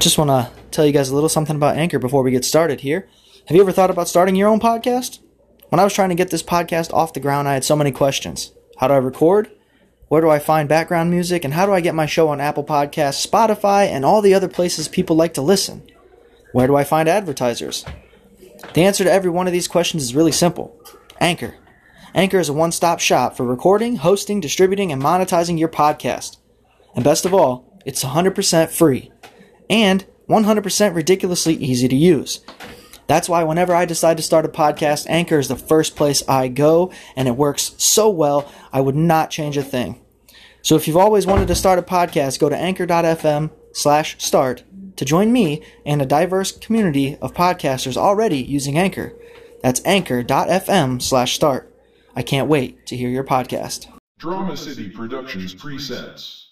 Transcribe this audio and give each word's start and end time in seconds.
Just 0.00 0.16
want 0.16 0.30
to 0.30 0.50
tell 0.70 0.86
you 0.86 0.92
guys 0.92 1.10
a 1.10 1.14
little 1.14 1.28
something 1.28 1.56
about 1.56 1.76
Anchor 1.76 1.98
before 1.98 2.22
we 2.22 2.30
get 2.30 2.46
started 2.46 2.80
here. 2.80 3.06
Have 3.46 3.54
you 3.54 3.60
ever 3.60 3.70
thought 3.70 3.90
about 3.90 4.08
starting 4.08 4.34
your 4.34 4.48
own 4.48 4.58
podcast? 4.58 5.18
When 5.68 5.78
I 5.78 5.84
was 5.84 5.92
trying 5.92 6.08
to 6.08 6.14
get 6.14 6.30
this 6.30 6.42
podcast 6.42 6.90
off 6.94 7.12
the 7.12 7.20
ground, 7.20 7.46
I 7.46 7.52
had 7.52 7.64
so 7.64 7.76
many 7.76 7.92
questions. 7.92 8.50
How 8.78 8.88
do 8.88 8.94
I 8.94 8.96
record? 8.96 9.50
Where 10.08 10.22
do 10.22 10.30
I 10.30 10.38
find 10.38 10.70
background 10.70 11.10
music? 11.10 11.44
And 11.44 11.52
how 11.52 11.66
do 11.66 11.72
I 11.72 11.82
get 11.82 11.94
my 11.94 12.06
show 12.06 12.28
on 12.28 12.40
Apple 12.40 12.64
Podcasts, 12.64 13.26
Spotify, 13.26 13.88
and 13.88 14.02
all 14.02 14.22
the 14.22 14.32
other 14.32 14.48
places 14.48 14.88
people 14.88 15.16
like 15.16 15.34
to 15.34 15.42
listen? 15.42 15.82
Where 16.54 16.66
do 16.66 16.76
I 16.76 16.84
find 16.84 17.06
advertisers? 17.06 17.84
The 18.72 18.84
answer 18.84 19.04
to 19.04 19.12
every 19.12 19.30
one 19.30 19.48
of 19.48 19.52
these 19.52 19.68
questions 19.68 20.02
is 20.02 20.14
really 20.14 20.32
simple 20.32 20.80
Anchor. 21.20 21.56
Anchor 22.14 22.38
is 22.38 22.48
a 22.48 22.54
one 22.54 22.72
stop 22.72 23.00
shop 23.00 23.36
for 23.36 23.44
recording, 23.44 23.96
hosting, 23.96 24.40
distributing, 24.40 24.92
and 24.92 25.02
monetizing 25.02 25.58
your 25.58 25.68
podcast. 25.68 26.38
And 26.94 27.04
best 27.04 27.26
of 27.26 27.34
all, 27.34 27.78
it's 27.84 28.02
100% 28.02 28.70
free 28.70 29.09
and 29.70 30.04
100% 30.28 30.94
ridiculously 30.94 31.54
easy 31.54 31.88
to 31.88 31.96
use. 31.96 32.40
That's 33.06 33.28
why 33.28 33.42
whenever 33.42 33.74
I 33.74 33.86
decide 33.86 34.18
to 34.18 34.22
start 34.22 34.44
a 34.44 34.48
podcast, 34.48 35.06
Anchor 35.08 35.38
is 35.38 35.48
the 35.48 35.56
first 35.56 35.96
place 35.96 36.22
I 36.28 36.48
go, 36.48 36.92
and 37.16 37.26
it 37.26 37.36
works 37.36 37.74
so 37.78 38.10
well, 38.10 38.52
I 38.72 38.80
would 38.80 38.94
not 38.94 39.30
change 39.30 39.56
a 39.56 39.62
thing. 39.62 40.00
So 40.62 40.76
if 40.76 40.86
you've 40.86 40.96
always 40.96 41.26
wanted 41.26 41.48
to 41.48 41.54
start 41.54 41.78
a 41.78 41.82
podcast, 41.82 42.38
go 42.38 42.48
to 42.48 42.56
anchor.fm 42.56 43.50
slash 43.72 44.22
start 44.22 44.62
to 44.96 45.04
join 45.04 45.32
me 45.32 45.62
and 45.86 46.02
a 46.02 46.06
diverse 46.06 46.52
community 46.52 47.16
of 47.22 47.32
podcasters 47.34 47.96
already 47.96 48.38
using 48.38 48.76
Anchor. 48.78 49.14
That's 49.62 49.80
anchor.fm 49.84 51.00
slash 51.02 51.34
start. 51.34 51.74
I 52.14 52.22
can't 52.22 52.48
wait 52.48 52.86
to 52.86 52.96
hear 52.96 53.08
your 53.08 53.24
podcast. 53.24 53.86
Drama 54.18 54.56
City 54.56 54.88
Productions 54.88 55.54
presents. 55.54 56.49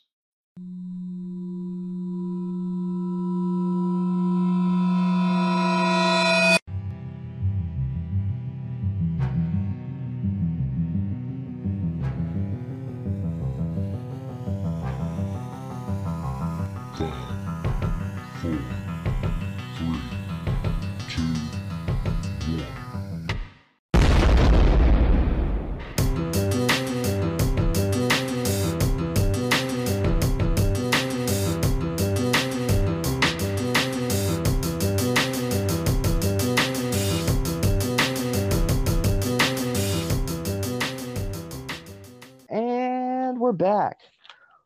Back. 43.58 43.98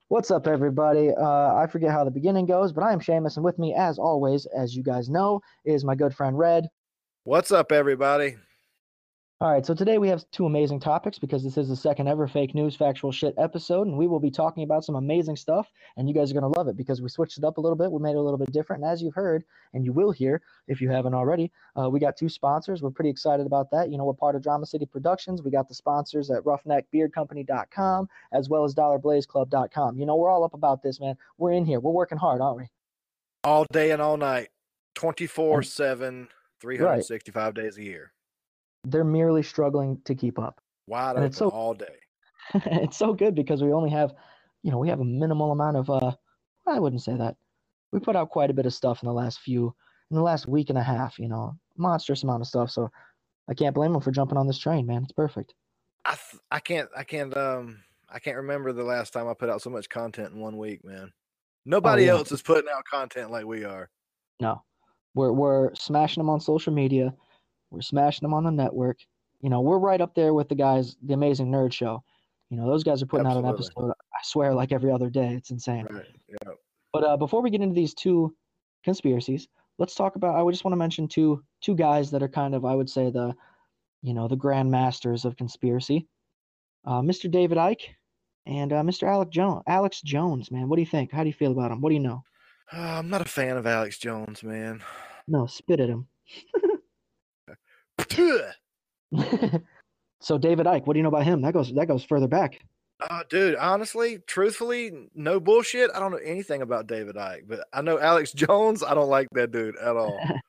What's 0.09 0.31
up, 0.31 0.47
everybody? 0.47 1.11
Uh, 1.11 1.55
I 1.55 1.67
forget 1.67 1.91
how 1.91 2.05
the 2.05 2.11
beginning 2.11 2.45
goes, 2.45 2.73
but 2.73 2.85
I 2.85 2.93
am 2.93 3.01
Seamus, 3.01 3.37
and 3.37 3.45
with 3.45 3.59
me, 3.59 3.75
as 3.75 3.99
always, 3.99 4.47
as 4.47 4.77
you 4.77 4.83
guys 4.83 5.09
know, 5.09 5.41
is 5.65 5.85
my 5.85 5.95
good 5.95 6.15
friend 6.15 6.39
Red. 6.39 6.69
What's 7.25 7.51
up, 7.51 7.73
everybody? 7.73 8.37
All 9.43 9.51
right, 9.51 9.67
so 9.67 9.75
today 9.75 9.99
we 9.99 10.09
have 10.09 10.25
two 10.31 10.47
amazing 10.47 10.79
topics 10.79 11.19
because 11.19 11.43
this 11.43 11.59
is 11.59 11.69
the 11.69 11.75
second 11.75 12.07
ever 12.07 12.29
fake 12.29 12.55
news 12.55 12.77
factual 12.77 13.11
shit 13.11 13.35
episode, 13.37 13.89
and 13.89 13.99
we 13.99 14.07
will 14.07 14.21
be 14.21 14.31
talking 14.31 14.63
about 14.63 14.85
some 14.85 14.95
amazing 14.95 15.35
stuff, 15.35 15.69
and 15.97 16.07
you 16.07 16.15
guys 16.15 16.31
are 16.31 16.35
going 16.35 16.53
to 16.53 16.57
love 16.57 16.69
it 16.69 16.77
because 16.77 17.03
we 17.03 17.09
switched 17.09 17.39
it 17.39 17.43
up 17.43 17.59
a 17.59 17.61
little 17.61 17.75
bit. 17.75 17.91
We 17.91 18.01
made 18.01 18.13
it 18.13 18.19
a 18.19 18.23
little 18.23 18.39
bit 18.39 18.53
different, 18.53 18.85
and 18.85 18.93
as 18.93 19.03
you've 19.03 19.17
heard, 19.17 19.43
and 19.75 19.85
you 19.85 19.93
will 19.93 20.13
hear 20.13 20.43
if 20.69 20.81
you 20.81 20.91
haven't 20.91 21.15
already, 21.15 21.51
uh, 21.77 21.91
we 21.91 21.99
got 21.99 22.17
two 22.17 22.29
sponsors. 22.29 22.83
We're 22.83 22.93
pretty 22.93 23.11
excited 23.11 23.45
about 23.45 23.69
that. 23.73 23.91
You 23.91 23.99
know, 23.99 24.05
we're 24.05 24.13
part 24.13 24.37
of 24.37 24.45
Drama 24.45 24.65
City 24.65 24.87
Productions. 24.87 25.43
We 25.43 25.51
got 25.51 25.67
the 25.67 25.75
sponsors 25.75 26.31
at 26.31 26.45
roughneckbeardcompany.com 26.45 28.09
as 28.31 28.49
well 28.49 28.63
as 28.63 28.77
dollarblazeclub.com. 28.77 29.99
You 29.99 30.07
know, 30.07 30.15
we're 30.15 30.31
all 30.31 30.45
up 30.45 30.55
about 30.55 30.85
this, 30.85 31.01
man. 31.01 31.17
We're 31.39 31.55
in 31.55 31.65
here. 31.65 31.81
We're 31.81 31.91
working 31.91 32.19
hard, 32.19 32.41
aren't 32.41 32.59
we? 32.59 32.69
All 33.43 33.67
day 33.73 33.91
and 33.91 34.01
all 34.01 34.17
night, 34.17 34.51
24 34.95 35.65
7, 35.65 36.29
365 36.61 37.55
days 37.55 37.77
a 37.77 37.83
year. 37.83 38.13
They're 38.85 39.05
merely 39.05 39.43
struggling 39.43 40.01
to 40.05 40.15
keep 40.15 40.39
up. 40.39 40.61
Wide 40.87 41.17
And 41.17 41.25
it's 41.25 41.39
so- 41.39 41.49
all 41.49 41.75
day. 41.75 41.97
it's 42.55 42.97
so 42.97 43.15
good 43.15 43.35
because 43.35 43.63
we 43.63 43.73
only 43.73 43.91
have, 43.91 44.13
you 44.63 44.71
know, 44.71 44.79
we 44.79 44.89
have 44.89 45.01
a 45.01 45.05
minimal 45.05 45.53
amount 45.53 45.77
of, 45.77 45.89
uh, 45.89 46.13
I 46.67 46.81
wouldn't 46.81 47.03
say 47.03 47.17
that. 47.17 47.37
We 47.93 48.01
put 48.01 48.17
out 48.17 48.31
quite 48.31 48.51
a 48.51 48.55
bit 48.55 48.67
of 48.67 48.75
stuff 48.75 49.03
in 49.03 49.07
the 49.07 49.13
last 49.13 49.41
few, 49.41 49.75
in 50.11 50.17
the 50.17 50.23
last 50.23 50.49
week 50.49 50.69
and 50.69 50.79
a 50.79 50.83
half, 50.83 51.19
you 51.19 51.29
know, 51.29 51.57
monstrous 51.77 52.23
amount 52.25 52.41
of 52.41 52.49
stuff. 52.49 52.71
So 52.71 52.91
I 53.49 53.55
can't 53.55 53.75
blame 53.75 53.93
them 53.93 54.01
for 54.01 54.11
jumping 54.11 54.39
on 54.39 54.47
this 54.47 54.59
train, 54.59 54.87
man. 54.87 55.03
It's 55.05 55.13
perfect. 55.13 55.55
I 56.05 56.15
th- 56.15 56.43
I 56.51 56.59
can't 56.59 56.89
I 56.97 57.05
can't 57.05 57.37
um 57.37 57.79
I 58.09 58.19
can't 58.19 58.37
remember 58.37 58.73
the 58.73 58.83
last 58.83 59.13
time 59.13 59.29
I 59.29 59.35
put 59.35 59.49
out 59.49 59.63
so 59.63 59.71
much 59.71 59.89
content 59.89 60.33
in 60.33 60.41
one 60.41 60.57
week, 60.57 60.85
man. 60.85 61.13
Nobody 61.65 62.05
yeah. 62.05 62.13
else 62.13 62.33
is 62.33 62.43
putting 62.43 62.71
out 62.75 62.85
content 62.85 63.31
like 63.31 63.47
we 63.47 63.65
are. 63.65 63.89
No, 64.41 64.63
we're 65.15 65.33
we're 65.33 65.75
smashing 65.75 66.21
them 66.21 66.31
on 66.31 66.41
social 66.41 66.73
media. 66.73 67.15
We're 67.73 67.81
smashing 67.81 68.21
them 68.23 68.35
on 68.35 68.45
the 68.45 68.51
network. 68.51 68.99
You 69.41 69.51
know, 69.51 69.63
we're 69.63 69.79
right 69.79 70.01
up 70.01 70.15
there 70.15 70.35
with 70.35 70.49
the 70.49 70.55
guys, 70.55 70.97
the 71.03 71.15
Amazing 71.15 71.51
Nerd 71.51 71.73
Show. 71.73 72.05
You 72.51 72.59
know, 72.59 72.67
those 72.67 72.85
guys 72.85 73.03
are 73.03 73.07
putting 73.07 73.27
out 73.27 73.39
an 73.39 73.47
episode. 73.47 73.91
I 73.91 74.21
swear, 74.23 74.55
like 74.55 74.73
every 74.73 74.93
other 74.93 75.09
day. 75.09 75.35
It's 75.35 75.51
insane. 75.51 75.87
Right. 75.91 76.05
Yeah. 76.29 76.53
But 76.93 77.05
uh, 77.05 77.17
before 77.17 77.41
we 77.41 77.51
get 77.51 77.63
into 77.63 77.75
these 77.75 77.95
two 77.95 78.37
conspiracies, 78.85 79.49
let's 79.79 79.95
talk 79.95 80.17
about. 80.17 80.37
I 80.37 80.43
would 80.43 80.53
just 80.53 80.65
want 80.65 80.73
to 80.73 80.79
mention 80.79 81.09
two 81.09 81.43
two 81.63 81.75
guys 81.75 82.11
that 82.11 82.23
are 82.23 82.29
kind 82.29 82.55
of, 82.55 82.67
I 82.67 82.75
would 82.75 82.91
say, 82.91 83.11
the, 83.11 83.35
you 84.03 84.13
know, 84.13 84.29
the 84.29 84.37
grand 84.37 84.71
masters 84.71 85.25
of 85.25 85.37
conspiracy. 85.37 86.07
Uh, 86.85 87.01
Mr. 87.01 87.31
David 87.31 87.57
Icke 87.57 87.89
and 88.45 88.73
uh, 88.73 88.83
Mr. 88.83 89.09
Alec 89.09 89.31
Jones. 89.31 89.63
Alex 89.67 90.03
Jones, 90.03 90.51
man. 90.51 90.69
What 90.69 90.77
do 90.77 90.83
you 90.83 90.87
think? 90.87 91.11
How 91.11 91.23
do 91.23 91.29
you 91.29 91.35
feel 91.35 91.53
about 91.53 91.71
him? 91.71 91.81
What 91.81 91.89
do 91.89 91.95
you 91.95 92.01
know? 92.01 92.23
Uh, 92.71 92.99
I'm 92.99 93.09
not 93.09 93.23
a 93.23 93.27
fan 93.27 93.57
of 93.57 93.67
Alex 93.67 93.99
Jones, 93.99 94.43
man. 94.43 94.83
No, 95.27 95.47
spit 95.47 95.81
at 95.81 95.89
him. 95.89 96.07
uh, 98.19 98.53
so 100.21 100.39
David 100.39 100.67
Icke, 100.67 100.87
what 100.87 100.95
do 100.95 100.99
you 100.99 101.03
know 101.03 101.09
about 101.09 101.25
him? 101.25 101.43
That 101.43 101.53
goes 101.53 101.73
that 101.75 101.87
goes 101.87 102.05
further 102.05 102.29
back. 102.29 102.61
dude, 103.29 103.57
honestly, 103.57 104.19
truthfully, 104.27 105.09
no 105.15 105.41
bullshit. 105.41 105.91
I 105.95 106.01
don't 106.01 106.13
know 106.13 106.19
anything 106.19 106.63
about 106.63 106.87
David 106.87 107.17
Icke, 107.17 107.49
but 107.49 107.67
I 107.73 107.83
know 107.83 107.99
Alex 107.99 108.33
Jones. 108.35 108.83
I 108.83 108.95
don't 108.95 109.09
like 109.11 109.29
that 109.33 109.53
dude 109.53 109.77
at 109.77 109.97
all. 109.97 110.21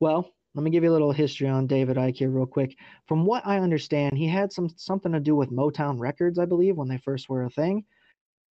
Well, 0.00 0.28
let 0.54 0.62
me 0.62 0.70
give 0.70 0.84
you 0.84 0.90
a 0.90 0.92
little 0.92 1.12
history 1.12 1.48
on 1.48 1.66
David 1.66 1.96
Icke 1.96 2.16
here, 2.16 2.28
real 2.28 2.46
quick. 2.46 2.76
From 3.06 3.24
what 3.24 3.46
I 3.46 3.58
understand, 3.58 4.18
he 4.18 4.26
had 4.26 4.52
some 4.52 4.68
something 4.76 5.12
to 5.12 5.20
do 5.20 5.34
with 5.34 5.50
Motown 5.50 5.98
Records, 5.98 6.38
I 6.38 6.44
believe, 6.44 6.76
when 6.76 6.88
they 6.88 6.98
first 6.98 7.28
were 7.28 7.44
a 7.44 7.50
thing. 7.50 7.84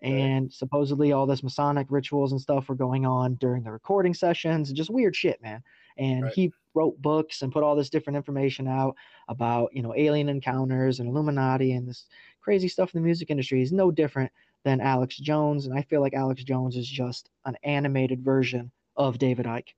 And 0.01 0.51
supposedly 0.51 1.13
all 1.13 1.25
this 1.25 1.43
Masonic 1.43 1.87
rituals 1.89 2.33
and 2.33 2.41
stuff 2.41 2.67
were 2.67 2.75
going 2.75 3.05
on 3.05 3.35
during 3.35 3.63
the 3.63 3.71
recording 3.71 4.13
sessions, 4.13 4.71
just 4.73 4.89
weird 4.89 5.15
shit, 5.15 5.41
man. 5.41 5.63
And 5.97 6.23
Right. 6.23 6.33
he 6.33 6.51
wrote 6.73 7.01
books 7.01 7.41
and 7.41 7.51
put 7.51 7.63
all 7.63 7.75
this 7.75 7.89
different 7.89 8.17
information 8.17 8.67
out 8.67 8.95
about, 9.27 9.73
you 9.73 9.81
know, 9.81 9.93
alien 9.95 10.29
encounters 10.29 10.99
and 10.99 11.07
Illuminati 11.09 11.73
and 11.73 11.87
this 11.87 12.05
crazy 12.41 12.67
stuff 12.67 12.93
in 12.93 13.01
the 13.01 13.05
music 13.05 13.29
industry. 13.29 13.61
is 13.61 13.71
no 13.71 13.91
different 13.91 14.31
than 14.63 14.79
Alex 14.81 15.17
Jones, 15.17 15.65
and 15.65 15.77
I 15.77 15.81
feel 15.83 16.01
like 16.01 16.13
Alex 16.13 16.43
Jones 16.43 16.75
is 16.77 16.87
just 16.87 17.29
an 17.45 17.57
animated 17.63 18.23
version 18.23 18.71
of 18.95 19.17
David 19.17 19.45
Icke. 19.45 19.73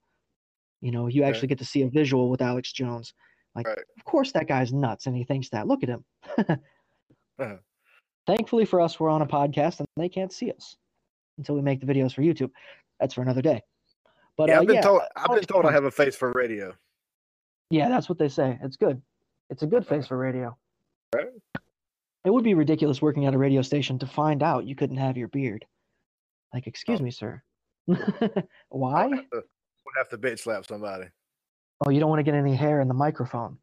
You 0.82 0.92
know, 0.92 1.08
you 1.08 1.22
Okay. 1.24 1.30
actually 1.30 1.48
get 1.48 1.58
to 1.60 1.66
see 1.66 1.82
a 1.82 1.90
visual 1.90 2.30
with 2.30 2.42
Alex 2.42 2.72
Jones. 2.72 3.14
Like, 3.56 3.68
Right. 3.68 3.78
of 3.98 4.04
course 4.06 4.32
that 4.34 4.48
guy's 4.48 4.74
nuts, 4.74 5.08
and 5.08 5.16
he 5.16 5.24
thinks 5.24 5.50
that. 5.50 5.68
Look 5.68 5.84
at 5.84 5.90
him. 5.90 6.06
Uh-huh. 7.38 7.58
Thankfully 8.28 8.64
for 8.66 8.80
us, 8.80 8.98
we're 9.00 9.10
on 9.10 9.22
a 9.22 9.28
podcast 9.28 9.80
and 9.80 9.88
they 9.98 10.08
can't 10.08 10.32
see 10.32 10.52
us 10.52 10.78
until 11.38 11.56
we 11.56 11.62
make 11.62 11.80
the 11.82 11.86
videos 11.86 12.14
for 12.14 12.22
YouTube. 12.22 12.50
That's 13.00 13.14
for 13.14 13.22
another 13.22 13.42
day. 13.42 13.62
But 14.38 14.50
yeah, 14.50 14.58
uh, 14.58 14.62
I've 14.62 14.68
been 14.68 14.76
yeah, 14.76 14.82
told 14.82 15.02
I've 15.16 15.36
been 15.36 15.44
told 15.44 15.66
I 15.66 15.72
have 15.72 15.84
a 15.84 15.92
face 15.92 16.16
for 16.16 16.32
radio. 16.32 16.74
Yeah, 17.70 17.90
that's 17.90 18.08
what 18.10 18.18
they 18.18 18.30
say. 18.30 18.60
It's 18.62 18.78
good. 18.78 19.02
It's 19.50 19.64
a 19.64 19.68
good 19.68 19.88
face 19.88 20.08
for 20.08 20.18
radio. 20.18 20.58
Right. 21.14 21.28
It 22.24 22.30
would 22.34 22.44
be 22.44 22.54
ridiculous 22.54 23.02
working 23.02 23.26
at 23.26 23.34
a 23.34 23.38
radio 23.38 23.62
station 23.62 24.00
to 24.00 24.08
find 24.08 24.42
out 24.42 24.66
you 24.66 24.76
couldn't 24.76 24.98
have 24.98 25.18
your 25.18 25.28
beard. 25.28 25.66
Like, 26.54 26.68
excuse 26.68 27.00
Oh. 27.00 27.04
me, 27.04 27.12
sir. 27.12 27.42
Why? 28.70 29.06
Would 29.08 29.16
have 29.18 29.30
to, 29.32 29.44
have 29.98 30.10
to 30.10 30.18
bitch 30.18 30.40
slap 30.40 30.66
somebody. 30.66 31.06
Oh, 31.86 31.90
you 31.90 32.00
don't 32.00 32.10
want 32.10 32.20
to 32.20 32.24
get 32.24 32.34
any 32.34 32.56
hair 32.56 32.82
in 32.82 32.88
the 32.88 32.94
microphone. 32.94 33.58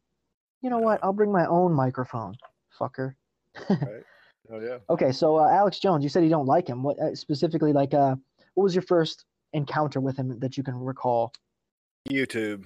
You 0.61 0.69
know 0.69 0.79
what? 0.79 1.03
I'll 1.03 1.11
bring 1.13 1.31
my 1.31 1.45
own 1.47 1.73
microphone, 1.73 2.35
fucker. 2.79 3.15
Right. 3.69 4.03
Oh 4.51 4.59
yeah. 4.59 4.79
Okay, 4.89 5.13
so 5.13 5.37
uh, 5.37 5.47
Alex 5.47 5.79
Jones, 5.79 6.03
you 6.03 6.09
said 6.09 6.21
you 6.23 6.29
don't 6.29 6.45
like 6.47 6.67
him. 6.67 6.83
What 6.83 6.99
uh, 6.99 7.15
specifically? 7.15 7.71
Like, 7.71 7.93
uh, 7.93 8.15
what 8.55 8.63
was 8.65 8.75
your 8.75 8.81
first 8.81 9.23
encounter 9.53 10.01
with 10.01 10.17
him 10.17 10.37
that 10.39 10.57
you 10.57 10.63
can 10.63 10.75
recall? 10.75 11.31
YouTube. 12.09 12.65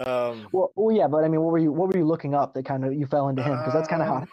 Um, 0.00 0.48
Well, 0.52 0.72
well, 0.74 0.94
yeah, 0.96 1.06
but 1.08 1.24
I 1.24 1.28
mean, 1.28 1.40
what 1.40 1.52
were 1.52 1.58
you 1.58 1.72
what 1.72 1.88
were 1.90 1.96
you 1.98 2.04
looking 2.06 2.34
up 2.34 2.54
that 2.54 2.64
kind 2.64 2.84
of 2.84 2.94
you 2.94 3.06
fell 3.06 3.28
into 3.28 3.42
him? 3.42 3.56
Because 3.58 3.72
that's 3.74 3.88
kind 3.88 4.02
of 4.02 4.08
Um, 4.08 4.18
hot. 4.20 4.28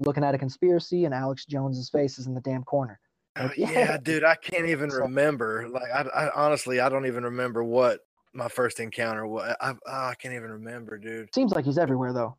Looking 0.00 0.24
at 0.24 0.34
a 0.34 0.38
conspiracy 0.38 1.04
and 1.04 1.14
Alex 1.14 1.44
Jones's 1.46 1.88
face 1.88 2.18
is 2.18 2.26
in 2.26 2.34
the 2.34 2.40
damn 2.40 2.64
corner. 2.64 2.98
Oh, 3.36 3.44
Like, 3.44 3.56
yeah, 3.56 3.96
dude, 3.98 4.24
I 4.24 4.34
can't 4.34 4.66
even 4.66 4.90
So- 4.90 4.98
remember. 4.98 5.68
Like, 5.68 5.90
I, 5.94 6.02
I 6.26 6.30
honestly, 6.34 6.80
I 6.80 6.88
don't 6.88 7.06
even 7.06 7.24
remember 7.24 7.62
what 7.62 8.00
my 8.34 8.48
first 8.48 8.80
encounter 8.80 9.26
was. 9.26 9.54
I, 9.60 9.70
oh, 9.70 9.76
I 9.86 10.14
can't 10.18 10.34
even 10.34 10.50
remember, 10.50 10.98
dude. 10.98 11.28
Seems 11.34 11.52
like 11.52 11.64
he's 11.64 11.78
everywhere 11.78 12.12
though. 12.12 12.36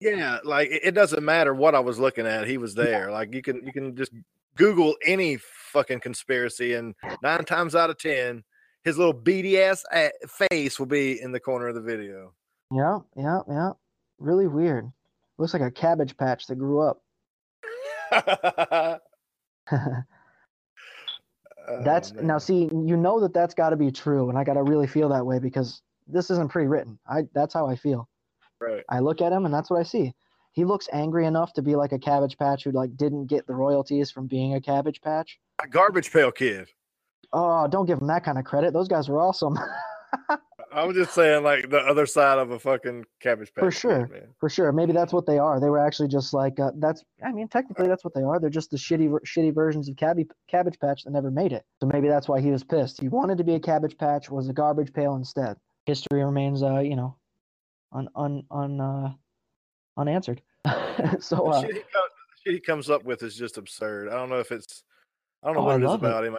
Yeah, 0.00 0.38
like 0.44 0.68
it, 0.70 0.80
it 0.84 0.90
doesn't 0.92 1.24
matter 1.24 1.54
what 1.54 1.74
I 1.74 1.80
was 1.80 1.98
looking 1.98 2.26
at. 2.26 2.46
He 2.46 2.58
was 2.58 2.74
there. 2.74 3.10
Like 3.10 3.32
you 3.34 3.40
can, 3.40 3.64
you 3.64 3.72
can 3.72 3.96
just 3.96 4.12
Google 4.56 4.94
any 5.04 5.38
fucking 5.38 6.00
conspiracy, 6.00 6.74
and 6.74 6.94
nine 7.22 7.44
times 7.46 7.74
out 7.74 7.88
of 7.90 7.98
ten, 7.98 8.44
his 8.86 8.96
little 8.96 9.12
beady 9.12 9.60
ass 9.60 9.84
face 10.48 10.78
will 10.78 10.86
be 10.86 11.20
in 11.20 11.32
the 11.32 11.40
corner 11.40 11.66
of 11.66 11.74
the 11.74 11.80
video. 11.80 12.32
Yeah, 12.72 13.00
yeah, 13.16 13.40
yeah. 13.48 13.72
Really 14.18 14.46
weird. 14.46 14.90
Looks 15.38 15.52
like 15.52 15.62
a 15.62 15.70
cabbage 15.70 16.16
patch 16.16 16.46
that 16.46 16.56
grew 16.56 16.80
up. 16.80 17.02
that's 21.84 22.12
Oh, 22.16 22.22
now 22.22 22.38
see, 22.38 22.68
you 22.72 22.96
know 22.96 23.18
that 23.20 23.34
that's 23.34 23.54
got 23.54 23.70
to 23.70 23.76
be 23.76 23.90
true, 23.90 24.28
and 24.28 24.38
I 24.38 24.44
got 24.44 24.54
to 24.54 24.62
really 24.62 24.86
feel 24.86 25.08
that 25.08 25.26
way 25.26 25.40
because 25.40 25.82
this 26.06 26.30
isn't 26.30 26.52
pre-written. 26.52 26.96
I 27.08 27.22
that's 27.34 27.54
how 27.54 27.66
I 27.66 27.74
feel. 27.74 28.08
right. 28.60 28.84
I 28.88 29.00
look 29.00 29.20
at 29.20 29.32
him 29.32 29.44
and 29.44 29.52
that's 29.52 29.68
what 29.68 29.80
I 29.80 29.82
see. 29.82 30.14
He 30.52 30.64
looks 30.64 30.88
angry 30.92 31.26
enough 31.26 31.52
to 31.54 31.62
be 31.62 31.74
like 31.74 31.90
a 31.90 31.98
cabbage 31.98 32.38
patch 32.38 32.62
who 32.62 32.70
like 32.70 32.96
didn't 32.96 33.26
get 33.26 33.48
the 33.48 33.54
royalties 33.54 34.12
from 34.12 34.28
being 34.28 34.54
a 34.54 34.60
cabbage 34.60 35.00
patch. 35.02 35.40
A 35.62 35.66
garbage 35.66 36.12
pail 36.12 36.30
kid. 36.30 36.68
Oh, 37.32 37.66
don't 37.68 37.86
give 37.86 37.98
them 37.98 38.08
that 38.08 38.24
kind 38.24 38.38
of 38.38 38.44
credit. 38.44 38.72
Those 38.72 38.88
guys 38.88 39.08
were 39.08 39.20
awesome. 39.20 39.56
I 40.72 40.84
was 40.84 40.94
just 40.96 41.14
saying, 41.14 41.42
like 41.42 41.70
the 41.70 41.78
other 41.78 42.04
side 42.06 42.38
of 42.38 42.50
a 42.50 42.58
fucking 42.58 43.06
cabbage 43.20 43.52
patch. 43.54 43.62
For 43.64 43.70
sure. 43.70 44.08
man. 44.08 44.28
For 44.38 44.48
sure. 44.50 44.72
Maybe 44.72 44.92
that's 44.92 45.12
what 45.12 45.24
they 45.24 45.38
are. 45.38 45.58
They 45.58 45.70
were 45.70 45.78
actually 45.78 46.08
just 46.08 46.34
like 46.34 46.58
uh, 46.60 46.72
that's. 46.76 47.02
I 47.24 47.32
mean, 47.32 47.48
technically, 47.48 47.88
that's 47.88 48.04
what 48.04 48.12
they 48.14 48.22
are. 48.22 48.38
They're 48.38 48.50
just 48.50 48.70
the 48.70 48.76
shitty, 48.76 49.08
shitty 49.24 49.54
versions 49.54 49.88
of 49.88 49.96
Cabbage 49.96 50.28
Cabbage 50.50 50.78
Patch 50.78 51.04
that 51.04 51.12
never 51.12 51.30
made 51.30 51.52
it. 51.52 51.64
So 51.80 51.86
maybe 51.86 52.08
that's 52.08 52.28
why 52.28 52.40
he 52.40 52.50
was 52.50 52.62
pissed. 52.62 53.00
He 53.00 53.08
wanted 53.08 53.38
to 53.38 53.44
be 53.44 53.54
a 53.54 53.60
Cabbage 53.60 53.96
Patch, 53.96 54.30
was 54.30 54.48
a 54.48 54.52
garbage 54.52 54.92
pail 54.92 55.14
instead. 55.14 55.56
History 55.86 56.22
remains, 56.22 56.62
uh, 56.62 56.80
you 56.80 56.96
know, 56.96 57.16
un 57.92 58.08
un 58.14 58.42
un 58.50 58.80
uh, 58.80 59.12
unanswered. 59.96 60.42
so 61.20 61.36
The 61.36 61.42
uh, 61.44 61.60
shit, 61.62 61.74
he 61.74 61.80
co- 61.80 61.84
the 61.92 62.36
shit 62.44 62.54
he 62.54 62.60
comes 62.60 62.90
up 62.90 63.04
with 63.04 63.22
is 63.22 63.34
just 63.36 63.56
absurd. 63.56 64.08
I 64.08 64.14
don't 64.16 64.28
know 64.28 64.40
if 64.40 64.52
it's, 64.52 64.82
I 65.42 65.46
don't 65.46 65.56
know 65.56 65.62
Oh, 65.62 65.68
I 65.68 65.74
what 65.74 65.80
it 65.80 65.84
is 65.84 65.88
love 65.88 66.02
it. 66.02 66.06
about 66.06 66.24
him. 66.24 66.36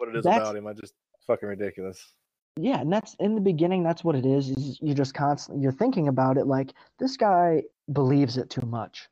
I, 0.00 0.04
I 0.04 0.08
don't 0.08 0.10
know 0.10 0.12
what 0.12 0.14
it 0.14 0.18
is 0.18 0.26
about 0.26 0.56
him. 0.56 0.66
I 0.66 0.72
just 0.72 0.94
fucking 1.26 1.48
ridiculous. 1.48 2.14
yeah, 2.56 2.80
and 2.80 2.92
that's 2.92 3.14
in 3.20 3.34
the 3.34 3.40
beginning. 3.40 3.82
That's 3.82 4.04
what 4.04 4.14
it 4.16 4.26
is. 4.26 4.50
Is 4.50 4.78
you 4.82 4.94
just 4.94 5.14
constantly 5.14 5.62
you're 5.62 5.72
thinking 5.72 6.08
about 6.08 6.36
it 6.38 6.46
like 6.46 6.72
this 6.98 7.16
guy 7.16 7.62
believes 7.92 8.36
it 8.36 8.50
too 8.50 8.66
much. 8.66 9.08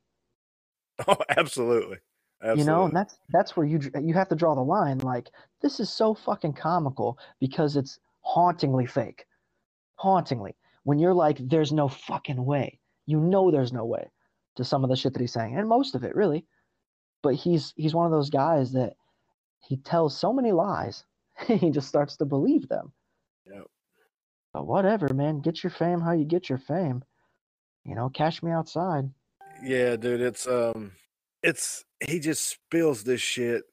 Oh, 1.08 1.16
absolutely. 1.36 1.96
Absolutely. 2.40 2.60
you 2.62 2.66
know 2.66 2.84
and 2.84 2.94
that's 2.96 3.18
that's 3.30 3.56
where 3.56 3.66
you 3.66 3.80
you 4.00 4.14
have 4.14 4.28
to 4.28 4.36
draw 4.36 4.54
the 4.54 4.60
line 4.60 4.98
like 4.98 5.30
this 5.62 5.80
is 5.80 5.88
so 5.90 6.14
fucking 6.14 6.52
comical 6.52 7.18
because 7.40 7.74
it's 7.74 7.98
hauntingly 8.20 8.84
fake 8.86 9.24
hauntingly 9.96 10.54
when 10.82 10.98
you're 10.98 11.14
like 11.14 11.38
there's 11.48 11.72
no 11.72 11.88
fucking 11.88 12.44
way 12.44 12.78
you 13.06 13.18
know 13.18 13.50
there's 13.50 13.72
no 13.72 13.84
way 13.86 14.10
to 14.56 14.62
some 14.64 14.84
of 14.84 14.90
the 14.90 14.96
shit 14.96 15.14
that 15.14 15.20
he's 15.20 15.32
saying 15.32 15.56
and 15.56 15.66
most 15.68 15.94
of 15.94 16.04
it 16.04 16.14
really 16.14 16.44
but 17.22 17.34
he's 17.34 17.72
he's 17.76 17.94
one 17.94 18.04
of 18.04 18.12
those 18.12 18.30
guys 18.30 18.72
that 18.72 18.92
he 19.66 19.76
tells 19.78 20.16
so 20.16 20.32
many 20.32 20.52
lies 20.52 21.04
he 21.46 21.70
just 21.70 21.88
starts 21.88 22.16
to 22.16 22.24
believe 22.24 22.68
them 22.68 22.92
Yep. 23.46 23.66
but 24.52 24.66
whatever 24.66 25.12
man 25.14 25.40
get 25.40 25.62
your 25.62 25.70
fame 25.70 26.00
how 26.00 26.12
you 26.12 26.24
get 26.24 26.48
your 26.48 26.58
fame 26.58 27.02
you 27.84 27.94
know 27.94 28.08
cash 28.08 28.42
me 28.42 28.50
outside 28.50 29.08
Yeah, 29.62 29.96
dude, 29.96 30.20
it's 30.20 30.46
um 30.46 30.92
it's 31.42 31.84
he 32.06 32.18
just 32.20 32.46
spills 32.48 33.04
this 33.04 33.20
shit 33.20 33.64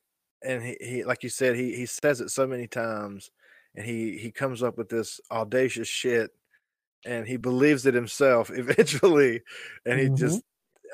and 0.44 0.64
he, 0.64 0.78
he 0.82 1.04
like 1.04 1.24
you 1.24 1.30
said, 1.30 1.56
he 1.56 1.76
he 1.76 1.86
says 1.86 2.22
it 2.22 2.30
so 2.30 2.46
many 2.48 2.68
times 2.68 3.30
and 3.76 3.86
he 3.86 4.18
he 4.18 4.32
comes 4.32 4.62
up 4.64 4.78
with 4.78 4.90
this 4.90 5.20
audacious 5.32 5.88
shit 5.88 6.32
and 7.06 7.28
he 7.28 7.38
believes 7.38 7.86
it 7.86 7.94
himself 7.94 8.50
eventually 8.54 9.42
and 9.86 10.00
he 10.00 10.08
Mhm. 10.08 10.18
just 10.18 10.42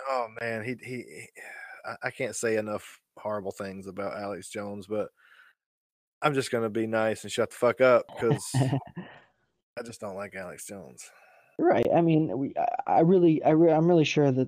oh 0.10 0.28
man, 0.40 0.64
he 0.64 0.76
he, 0.82 0.96
he 0.98 1.28
I, 1.86 2.08
I 2.08 2.12
can't 2.12 2.36
say 2.36 2.58
enough 2.58 3.00
horrible 3.18 3.52
things 3.52 3.88
about 3.88 4.18
Alex 4.18 4.50
Jones, 4.50 4.88
but 4.88 5.10
I'm 6.22 6.34
just 6.34 6.52
gonna 6.52 6.69
be 6.69 6.88
nice 6.88 7.24
and 7.24 7.31
shut 7.31 7.50
the 7.50 7.56
fuck 7.56 7.81
up 7.81 8.06
because 8.14 8.44
I 8.56 9.84
just 9.86 10.02
don't 10.02 10.16
like 10.16 10.36
Alex 10.36 10.66
Jones. 10.66 11.04
Right. 11.60 11.88
I 11.96 12.02
mean, 12.02 12.38
we, 12.38 12.54
I- 12.86 13.02
really, 13.02 13.44
I 13.44 13.50
re- 13.52 13.72
I'm 13.72 13.88
really 13.88 14.04
sure 14.06 14.31
that 14.31 14.48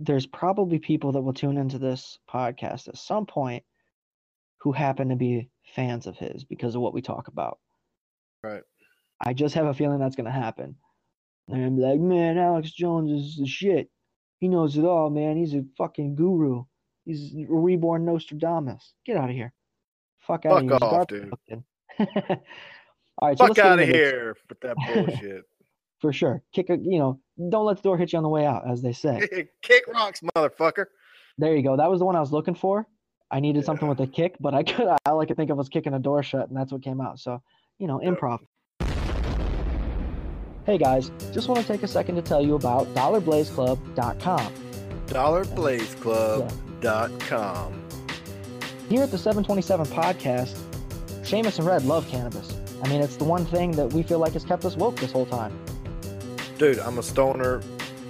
there's 0.00 0.26
probably 0.26 0.78
people 0.78 1.12
that 1.12 1.22
will 1.22 1.32
tune 1.32 1.56
into 1.56 1.78
this 1.78 2.18
podcast 2.28 2.88
at 2.88 2.96
some 2.98 3.26
point 3.26 3.62
who 4.60 4.72
happen 4.72 5.08
to 5.10 5.16
be 5.16 5.48
fans 5.76 6.06
of 6.06 6.16
his 6.16 6.42
because 6.44 6.74
of 6.74 6.80
what 6.80 6.94
we 6.94 7.02
talk 7.02 7.28
about. 7.28 7.58
Right. 8.42 8.62
I 9.20 9.32
just 9.32 9.54
have 9.54 9.66
a 9.66 9.74
feeling 9.74 10.00
that's 10.00 10.16
going 10.16 10.24
to 10.26 10.32
happen. 10.32 10.76
They're 11.46 11.64
to 11.64 11.70
be 11.70 11.82
like, 11.82 12.00
man, 12.00 12.38
Alex 12.38 12.72
Jones 12.72 13.10
is 13.10 13.36
the 13.36 13.46
shit. 13.46 13.88
He 14.40 14.48
knows 14.48 14.76
it 14.76 14.84
all, 14.84 15.10
man. 15.10 15.36
He's 15.36 15.54
a 15.54 15.64
fucking 15.78 16.16
guru. 16.16 16.64
He's 17.04 17.34
a 17.34 17.46
reborn 17.48 18.04
Nostradamus. 18.04 18.94
Get 19.04 19.16
out 19.16 19.30
of 19.30 19.36
here. 19.36 19.52
Fuck 20.26 20.46
out 20.46 20.62
Fuck 20.68 20.82
of 20.82 21.10
here. 21.10 21.28
Off, 21.28 21.36
dude. 21.48 21.62
all 23.18 23.28
right. 23.28 23.36
so 23.38 23.46
Fuck 23.48 23.58
out 23.58 23.78
of 23.78 23.86
here 23.88 24.36
with 24.48 24.60
that 24.60 24.76
bullshit. 24.94 25.44
for 26.00 26.12
sure. 26.12 26.42
Kick 26.52 26.70
a, 26.70 26.76
you 26.78 26.98
know, 26.98 27.20
don't 27.50 27.66
let 27.66 27.76
the 27.76 27.82
door 27.82 27.98
hit 27.98 28.12
you 28.12 28.16
on 28.16 28.22
the 28.22 28.28
way 28.28 28.46
out, 28.46 28.68
as 28.70 28.80
they 28.80 28.92
say. 28.92 29.48
Kick 29.62 29.84
rocks, 29.86 30.20
motherfucker. 30.34 30.86
There 31.36 31.54
you 31.54 31.62
go. 31.62 31.76
That 31.76 31.90
was 31.90 31.98
the 31.98 32.06
one 32.06 32.16
I 32.16 32.20
was 32.20 32.32
looking 32.32 32.54
for. 32.54 32.86
I 33.30 33.40
needed 33.40 33.64
something 33.64 33.88
with 33.88 33.98
a 34.00 34.06
kick, 34.06 34.36
but 34.38 34.54
I 34.54 34.62
could 34.62 34.86
all 35.06 35.20
I 35.20 35.26
could 35.26 35.36
think 35.36 35.50
of 35.50 35.56
was 35.56 35.68
kicking 35.68 35.94
a 35.94 35.98
door 35.98 36.22
shut, 36.22 36.48
and 36.48 36.56
that's 36.56 36.70
what 36.70 36.82
came 36.82 37.00
out. 37.00 37.18
So, 37.18 37.42
you 37.78 37.88
know, 37.88 37.98
improv. 37.98 38.38
Hey 40.64 40.78
guys, 40.78 41.10
just 41.32 41.48
want 41.48 41.60
to 41.60 41.66
take 41.66 41.82
a 41.82 41.88
second 41.88 42.14
to 42.14 42.22
tell 42.22 42.40
you 42.44 42.54
about 42.54 42.86
DollarBlazeClub.com. 42.94 44.54
DollarBlazeClub.com. 46.84 47.82
Here 48.88 49.02
at 49.02 49.10
the 49.10 49.18
727 49.18 49.86
podcast, 49.86 50.58
Seamus 51.22 51.58
and 51.58 51.66
Red 51.66 51.84
love 51.84 52.06
cannabis. 52.08 52.56
I 52.82 52.88
mean, 52.88 53.00
it's 53.00 53.16
the 53.16 53.24
one 53.24 53.46
thing 53.46 53.72
that 53.72 53.92
we 53.92 54.02
feel 54.02 54.18
like 54.18 54.34
has 54.34 54.44
kept 54.44 54.64
us 54.64 54.76
woke 54.76 54.96
this 54.96 55.12
whole 55.12 55.26
time. 55.26 55.58
Dude, 56.58 56.78
I'm 56.78 56.98
a 56.98 57.02
stoner 57.02 57.62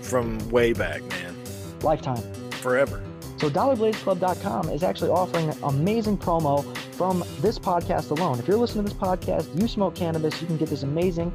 from 0.02 0.38
way 0.50 0.72
back, 0.72 1.02
man. 1.04 1.36
Lifetime. 1.82 2.22
Forever. 2.52 3.02
So 3.38 3.48
DollarBlazeClub.com 3.48 4.70
is 4.70 4.82
actually 4.82 5.10
offering 5.10 5.48
an 5.50 5.56
amazing 5.62 6.18
promo 6.18 6.64
from 6.94 7.24
this 7.40 7.58
podcast 7.58 8.10
alone. 8.10 8.38
If 8.38 8.48
you're 8.48 8.56
listening 8.56 8.84
to 8.84 8.90
this 8.90 8.98
podcast, 8.98 9.60
you 9.60 9.68
smoke 9.68 9.94
cannabis, 9.94 10.40
you 10.40 10.46
can 10.46 10.56
get 10.56 10.68
this 10.68 10.82
amazing, 10.82 11.32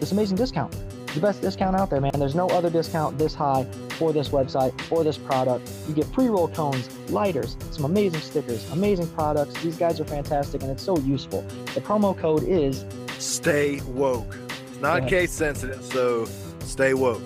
this 0.00 0.12
amazing 0.12 0.36
discount. 0.36 0.74
The 1.18 1.26
best 1.26 1.40
discount 1.40 1.74
out 1.74 1.90
there, 1.90 2.00
man. 2.00 2.12
There's 2.14 2.36
no 2.36 2.46
other 2.50 2.70
discount 2.70 3.18
this 3.18 3.34
high 3.34 3.64
for 3.98 4.12
this 4.12 4.28
website 4.28 4.72
or 4.88 5.02
this 5.02 5.18
product. 5.18 5.68
You 5.88 5.94
get 5.94 6.12
pre-roll 6.12 6.46
cones, 6.46 6.88
lighters, 7.10 7.56
some 7.72 7.86
amazing 7.86 8.20
stickers, 8.20 8.70
amazing 8.70 9.08
products. 9.08 9.60
These 9.60 9.76
guys 9.76 9.98
are 9.98 10.04
fantastic 10.04 10.62
and 10.62 10.70
it's 10.70 10.84
so 10.84 10.96
useful. 10.98 11.42
The 11.74 11.80
promo 11.80 12.16
code 12.16 12.44
is 12.44 12.84
Stay 13.18 13.80
woke. 13.88 14.36
It's 14.70 14.80
not 14.80 15.02
Yeah. 15.02 15.08
case 15.08 15.32
sensitive, 15.32 15.84
so 15.84 16.28
stay 16.60 16.94
woke. 16.94 17.20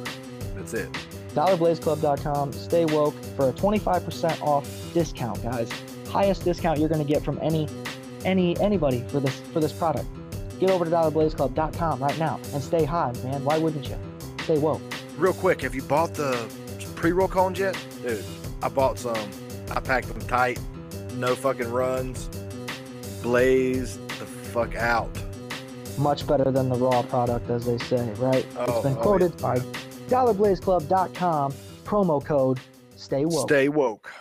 That's 0.56 0.72
it. 0.72 0.88
DollarBlazeClub.com. 1.34 2.54
Stay 2.54 2.86
woke 2.86 3.14
for 3.36 3.50
a 3.50 3.52
25% 3.52 4.40
off 4.40 4.66
discount, 4.94 5.42
guys. 5.42 5.68
Highest 6.08 6.44
discount 6.46 6.78
you're 6.78 6.88
going 6.88 7.06
to 7.06 7.12
get 7.12 7.22
from 7.22 7.38
any 7.42 7.68
any 8.24 8.58
anybody 8.58 9.04
for 9.08 9.20
this 9.20 9.38
for 9.52 9.60
this 9.60 9.72
product. 9.72 10.06
Get 10.62 10.70
over 10.70 10.84
to 10.84 10.90
DollarBlazeClub.com 10.92 12.00
right 12.00 12.18
now 12.20 12.38
and 12.54 12.62
stay 12.62 12.84
high, 12.84 13.12
man. 13.24 13.44
Why 13.44 13.58
wouldn't 13.58 13.88
you? 13.88 13.98
Stay 14.44 14.58
woke. 14.58 14.80
Real 15.16 15.32
quick, 15.32 15.60
have 15.62 15.74
you 15.74 15.82
bought 15.82 16.14
the 16.14 16.48
pre-roll 16.94 17.26
cones 17.26 17.58
yet? 17.58 17.76
Dude, 18.00 18.24
I 18.62 18.68
bought 18.68 18.96
some. 18.96 19.28
I 19.72 19.80
packed 19.80 20.06
them 20.06 20.20
tight. 20.28 20.60
No 21.14 21.34
fucking 21.34 21.68
runs. 21.68 22.28
Blaze 23.24 23.98
the 24.06 24.24
fuck 24.24 24.76
out. 24.76 25.10
Much 25.98 26.28
better 26.28 26.52
than 26.52 26.68
the 26.68 26.76
raw 26.76 27.02
product, 27.02 27.50
as 27.50 27.66
they 27.66 27.78
say, 27.78 28.08
right? 28.18 28.46
Oh, 28.56 28.72
it's 28.72 28.82
been 28.84 28.96
oh, 28.98 29.02
quoted 29.02 29.32
yeah. 29.32 29.42
by 29.42 29.58
DollarBlazeClub.com. 30.10 31.54
Promo 31.84 32.24
code 32.24 32.60
Stay 32.94 33.24
woke. 33.24 33.48
Stay 33.48 33.68
woke. 33.68 34.12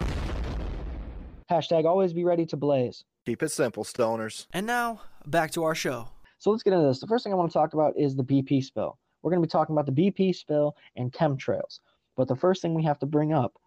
Hashtag 1.52 1.86
always 1.86 2.14
be 2.14 2.24
ready 2.24 2.48
to 2.48 2.58
blaze. 2.58 3.04
Keep 3.28 3.44
it 3.44 3.50
simple, 3.50 3.84
stoners. 3.84 4.48
And 4.52 4.66
now, 4.66 5.02
back 5.28 5.52
to 5.52 5.64
our 5.66 5.76
show. 5.76 6.08
So 6.42 6.50
let's 6.50 6.64
get 6.64 6.74
into 6.74 6.88
this. 6.88 7.00
The 7.00 7.06
first 7.06 7.24
thing 7.24 7.32
I 7.32 7.36
want 7.36 7.52
to 7.52 7.54
talk 7.54 7.76
about 7.76 7.94
is 7.96 8.16
the 8.16 8.24
BP 8.24 8.64
spill. 8.64 8.98
We're 9.22 9.30
going 9.30 9.44
to 9.44 9.48
be 9.48 9.52
talking 9.52 9.76
about 9.76 9.86
the 9.86 9.92
BP 9.92 10.34
spill 10.36 10.76
and 10.96 11.14
chemtrails. 11.14 11.82
But 12.18 12.28
the 12.28 12.36
first 12.36 12.64
thing 12.64 12.74
we 12.74 12.84
have 12.84 12.98
to 13.00 13.06
bring 13.06 13.32
up 13.32 13.60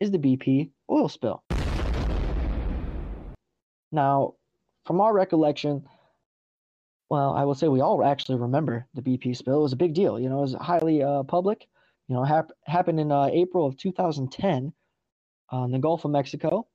is 0.00 0.10
the 0.10 0.18
BP 0.18 0.70
oil 0.90 1.10
spill. 1.10 1.44
Now, 3.92 4.36
from 4.86 5.02
our 5.02 5.12
recollection, 5.12 5.86
well, 7.10 7.34
I 7.34 7.44
will 7.44 7.54
say 7.54 7.68
we 7.68 7.82
all 7.82 8.02
actually 8.02 8.38
remember 8.38 8.86
the 8.94 9.02
BP 9.02 9.36
spill. 9.36 9.58
It 9.58 9.62
was 9.64 9.74
a 9.74 9.76
big 9.76 9.92
deal. 9.92 10.18
You 10.18 10.30
know, 10.30 10.38
it 10.38 10.42
was 10.42 10.54
highly 10.54 11.02
uh, 11.02 11.24
public. 11.24 11.68
You 12.08 12.14
know, 12.14 12.24
hap- 12.24 12.52
happened 12.64 12.98
in 12.98 13.12
uh, 13.12 13.28
April 13.30 13.66
of 13.66 13.76
2010 13.76 14.72
uh, 15.50 15.66
the 15.66 15.78
Gulf 15.78 16.06
of 16.06 16.12
Mexico. 16.12 16.66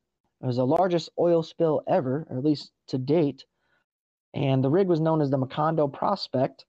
It 0.44 0.46
was 0.46 0.58
the 0.58 0.68
largest 0.68 1.10
oil 1.18 1.42
spill 1.42 1.82
ever, 1.88 2.28
or 2.30 2.38
at 2.38 2.44
least 2.44 2.72
to 2.90 3.00
date. 3.00 3.46
And 4.36 4.64
the 4.64 4.70
rig 4.70 4.88
was 4.88 5.00
known 5.00 5.22
as 5.22 5.30
the 5.32 5.38
Macondo 5.38 5.92
Prospect. 5.92 6.66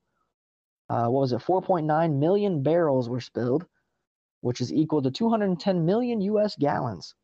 Uh, 0.89 1.09
what 1.09 1.21
was 1.21 1.33
it? 1.33 1.41
4.9 1.41 2.19
million 2.19 2.63
barrels 2.63 3.09
were 3.09 3.21
spilled, 3.21 3.67
which 4.41 4.61
is 4.61 4.73
equal 4.73 5.03
to 5.03 5.11
210 5.11 5.85
million 5.85 6.21
US 6.21 6.55
gallons. 6.57 7.15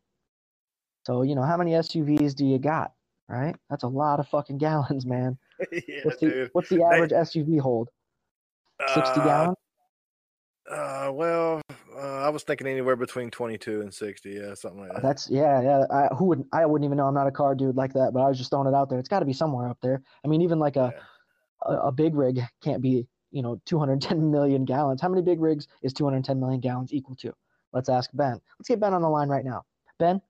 So, 1.07 1.23
you 1.23 1.35
know, 1.37 1.43
how 1.43 1.57
many 1.57 1.73
SUVs 1.73 2.35
do 2.35 2.45
you 2.45 2.59
got? 2.59 2.93
Right? 3.29 3.55
That's 3.71 3.85
a 3.85 3.89
lot 3.89 4.19
of 4.21 4.29
fucking 4.29 4.59
gallons, 4.67 5.07
man. 5.07 5.39
yeah, 5.73 6.01
What's 6.03 6.19
the, 6.21 6.51
what's 6.53 6.69
the 6.69 6.77
They- 6.79 6.83
average 6.83 7.13
SUV 7.13 7.61
hold? 7.61 7.89
60 8.95 9.01
Uh, 9.21 9.25
gallons? 9.25 9.57
Uh, 10.71 11.11
well, 11.13 11.61
uh, 11.95 11.99
I 11.99 12.29
was 12.29 12.45
thinking 12.45 12.67
anywhere 12.67 12.97
between 12.97 13.31
22 13.31 13.81
and 13.81 13.93
60. 13.93 14.31
Yeah, 14.31 14.55
something 14.55 14.81
like 14.81 14.93
that. 14.93 15.03
That's 15.03 15.29
yeah, 15.29 15.61
yeah. 15.61 15.85
I 15.91 16.07
who 16.15 16.27
would 16.27 16.45
I 16.53 16.65
wouldn't 16.67 16.87
even 16.87 16.99
know. 16.99 17.07
I'm 17.07 17.15
not 17.15 17.27
a 17.27 17.33
car 17.33 17.55
dude 17.55 17.77
like 17.77 17.93
that, 17.95 18.13
but 18.15 18.21
I 18.21 18.29
was 18.29 18.39
just 18.39 18.51
throwing 18.51 18.69
it 18.69 18.75
out 18.75 18.89
there. 18.89 18.99
It's 18.99 19.09
got 19.09 19.21
to 19.21 19.27
be 19.27 19.33
somewhere 19.33 19.69
up 19.69 19.79
there. 19.83 20.03
I 20.25 20.29
mean, 20.29 20.41
even 20.43 20.59
like 20.59 20.77
a, 20.77 20.95
a 21.63 21.73
a 21.75 21.93
big 21.93 22.15
rig 22.15 22.41
can't 22.63 22.81
be 22.81 23.07
you 23.33 23.43
know 23.43 23.61
210 23.67 24.31
million 24.31 24.65
gallons. 24.65 25.01
How 25.01 25.09
many 25.09 25.23
big 25.23 25.41
rigs 25.41 25.67
is 25.83 25.93
210 25.93 26.39
million 26.39 26.61
gallons 26.61 26.93
equal 26.93 27.17
to? 27.17 27.35
Let's 27.73 27.89
ask 27.89 28.11
Ben. 28.15 28.41
Let's 28.59 28.69
get 28.69 28.81
Ben 28.81 28.95
on 28.95 29.03
the 29.03 29.09
line 29.09 29.29
right 29.29 29.45
now. 29.45 29.65
Ben, 29.99 30.21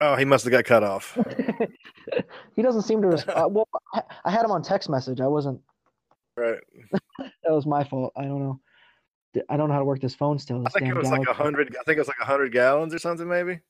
Oh, 0.00 0.14
he 0.14 0.24
must 0.24 0.44
have 0.44 0.52
got 0.52 0.64
cut 0.64 0.84
off. 0.84 1.18
he 2.56 2.62
doesn't 2.62 2.82
seem 2.82 3.02
to 3.02 3.08
respond. 3.08 3.54
well, 3.54 3.68
I, 3.92 4.02
I 4.24 4.30
had 4.30 4.44
him 4.44 4.52
on 4.52 4.62
text 4.62 4.88
message. 4.88 5.20
I 5.20 5.26
wasn't. 5.26 5.60
right. 6.36 6.60
That 7.18 7.52
was 7.52 7.66
my 7.66 7.84
fault. 7.84 8.12
I 8.16 8.22
don't 8.22 8.40
know. 8.40 8.60
I 9.48 9.56
don't 9.56 9.68
know 9.68 9.74
how 9.74 9.80
to 9.80 9.84
work 9.84 10.00
this 10.00 10.14
phone 10.14 10.38
still. 10.38 10.62
I 10.66 10.70
think 10.70 10.88
it 10.88 10.96
was 10.96 11.10
like 11.10 11.28
a 11.28 11.32
hundred. 11.32 11.76
I 11.78 11.82
think 11.84 11.96
it 11.96 12.00
was 12.00 12.08
like 12.08 12.20
a 12.20 12.24
hundred 12.24 12.52
gallons 12.52 12.94
or 12.94 12.98
something, 12.98 13.28
maybe. 13.28 13.60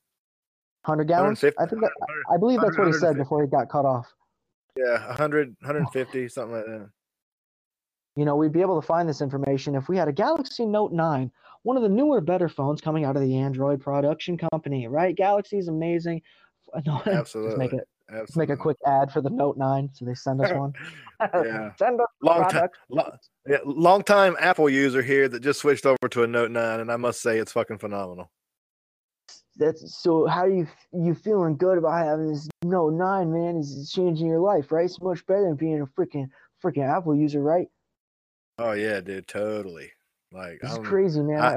100 0.85 1.07
gallons. 1.07 1.43
I 1.43 1.65
think 1.65 1.81
that, 1.81 1.91
I 2.31 2.37
believe 2.37 2.61
that's 2.61 2.77
what 2.77 2.87
he 2.87 2.93
said 2.93 3.17
before 3.17 3.43
he 3.43 3.49
got 3.49 3.69
cut 3.69 3.85
off. 3.85 4.07
Yeah, 4.77 5.05
100, 5.07 5.55
150, 5.59 6.27
something 6.29 6.55
like 6.55 6.65
that. 6.65 6.89
You 8.15 8.25
know, 8.25 8.35
we'd 8.37 8.53
be 8.53 8.61
able 8.61 8.79
to 8.79 8.85
find 8.85 9.07
this 9.07 9.21
information 9.21 9.75
if 9.75 9.89
we 9.89 9.97
had 9.97 10.07
a 10.07 10.13
Galaxy 10.13 10.65
Note 10.65 10.93
9, 10.93 11.31
one 11.63 11.77
of 11.77 11.83
the 11.83 11.89
newer, 11.89 12.21
better 12.21 12.47
phones 12.47 12.79
coming 12.79 13.03
out 13.03 13.17
of 13.17 13.21
the 13.21 13.37
Android 13.37 13.81
production 13.81 14.37
company, 14.37 14.87
right? 14.87 15.15
Galaxy's 15.15 15.67
amazing. 15.67 16.21
No, 16.85 17.01
Absolutely. 17.07 17.57
Let's 17.57 17.59
make 17.59 17.73
it. 17.73 17.87
Absolutely. 18.09 18.21
Let's 18.21 18.35
make 18.37 18.49
a 18.49 18.57
quick 18.57 18.77
ad 18.87 19.11
for 19.11 19.21
the 19.21 19.29
Note 19.29 19.57
9, 19.57 19.89
so 19.93 20.05
they 20.05 20.15
send 20.15 20.41
us 20.41 20.51
one. 20.55 20.73
Yeah. 21.21 21.71
send 21.77 22.01
us 22.01 22.07
long 22.21 22.41
time. 22.41 22.49
products. 22.49 22.79
Lo- 22.89 23.11
yeah, 23.47 23.57
long 23.65 24.03
time 24.03 24.35
Apple 24.39 24.69
user 24.69 25.01
here 25.03 25.27
that 25.29 25.41
just 25.41 25.59
switched 25.59 25.85
over 25.85 26.09
to 26.09 26.23
a 26.23 26.27
Note 26.27 26.51
9, 26.51 26.79
and 26.79 26.91
I 26.91 26.97
must 26.97 27.21
say 27.21 27.37
it's 27.37 27.51
fucking 27.51 27.77
phenomenal. 27.77 28.31
That's 29.57 29.97
so. 30.01 30.25
How 30.25 30.45
you 30.45 30.67
you 30.93 31.13
feeling 31.13 31.57
good 31.57 31.77
about 31.77 32.03
having 32.05 32.29
this 32.29 32.47
Note 32.63 32.93
9, 32.93 33.31
man? 33.33 33.57
Is 33.57 33.77
it 33.77 33.93
changing 33.93 34.27
your 34.27 34.39
life, 34.39 34.71
right? 34.71 34.85
It's 34.85 35.01
much 35.01 35.25
better 35.25 35.43
than 35.43 35.55
being 35.55 35.81
a 35.81 35.85
freaking 35.85 36.29
freaking 36.63 36.87
Apple 36.87 37.15
user, 37.15 37.41
right? 37.41 37.67
Oh 38.57 38.71
yeah, 38.71 39.01
dude, 39.01 39.27
totally. 39.27 39.91
Like 40.31 40.59
It's 40.63 40.77
crazy, 40.79 41.21
man. 41.21 41.39
I- 41.41 41.55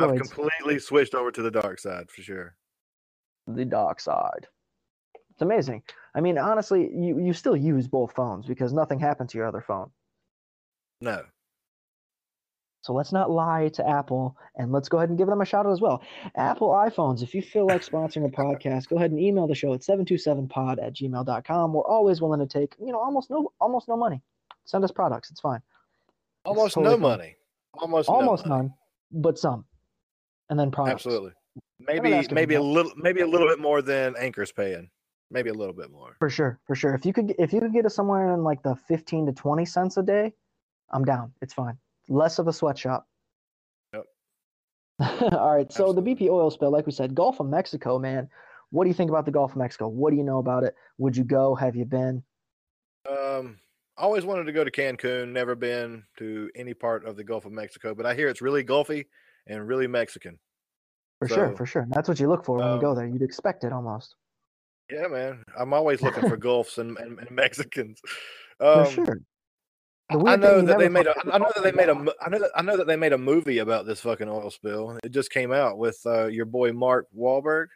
I, 0.00 0.04
I've 0.04 0.20
completely 0.20 0.78
switched 0.78 1.14
over 1.14 1.30
to 1.32 1.42
the 1.42 1.50
dark 1.50 1.78
side 1.80 2.10
for 2.10 2.22
sure. 2.22 2.54
the 3.46 3.64
dark 3.64 3.98
side. 4.00 4.46
It's 5.40 5.46
amazing. 5.46 5.82
I 6.14 6.20
mean, 6.20 6.36
honestly, 6.36 6.90
you 6.94 7.18
you 7.18 7.32
still 7.32 7.56
use 7.56 7.88
both 7.88 8.12
phones 8.12 8.44
because 8.44 8.74
nothing 8.74 8.98
happened 9.00 9.30
to 9.30 9.38
your 9.38 9.46
other 9.46 9.62
phone. 9.62 9.90
No, 11.00 11.22
So 12.82 12.92
let's 12.92 13.10
not 13.10 13.30
lie 13.30 13.70
to 13.72 13.88
Apple 13.88 14.36
and 14.56 14.70
let's 14.70 14.90
go 14.90 14.98
ahead 14.98 15.08
and 15.08 15.16
give 15.16 15.28
them 15.28 15.40
a 15.40 15.46
shout 15.46 15.64
out 15.64 15.72
as 15.72 15.80
well. 15.80 16.02
Apple 16.36 16.68
iPhones, 16.68 17.22
if 17.22 17.32
you 17.34 17.40
feel 17.40 17.66
like 17.66 17.80
sponsoring 17.80 18.26
a 18.26 18.28
podcast, 18.28 18.88
go 18.88 18.96
ahead 18.96 19.12
and 19.12 19.18
email 19.18 19.46
the 19.46 19.54
show 19.54 19.72
at 19.72 19.80
727pod 19.80 20.76
at 20.84 20.92
gmail.com. 20.94 21.72
We're 21.72 21.86
always 21.86 22.20
willing 22.20 22.40
to 22.40 22.46
take, 22.46 22.74
you 22.78 22.92
know, 22.92 23.00
almost 23.00 23.30
no 23.30 23.50
almost 23.62 23.88
no 23.88 23.96
money. 23.96 24.20
Send 24.66 24.84
us 24.84 24.90
products. 24.90 25.30
It's 25.30 25.40
fine. 25.40 25.62
almost 26.44 26.74
totally 26.74 26.96
no 26.96 27.00
fine. 27.00 27.18
money. 27.18 27.36
Almost 27.72 28.10
almost 28.10 28.44
no 28.44 28.56
money. 28.56 28.68
none, 28.68 29.22
but 29.22 29.38
some. 29.38 29.64
And 30.50 30.60
then 30.60 30.70
products. 30.70 31.06
Absolutely. 31.06 31.32
Maybe 31.78 32.28
maybe 32.30 32.56
a 32.56 32.62
little 32.62 32.92
maybe 32.94 33.22
a 33.22 33.26
little 33.26 33.48
bit 33.48 33.58
more 33.58 33.80
than 33.80 34.14
Anchor's 34.18 34.52
paying. 34.52 34.90
Maybe 35.30 35.50
a 35.50 35.54
little 35.54 35.74
bit 35.74 35.90
more. 35.92 36.16
For 36.18 36.28
sure, 36.28 36.58
for 36.66 36.74
sure. 36.74 36.94
If 36.94 37.06
you 37.06 37.12
could 37.12 37.34
if 37.38 37.52
you 37.52 37.60
could 37.60 37.72
get 37.72 37.86
us 37.86 37.94
somewhere 37.94 38.34
in 38.34 38.42
like 38.42 38.62
the 38.62 38.74
15 38.74 39.26
to 39.26 39.32
20 39.32 39.64
cents 39.64 39.96
a 39.96 40.02
day, 40.02 40.32
I'm 40.90 41.04
down. 41.04 41.32
It's 41.40 41.54
fine. 41.54 41.78
Less 42.08 42.38
of 42.38 42.48
a 42.48 42.52
sweatshop. 42.52 43.06
Yep. 43.94 44.04
All 45.32 45.54
right. 45.54 45.72
So 45.72 45.92
the 45.92 46.02
BP 46.02 46.28
oil 46.28 46.50
spill, 46.50 46.72
like 46.72 46.86
we 46.86 46.92
said, 46.92 47.14
Gulf 47.14 47.38
of 47.38 47.48
Mexico, 47.48 47.98
man. 47.98 48.28
What 48.70 48.84
do 48.84 48.88
you 48.88 48.94
think 48.94 49.10
about 49.10 49.24
the 49.24 49.30
Gulf 49.30 49.52
of 49.52 49.56
Mexico? 49.56 49.88
What 49.88 50.10
do 50.10 50.16
you 50.16 50.24
know 50.24 50.38
about 50.38 50.64
it? 50.64 50.74
Would 50.98 51.16
you 51.16 51.24
go? 51.24 51.54
Have 51.54 51.76
you 51.76 51.84
been? 51.84 52.22
Um, 53.08 53.58
always 53.96 54.24
wanted 54.24 54.44
to 54.44 54.52
go 54.52 54.64
to 54.64 54.70
Cancun. 54.70 55.28
Never 55.32 55.54
been 55.54 56.04
to 56.18 56.50
any 56.56 56.74
part 56.74 57.04
of 57.04 57.16
the 57.16 57.24
Gulf 57.24 57.44
of 57.44 57.52
Mexico, 57.52 57.94
but 57.94 58.06
I 58.06 58.14
hear 58.14 58.28
it's 58.28 58.42
really 58.42 58.64
Gulfy 58.64 59.06
and 59.46 59.66
really 59.66 59.86
Mexican. 59.86 60.38
For 61.18 61.28
sure, 61.28 61.56
for 61.56 61.66
sure. 61.66 61.86
That's 61.90 62.08
what 62.08 62.18
you 62.18 62.28
look 62.28 62.44
for 62.44 62.58
when 62.58 62.74
you 62.74 62.80
go 62.80 62.90
um, 62.90 62.96
there. 62.96 63.06
You'd 63.06 63.22
expect 63.22 63.64
it 63.64 63.72
almost. 63.72 64.14
Yeah, 64.90 65.06
man. 65.08 65.42
I'm 65.58 65.72
always 65.72 66.02
looking 66.02 66.28
for 66.28 66.36
Gulfs 66.36 66.78
and, 66.78 66.96
and, 66.98 67.18
and 67.18 67.30
Mexicans. 67.30 68.00
For 68.58 68.66
Um, 68.66 68.90
sure. 68.90 69.04
I- 70.10 70.14
The 70.14 70.18
I 70.18 70.22
weird 70.24 70.40
know 70.40 70.60
that 70.62 70.78
they 70.78 70.88
made 70.88 71.06
a. 71.06 71.14
I 71.32 71.38
know 71.38 71.50
that 71.54 71.62
they 71.62 71.70
made 71.72 71.88
a. 71.88 71.92
I 72.20 72.28
know 72.28 72.38
that 72.40 72.50
I 72.56 72.62
know 72.62 72.76
that 72.76 72.86
they 72.88 72.96
made 72.96 73.12
a 73.12 73.18
movie 73.18 73.58
about 73.58 73.86
this 73.86 74.00
fucking 74.00 74.28
oil 74.28 74.50
spill. 74.50 74.98
It 75.04 75.12
just 75.12 75.30
came 75.30 75.52
out 75.52 75.78
with 75.78 76.00
uh, 76.04 76.26
your 76.26 76.46
boy 76.46 76.72
Mark 76.72 77.06
Wahlberg. 77.16 77.66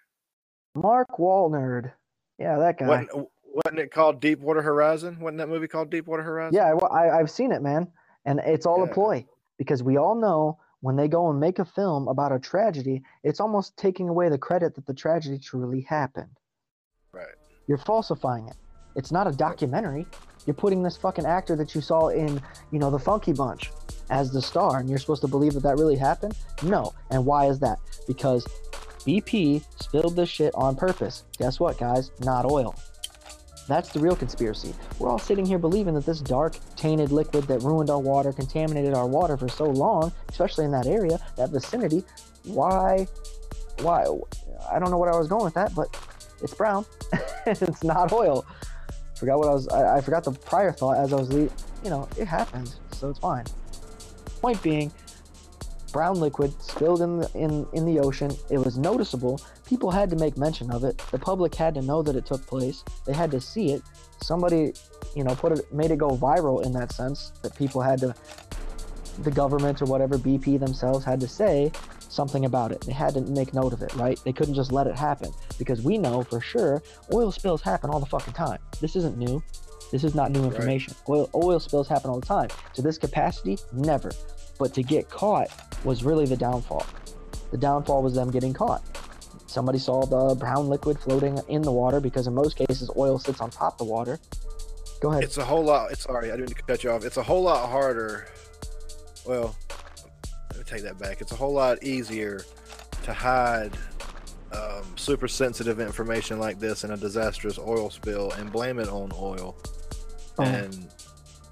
Mark 0.74 1.06
Walnerd. 1.18 1.92
Yeah, 2.38 2.58
that 2.58 2.78
guy. 2.78 2.86
Wasn't, 2.88 3.28
wasn't 3.46 3.78
it 3.78 3.92
called 3.92 4.20
Deepwater 4.20 4.62
Horizon? 4.62 5.20
Wasn't 5.20 5.38
that 5.38 5.48
movie 5.48 5.68
called 5.68 5.90
Deepwater 5.90 6.24
Horizon? 6.24 6.56
Yeah, 6.56 6.74
I, 6.74 6.86
I, 7.06 7.18
I've 7.20 7.30
seen 7.30 7.52
it, 7.52 7.62
man. 7.62 7.86
And 8.24 8.40
it's 8.40 8.66
all 8.66 8.82
a 8.82 8.88
ploy 8.88 9.24
because 9.56 9.84
we 9.84 9.96
all 9.96 10.16
know 10.16 10.58
when 10.80 10.96
they 10.96 11.06
go 11.06 11.30
and 11.30 11.38
make 11.38 11.60
a 11.60 11.64
film 11.64 12.08
about 12.08 12.32
a 12.32 12.40
tragedy, 12.40 13.02
it's 13.22 13.38
almost 13.38 13.76
taking 13.76 14.08
away 14.08 14.28
the 14.28 14.38
credit 14.38 14.74
that 14.74 14.86
the 14.86 14.94
tragedy 14.94 15.38
truly 15.38 15.82
happened. 15.82 16.36
Right. 17.14 17.34
You're 17.66 17.78
falsifying 17.78 18.48
it. 18.48 18.56
It's 18.96 19.12
not 19.12 19.26
a 19.26 19.32
documentary. 19.32 20.06
You're 20.46 20.54
putting 20.54 20.82
this 20.82 20.96
fucking 20.96 21.24
actor 21.24 21.56
that 21.56 21.74
you 21.74 21.80
saw 21.80 22.08
in, 22.08 22.40
you 22.70 22.78
know, 22.78 22.90
the 22.90 22.98
Funky 22.98 23.32
Bunch 23.32 23.70
as 24.10 24.30
the 24.30 24.42
star, 24.42 24.78
and 24.78 24.88
you're 24.88 24.98
supposed 24.98 25.22
to 25.22 25.28
believe 25.28 25.54
that 25.54 25.62
that 25.62 25.76
really 25.76 25.96
happened? 25.96 26.36
No. 26.62 26.92
And 27.10 27.24
why 27.24 27.46
is 27.46 27.58
that? 27.60 27.78
Because 28.06 28.44
BP 29.00 29.64
spilled 29.82 30.16
this 30.16 30.28
shit 30.28 30.54
on 30.54 30.76
purpose. 30.76 31.24
Guess 31.38 31.60
what, 31.60 31.78
guys? 31.78 32.10
Not 32.20 32.44
oil. 32.44 32.74
That's 33.66 33.90
the 33.90 34.00
real 34.00 34.14
conspiracy. 34.14 34.74
We're 34.98 35.08
all 35.08 35.18
sitting 35.18 35.46
here 35.46 35.58
believing 35.58 35.94
that 35.94 36.04
this 36.04 36.20
dark, 36.20 36.56
tainted 36.76 37.10
liquid 37.12 37.44
that 37.44 37.62
ruined 37.62 37.88
our 37.88 37.98
water, 37.98 38.32
contaminated 38.32 38.92
our 38.92 39.06
water 39.06 39.38
for 39.38 39.48
so 39.48 39.64
long, 39.64 40.12
especially 40.28 40.66
in 40.66 40.70
that 40.72 40.86
area, 40.86 41.18
that 41.36 41.48
vicinity, 41.48 42.04
why, 42.44 43.06
why, 43.80 44.04
I 44.70 44.78
don't 44.78 44.90
know 44.90 44.98
what 44.98 45.08
I 45.08 45.16
was 45.16 45.28
going 45.28 45.44
with 45.44 45.54
that, 45.54 45.74
but 45.74 45.96
it's 46.44 46.54
brown. 46.54 46.84
it's 47.46 47.82
not 47.82 48.12
oil. 48.12 48.46
Forgot 49.16 49.38
what 49.38 49.48
I 49.48 49.52
was, 49.52 49.68
I, 49.68 49.96
I 49.96 50.00
forgot 50.00 50.24
the 50.24 50.32
prior 50.32 50.70
thought 50.70 50.98
as 50.98 51.12
I 51.12 51.16
was, 51.16 51.32
le- 51.32 51.50
you 51.82 51.90
know, 51.90 52.08
it 52.18 52.26
happens, 52.26 52.76
so 52.92 53.08
it's 53.08 53.18
fine. 53.18 53.44
Point 54.40 54.62
being, 54.62 54.92
brown 55.92 56.20
liquid 56.20 56.52
spilled 56.60 57.00
in 57.00 57.18
the, 57.20 57.30
in, 57.34 57.66
in 57.72 57.86
the 57.86 57.98
ocean. 57.98 58.30
It 58.50 58.58
was 58.58 58.76
noticeable. 58.76 59.40
People 59.66 59.90
had 59.90 60.10
to 60.10 60.16
make 60.16 60.36
mention 60.36 60.70
of 60.70 60.84
it. 60.84 60.98
The 61.10 61.18
public 61.18 61.54
had 61.54 61.74
to 61.74 61.82
know 61.82 62.02
that 62.02 62.14
it 62.14 62.26
took 62.26 62.46
place. 62.46 62.84
They 63.06 63.14
had 63.14 63.30
to 63.30 63.40
see 63.40 63.72
it. 63.72 63.82
Somebody, 64.20 64.74
you 65.16 65.24
know, 65.24 65.34
put 65.34 65.52
it 65.52 65.72
made 65.72 65.90
it 65.90 65.98
go 65.98 66.10
viral 66.10 66.64
in 66.64 66.72
that 66.72 66.92
sense 66.92 67.32
that 67.42 67.56
people 67.56 67.80
had 67.80 68.00
to 68.00 68.14
the 69.20 69.30
government 69.30 69.80
or 69.80 69.84
whatever 69.84 70.18
BP 70.18 70.58
themselves 70.58 71.04
had 71.04 71.20
to 71.20 71.28
say 71.28 71.70
something 72.14 72.44
about 72.44 72.72
it. 72.72 72.80
They 72.82 72.92
had 72.92 73.14
to 73.14 73.20
make 73.20 73.52
note 73.52 73.72
of 73.72 73.82
it, 73.82 73.94
right? 73.94 74.18
They 74.24 74.32
couldn't 74.32 74.54
just 74.54 74.72
let 74.72 74.86
it 74.86 74.94
happen 74.94 75.32
because 75.58 75.82
we 75.82 75.98
know 75.98 76.22
for 76.22 76.40
sure 76.40 76.82
oil 77.12 77.32
spills 77.32 77.60
happen 77.62 77.90
all 77.90 78.00
the 78.00 78.06
fucking 78.06 78.34
time. 78.34 78.58
This 78.80 78.96
isn't 78.96 79.18
new. 79.18 79.42
This 79.90 80.04
is 80.04 80.14
not 80.14 80.30
new 80.30 80.44
information. 80.44 80.94
Oil 81.08 81.28
oil 81.34 81.60
spills 81.60 81.88
happen 81.88 82.10
all 82.10 82.20
the 82.20 82.26
time. 82.26 82.48
To 82.74 82.82
this 82.82 82.98
capacity, 82.98 83.58
never. 83.72 84.10
But 84.58 84.72
to 84.74 84.82
get 84.82 85.10
caught 85.10 85.50
was 85.84 86.04
really 86.04 86.26
the 86.26 86.36
downfall. 86.36 86.86
The 87.50 87.58
downfall 87.58 88.02
was 88.02 88.14
them 88.14 88.30
getting 88.30 88.52
caught. 88.52 88.82
Somebody 89.46 89.78
saw 89.78 90.04
the 90.04 90.34
brown 90.34 90.68
liquid 90.68 90.98
floating 90.98 91.38
in 91.48 91.62
the 91.62 91.70
water 91.70 92.00
because 92.00 92.26
in 92.26 92.34
most 92.34 92.56
cases 92.56 92.90
oil 92.96 93.18
sits 93.18 93.40
on 93.40 93.50
top 93.50 93.74
of 93.74 93.86
the 93.86 93.92
water. 93.92 94.18
Go 95.00 95.10
ahead. 95.10 95.22
It's 95.22 95.38
a 95.38 95.44
whole 95.44 95.62
lot. 95.62 95.92
It's 95.92 96.02
sorry, 96.02 96.32
I 96.32 96.36
didn't 96.36 96.66
cut 96.66 96.82
you 96.82 96.90
off. 96.90 97.04
It's 97.04 97.18
a 97.18 97.22
whole 97.22 97.42
lot 97.42 97.68
harder. 97.68 98.26
Well, 99.26 99.54
take 100.66 100.82
that 100.82 100.98
back. 100.98 101.20
It's 101.20 101.32
a 101.32 101.36
whole 101.36 101.52
lot 101.52 101.82
easier 101.82 102.44
to 103.04 103.12
hide 103.12 103.72
um, 104.52 104.84
super 104.96 105.28
sensitive 105.28 105.80
information 105.80 106.38
like 106.38 106.58
this 106.60 106.84
in 106.84 106.92
a 106.92 106.96
disastrous 106.96 107.58
oil 107.58 107.90
spill 107.90 108.30
and 108.32 108.52
blame 108.52 108.78
it 108.78 108.88
on 108.88 109.10
oil. 109.14 109.56
Oh. 110.38 110.42
And 110.44 110.88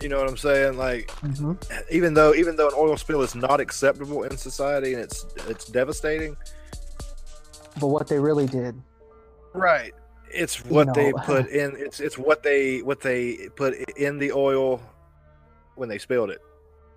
you 0.00 0.09
know 0.09 0.19
what 0.19 0.28
I'm 0.28 0.37
saying? 0.37 0.76
Like, 0.76 1.09
Mhm. 1.23 1.57
even 1.90 2.14
though 2.14 2.35
even 2.35 2.57
though 2.57 2.69
an 2.69 2.75
oil 2.76 2.97
spill 2.97 3.23
is 3.23 3.35
not 3.35 3.61
acceptable 3.61 4.23
in 4.25 4.37
society 4.37 4.95
and 4.95 5.02
it's 5.02 5.26
it's 5.49 5.66
devastating, 5.66 6.37
but 7.81 7.88
what 7.88 8.09
they 8.09 8.19
really 8.19 8.47
did. 8.47 8.81
Right. 9.52 9.92
It's 10.31 10.64
what 10.64 10.95
they 10.95 11.12
put 11.25 11.49
in. 11.49 11.76
It's 11.76 12.00
it's 12.00 12.19
what 12.19 12.42
they 12.42 12.83
what 12.83 13.00
they 13.00 13.49
put 13.57 13.75
in 13.97 14.19
the 14.19 14.33
oil 14.33 14.81
when 15.76 15.88
they 15.88 15.99
spilled 15.99 16.31
it. 16.31 16.40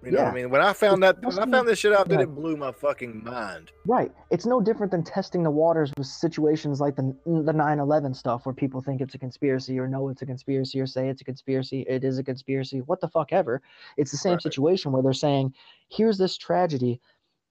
You 0.05 0.11
know 0.11 0.17
what 0.19 0.25
Yeah. 0.25 0.31
I 0.31 0.35
mean? 0.35 0.49
When 0.51 0.61
I 0.61 0.73
found 0.73 1.01
that 1.03 1.21
when 1.23 1.39
I 1.39 1.45
found 1.49 1.67
this 1.67 1.79
shit 1.79 1.91
out, 1.91 2.09
yeah. 2.11 2.21
it 2.21 2.27
blew 2.35 2.55
my 2.55 2.71
fucking 2.71 3.23
mind. 3.23 3.71
Right. 3.85 4.11
It's 4.29 4.45
no 4.45 4.61
different 4.61 4.91
than 4.91 5.03
testing 5.03 5.41
the 5.41 5.49
waters 5.51 5.91
with 5.97 6.05
situations 6.07 6.79
like 6.79 6.95
the 6.95 7.15
the 7.25 7.51
9/11 7.53 8.13
stuff 8.15 8.45
where 8.45 8.53
people 8.53 8.81
think 8.81 9.01
it's 9.01 9.15
a 9.15 9.17
conspiracy 9.17 9.79
or 9.79 9.87
know 9.87 10.09
it's 10.09 10.21
a 10.21 10.25
conspiracy 10.25 10.79
or 10.79 10.85
say 10.85 11.09
it's 11.09 11.21
a 11.21 11.25
conspiracy, 11.25 11.81
it 11.89 12.03
is 12.03 12.19
a 12.19 12.23
conspiracy, 12.23 12.81
what 12.81 13.01
the 13.01 13.07
fuck 13.07 13.33
ever. 13.33 13.61
It's 13.97 14.11
the 14.11 14.17
same 14.17 14.33
Right. 14.33 14.41
situation 14.43 14.91
where 14.91 15.01
they're 15.01 15.13
saying, 15.13 15.53
"Here's 15.89 16.17
this 16.17 16.37
tragedy 16.37 17.01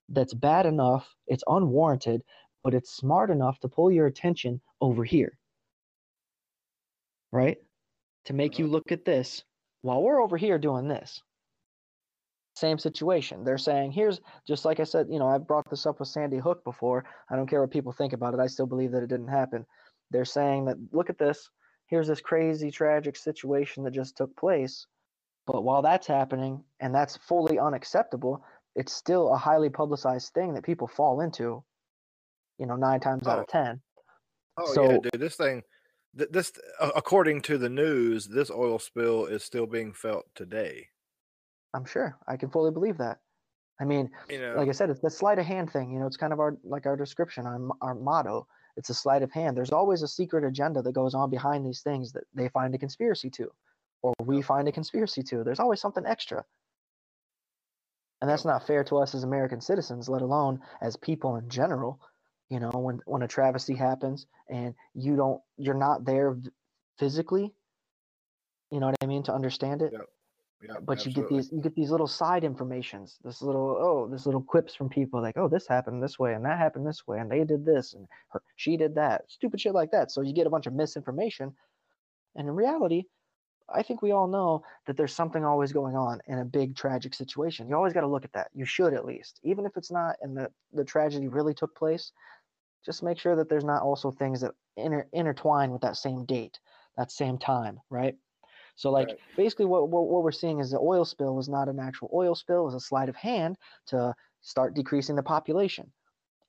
that's 0.09 0.35
bad 0.35 0.67
enough, 0.67 1.17
it's 1.27 1.43
unwarranted, 1.49 2.23
but 2.63 2.75
it's 2.75 2.91
smart 2.91 3.31
enough 3.31 3.59
to 3.61 3.69
pull 3.69 3.91
your 3.91 4.07
attention 4.07 4.61
over 4.81 5.03
here." 5.03 5.39
Right? 7.33 7.59
To 8.27 8.33
make 8.33 8.59
you 8.59 8.67
look 8.69 8.93
at 8.93 9.05
this 9.05 9.43
while 9.83 10.03
we're 10.03 10.23
over 10.23 10.37
here 10.37 10.59
doing 10.59 10.87
this. 10.89 11.23
Same 12.55 12.79
situation. 12.79 13.43
They're 13.45 13.59
saying, 13.59 13.93
here's 13.93 14.21
just 14.47 14.65
like 14.65 14.79
I 14.79 14.85
said, 14.85 15.09
you 15.11 15.19
know, 15.19 15.27
I've 15.29 15.47
brought 15.47 15.69
this 15.69 15.87
up 15.87 15.99
with 15.99 16.09
Sandy 16.09 16.39
Hook 16.39 16.63
before. 16.65 17.05
I 17.29 17.35
don't 17.37 17.49
care 17.49 17.61
what 17.61 17.71
people 17.73 17.93
think 17.93 18.13
about 18.13 18.33
it. 18.35 18.41
I 18.41 18.47
still 18.47 18.67
believe 18.67 18.93
that 18.93 19.03
it 19.03 19.09
didn't 19.09 19.29
happen. 19.29 19.67
They're 20.11 20.25
saying 20.25 20.67
that 20.67 20.77
look 20.93 21.11
at 21.11 21.19
this. 21.19 21.51
Here's 21.87 22.07
this 22.07 22.21
crazy, 22.21 22.71
tragic 22.71 23.17
situation 23.17 23.83
that 23.85 23.91
just 23.91 24.17
took 24.17 24.35
place. 24.37 24.87
But 25.47 25.65
while 25.65 25.83
that's 25.83 26.07
happening 26.07 26.63
and 26.81 26.95
that's 26.95 27.17
fully 27.17 27.59
unacceptable, 27.59 28.45
it's 28.77 28.93
still 28.93 29.33
a 29.33 29.37
highly 29.37 29.69
publicized 29.69 30.33
thing 30.33 30.55
that 30.55 30.65
people 30.65 30.87
fall 30.87 31.21
into, 31.21 31.63
you 32.59 32.67
know, 32.67 32.77
nine 32.77 33.01
times 33.01 33.27
out 33.27 33.41
of 33.41 33.45
Oh. 33.49 33.53
10. 33.53 33.65
ten. 33.65 33.81
Oh 34.57 34.83
yeah, 34.83 34.99
dude. 35.03 35.21
This 35.21 35.35
thing, 35.37 35.63
th- 36.17 36.31
this 36.31 36.53
according 36.81 37.43
to 37.43 37.59
the 37.59 37.69
news, 37.69 38.29
this 38.29 38.51
oil 38.51 38.79
spill 38.79 39.27
is 39.27 39.43
still 39.43 39.67
being 39.67 39.93
felt 39.93 40.27
today. 40.37 40.89
I'm 41.75 41.85
sure. 41.85 42.17
I 42.27 42.37
can 42.37 42.51
fully 42.51 42.71
believe 42.71 42.99
that. 42.99 43.19
I 43.81 43.85
mean, 43.85 44.11
You 44.31 44.39
know, 44.39 44.55
like 44.57 44.69
I 44.69 44.73
said, 44.73 44.89
it's 44.89 45.01
the 45.01 45.11
sleight 45.11 45.39
of 45.41 45.47
hand 45.47 45.71
thing. 45.73 45.91
You 45.91 45.99
know, 45.99 46.07
it's 46.07 46.17
kind 46.17 46.33
of 46.33 46.39
our 46.39 46.57
like 46.63 46.87
our 46.87 46.97
description, 46.97 47.45
our 47.47 47.61
our 47.83 47.95
motto. 47.95 48.47
It's 48.77 48.91
a 48.91 48.95
sleight 48.95 49.23
of 49.23 49.33
hand. 49.33 49.57
There's 49.57 49.73
always 49.73 50.03
a 50.03 50.09
secret 50.09 50.45
agenda 50.45 50.81
that 50.83 50.93
goes 50.93 51.15
on 51.15 51.29
behind 51.31 51.67
these 51.67 51.83
things 51.83 52.13
that 52.13 52.25
they 52.35 52.49
find 52.49 52.75
a 52.75 52.79
conspiracy 52.79 53.31
to, 53.31 53.53
or 54.03 54.15
we 54.23 54.43
find 54.43 54.69
a 54.69 54.73
conspiracy 54.73 55.23
to. 55.25 55.43
There's 55.43 55.61
always 55.61 55.81
something 55.81 56.07
extra, 56.07 56.45
and 58.21 58.31
that's 58.31 58.45
not 58.45 58.67
fair 58.67 58.85
to 58.85 58.99
us 58.99 59.15
as 59.15 59.25
American 59.25 59.61
citizens, 59.61 60.09
let 60.09 60.23
alone 60.23 60.61
as 60.81 60.97
people 60.97 61.37
in 61.37 61.49
general. 61.49 62.01
You 62.51 62.61
know, 62.61 62.71
when 62.71 63.01
when 63.07 63.23
a 63.23 63.29
travesty 63.29 63.75
happens 63.75 64.27
and 64.49 64.75
you 64.95 65.17
don't, 65.17 65.41
you're 65.57 65.75
not 65.75 66.05
there 66.05 66.37
physically. 66.99 67.53
You 68.71 68.79
know 68.81 68.87
what 68.87 68.97
I 69.03 69.07
mean 69.07 69.25
to 69.25 69.35
understand 69.35 69.83
it 69.83 69.93
yeah, 69.93 70.01
but 70.83 71.05
you 71.05 71.13
get 71.13 71.29
these 71.29 71.51
you 71.53 71.61
get 71.61 71.75
these 71.75 71.91
little 71.91 72.07
side 72.07 72.45
informations 72.45 73.19
this 73.25 73.43
little 73.43 73.77
oh 73.81 74.09
this 74.11 74.27
little 74.27 74.43
quips 74.43 74.75
from 74.75 74.89
people 74.89 75.21
like 75.21 75.37
oh 75.37 75.49
this 75.49 75.67
happened 75.67 76.03
this 76.03 76.19
way 76.19 76.35
and 76.35 76.45
that 76.45 76.59
happened 76.59 76.87
this 76.87 77.07
way 77.07 77.19
and 77.19 77.31
they 77.31 77.45
did 77.45 77.65
this 77.65 77.95
and 77.95 78.07
her, 78.31 78.43
she 78.57 78.77
did 78.77 78.95
that 78.95 79.23
stupid 79.29 79.61
shit 79.61 79.75
like 79.75 79.91
that. 79.91 80.11
So 80.11 80.21
you 80.21 80.33
get 80.33 80.47
a 80.47 80.51
bunch 80.51 80.67
of 80.67 80.73
misinformation 80.73 81.53
and 82.37 82.49
in 82.49 82.55
reality 82.55 83.05
i 83.75 83.83
think 83.83 84.03
we 84.03 84.13
all 84.13 84.27
know 84.27 84.63
that 84.87 84.97
there's 84.97 85.15
something 85.15 85.45
always 85.45 85.73
going 85.73 85.97
on 85.97 86.21
in 86.27 86.39
a 86.39 86.45
big 86.45 86.77
tragic 86.77 87.15
situation. 87.15 87.69
You 87.69 87.77
always 87.77 87.93
got 87.93 88.03
to 88.03 88.07
look 88.07 88.25
at 88.25 88.33
that. 88.35 88.49
You 88.55 88.67
should 88.67 88.93
at 88.93 89.07
least. 89.07 89.41
Even 89.43 89.65
if 89.65 89.77
it's 89.77 89.91
not 89.91 90.17
and 90.21 90.37
the, 90.37 90.51
the 90.73 90.85
tragedy 90.85 91.29
really 91.29 91.55
took 91.55 91.75
place 91.77 92.13
just 92.85 93.03
make 93.03 93.19
sure 93.19 93.35
that 93.37 93.49
there's 93.49 93.65
not 93.65 93.83
also 93.83 94.11
things 94.11 94.41
that 94.43 94.53
inter- 94.77 95.09
intertwine 95.13 95.71
with 95.71 95.81
that 95.83 95.97
same 95.97 96.25
date 96.25 96.59
that 96.97 97.11
same 97.11 97.39
time 97.39 97.81
right 97.91 98.15
so 98.77 98.91
like 98.91 99.09
Right. 99.09 99.19
basically 99.37 99.67
what, 99.67 99.89
what 99.89 100.09
what 100.09 100.23
we're 100.23 100.33
seeing 100.33 100.61
is 100.61 100.71
the 100.71 100.79
oil 100.79 101.05
spill 101.05 101.35
was 101.35 101.49
not 101.49 101.69
an 101.69 101.79
actual 101.79 102.11
oil 102.15 102.35
spill, 102.35 102.63
it 102.63 102.65
was 102.65 102.75
a 102.75 102.81
sleight 102.81 103.09
of 103.09 103.17
hand 103.17 103.57
to 103.87 104.15
start 104.43 104.75
decreasing 104.75 105.17
the 105.17 105.23
population, 105.23 105.93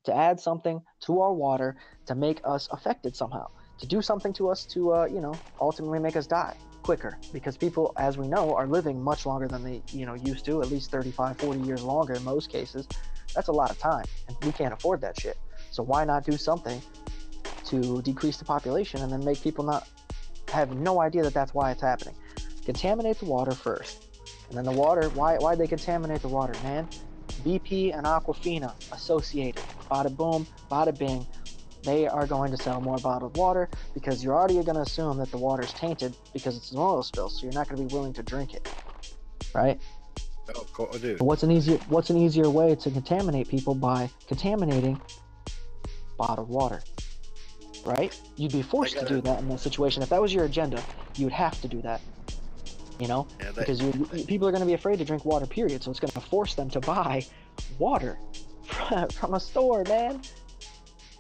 to 0.05 0.15
add 0.15 0.39
something 0.39 0.81
to 1.01 1.21
our 1.21 1.33
water 1.33 1.77
to 2.07 2.15
make 2.15 2.41
us 2.43 2.67
affected 2.71 3.15
somehow, 3.15 3.45
to 3.79 3.87
do 3.87 4.01
something 4.01 4.33
to 4.33 4.49
us 4.49 4.65
to 4.67 4.93
uh, 4.93 5.05
you 5.05 5.21
know 5.21 5.39
ultimately 5.59 5.99
make 5.99 6.15
us 6.17 6.27
die 6.27 6.55
quicker 6.83 7.17
because 7.33 7.57
people 7.57 7.91
as 7.97 8.17
we 8.17 8.27
know 8.27 8.53
are 8.53 8.67
living 8.67 9.01
much 9.03 9.25
longer 9.25 9.47
than 9.47 9.63
they 9.63 9.81
you 9.91 10.05
know 10.05 10.13
used 10.13 10.45
to 10.45 10.61
at 10.61 10.69
least 10.69 10.91
35 10.91 11.35
40 11.39 11.61
years 11.61 11.81
longer 11.81 12.13
in 12.13 12.23
most 12.23 12.51
cases 12.51 12.87
that's 13.33 13.47
a 13.47 13.51
lot 13.51 13.71
of 13.71 13.77
time 13.79 14.05
and 14.27 14.37
we 14.43 14.51
can't 14.53 14.71
afford 14.71 15.01
that 15.01 15.17
shit 15.17 15.35
so 15.71 15.81
why 15.81 16.05
not 16.05 16.23
do 16.23 16.37
something 16.37 16.79
to 17.65 18.01
decrease 18.03 18.37
the 18.37 18.45
population 18.45 19.01
and 19.01 19.11
then 19.11 19.25
make 19.25 19.41
people 19.41 19.65
not 19.65 19.87
have 20.55 20.75
no 20.75 21.01
idea 21.01 21.23
that 21.23 21.33
that's 21.33 21.53
why 21.53 21.71
it's 21.71 21.81
happening. 21.81 22.15
Contaminate 22.65 23.19
the 23.19 23.25
water 23.25 23.51
first. 23.51 24.07
And 24.49 24.57
then 24.57 24.65
the 24.65 24.71
water, 24.71 25.09
why 25.09 25.37
why 25.37 25.55
they 25.55 25.67
contaminate 25.67 26.21
the 26.21 26.27
water, 26.27 26.53
man? 26.63 26.87
BP 27.43 27.95
and 27.95 28.05
Aquafina 28.05 28.73
associated. 28.91 29.63
Bada 29.89 30.15
boom, 30.15 30.47
bada 30.71 30.97
bing. 30.97 31.25
They 31.83 32.07
are 32.07 32.25
going 32.25 32.49
to 32.51 32.57
sell 32.57 32.81
more 32.81 32.97
bottled 32.97 33.37
water 33.37 33.69
because 33.93 34.23
you're 34.23 34.33
already 34.33 34.55
going 34.55 34.75
to 34.75 34.81
assume 34.81 35.17
that 35.19 35.29
the 35.29 35.37
water's 35.37 35.71
tainted 35.73 36.15
because 36.33 36.57
it's 36.57 36.71
an 36.71 36.79
oil 36.79 37.03
spill, 37.03 37.29
so 37.29 37.43
you're 37.43 37.53
not 37.53 37.69
going 37.69 37.79
to 37.81 37.87
be 37.87 37.93
willing 37.93 38.13
to 38.13 38.23
drink 38.23 38.55
it. 38.55 38.67
Right? 39.53 39.79
Oh, 40.55 40.65
cool, 40.73 40.87
dude. 40.93 41.21
What's 41.21 41.43
an 41.43 41.51
easier 41.51 41.77
what's 41.87 42.09
an 42.09 42.17
easier 42.17 42.49
way 42.49 42.75
to 42.75 42.89
contaminate 42.91 43.47
people 43.49 43.75
by 43.75 44.09
contaminating 44.27 44.99
bottled 46.17 46.49
water? 46.49 46.81
Right? 47.85 48.19
You'd 48.35 48.51
be 48.51 48.61
forced 48.63 48.97
to 48.97 49.05
do 49.05 49.21
that 49.21 49.39
in 49.39 49.47
that 49.49 49.59
situation. 49.59 50.01
If 50.01 50.09
that 50.09 50.21
was 50.21 50.33
your 50.33 50.45
agenda, 50.45 50.83
you 51.15 51.25
would 51.25 51.33
have 51.33 51.59
to 51.61 51.67
do 51.67 51.81
that. 51.83 52.01
You 52.99 53.07
know? 53.07 53.27
Yeah, 53.39 53.51
Because 53.55 53.81
you, 53.81 54.07
you- 54.13 54.25
people 54.25 54.47
are 54.47 54.51
going 54.51 54.61
to 54.61 54.65
be 54.67 54.73
afraid 54.73 54.97
to 54.99 55.05
drink 55.05 55.23
water, 55.25 55.45
period. 55.45 55.83
So 55.83 55.91
it's 55.91 55.99
going 55.99 56.11
to 56.11 56.19
force 56.21 56.55
them 56.55 56.69
to 56.71 56.79
buy 56.79 57.23
water 57.77 58.17
from 59.13 59.33
a 59.35 59.39
store, 59.39 59.83
man. 59.87 60.21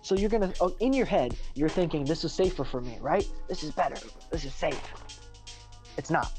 So 0.01 0.15
you're 0.15 0.29
going 0.29 0.51
to, 0.51 0.53
oh, 0.61 0.75
in 0.79 0.93
your 0.93 1.05
head, 1.05 1.35
you're 1.55 1.69
thinking, 1.69 2.05
this 2.05 2.23
is 2.23 2.33
safer 2.33 2.63
for 2.63 2.81
me, 2.81 2.97
right? 3.01 3.27
This 3.47 3.63
is 3.63 3.71
better. 3.71 3.95
This 4.31 4.45
is 4.45 4.53
safe. 4.53 4.79
It's 5.97 6.09
not. 6.09 6.31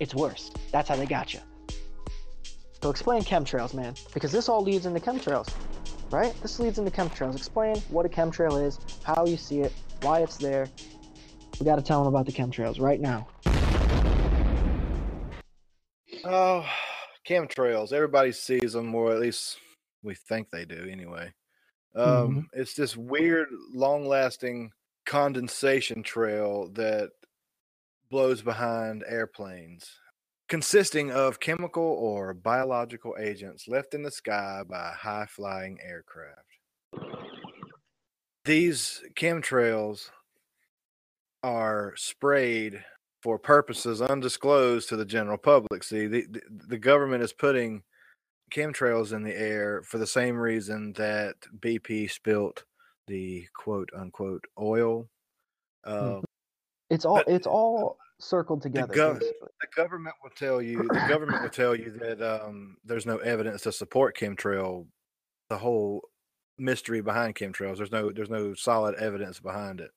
It's 0.00 0.14
worse. 0.14 0.50
That's 0.72 0.88
how 0.88 0.96
they 0.96 1.06
got 1.06 1.32
you. 1.34 1.40
So 2.82 2.90
explain 2.90 3.22
chemtrails, 3.22 3.72
man, 3.72 3.94
because 4.12 4.30
this 4.30 4.48
all 4.48 4.62
leads 4.62 4.84
into 4.84 5.00
chemtrails, 5.00 5.48
right? 6.10 6.34
This 6.42 6.58
leads 6.60 6.78
into 6.78 6.90
chemtrails. 6.90 7.36
Explain 7.36 7.76
what 7.90 8.06
a 8.06 8.08
chemtrail 8.08 8.64
is, 8.64 8.78
how 9.02 9.26
you 9.26 9.36
see 9.36 9.60
it, 9.60 9.72
why 10.02 10.20
it's 10.20 10.36
there. 10.36 10.68
We 11.58 11.66
got 11.66 11.76
to 11.76 11.82
tell 11.82 12.02
them 12.02 12.12
about 12.12 12.26
the 12.26 12.32
chemtrails 12.32 12.80
right 12.80 13.00
now. 13.00 13.28
Oh, 16.24 16.64
chemtrails. 17.28 17.92
Everybody 17.92 18.32
sees 18.32 18.72
them, 18.72 18.94
or 18.94 19.12
at 19.12 19.20
least 19.20 19.58
we 20.02 20.14
think 20.14 20.50
they 20.50 20.64
do 20.64 20.88
anyway. 20.90 21.32
Um, 21.94 22.04
Mm-hmm. 22.04 22.40
It's 22.60 22.74
this 22.74 22.96
weird, 22.96 23.48
long 23.72 24.06
lasting 24.06 24.72
condensation 25.06 26.02
trail 26.02 26.68
that 26.74 27.10
blows 28.10 28.42
behind 28.42 29.04
airplanes, 29.06 29.88
consisting 30.48 31.10
of 31.10 31.40
chemical 31.40 31.82
or 31.82 32.34
biological 32.34 33.16
agents 33.18 33.66
left 33.68 33.94
in 33.94 34.02
the 34.02 34.10
sky 34.10 34.62
by 34.68 34.92
high 34.96 35.26
flying 35.26 35.78
aircraft. 35.82 36.40
These 38.44 39.02
chemtrails 39.14 40.10
are 41.42 41.94
sprayed 41.96 42.84
for 43.22 43.38
purposes 43.38 44.02
undisclosed 44.02 44.88
to 44.90 44.96
the 44.96 45.04
general 45.04 45.38
public. 45.38 45.82
See, 45.82 46.06
the, 46.06 46.26
the, 46.30 46.42
the 46.68 46.78
government 46.78 47.22
is 47.22 47.32
putting 47.32 47.82
chemtrails 48.52 49.14
in 49.14 49.22
the 49.22 49.34
air 49.34 49.82
for 49.82 49.96
the 49.98 50.06
same 50.06 50.36
reason 50.36 50.92
that 50.94 51.36
BP 51.60 52.10
spilt 52.10 52.64
the 53.06 53.46
quote 53.54 53.88
unquote 53.96 54.44
oil. 54.58 55.08
Um, 55.84 56.22
It's 56.90 57.04
all 57.04 57.22
it's 57.26 57.46
all 57.46 57.96
circled 58.20 58.62
together. 58.62 58.94
gov- 58.94 59.18
the 59.20 59.66
government 59.76 60.14
will 60.22 60.30
tell 60.36 60.62
you 60.62 60.78
the 60.82 61.06
government 61.08 61.42
will 61.42 61.50
tell 61.50 61.74
you 61.74 61.90
that 62.00 62.22
um, 62.22 62.76
there's 62.84 63.06
no 63.06 63.18
evidence 63.18 63.62
to 63.62 63.72
support 63.72 64.16
chemtrail. 64.16 64.86
The 65.50 65.58
whole 65.58 66.08
mystery 66.58 67.00
behind 67.02 67.34
chemtrails. 67.34 67.76
There's 67.78 67.92
no 67.92 68.10
there's 68.10 68.30
no 68.30 68.54
solid 68.54 68.94
evidence 68.96 69.40
behind 69.40 69.80
it. 69.80 69.90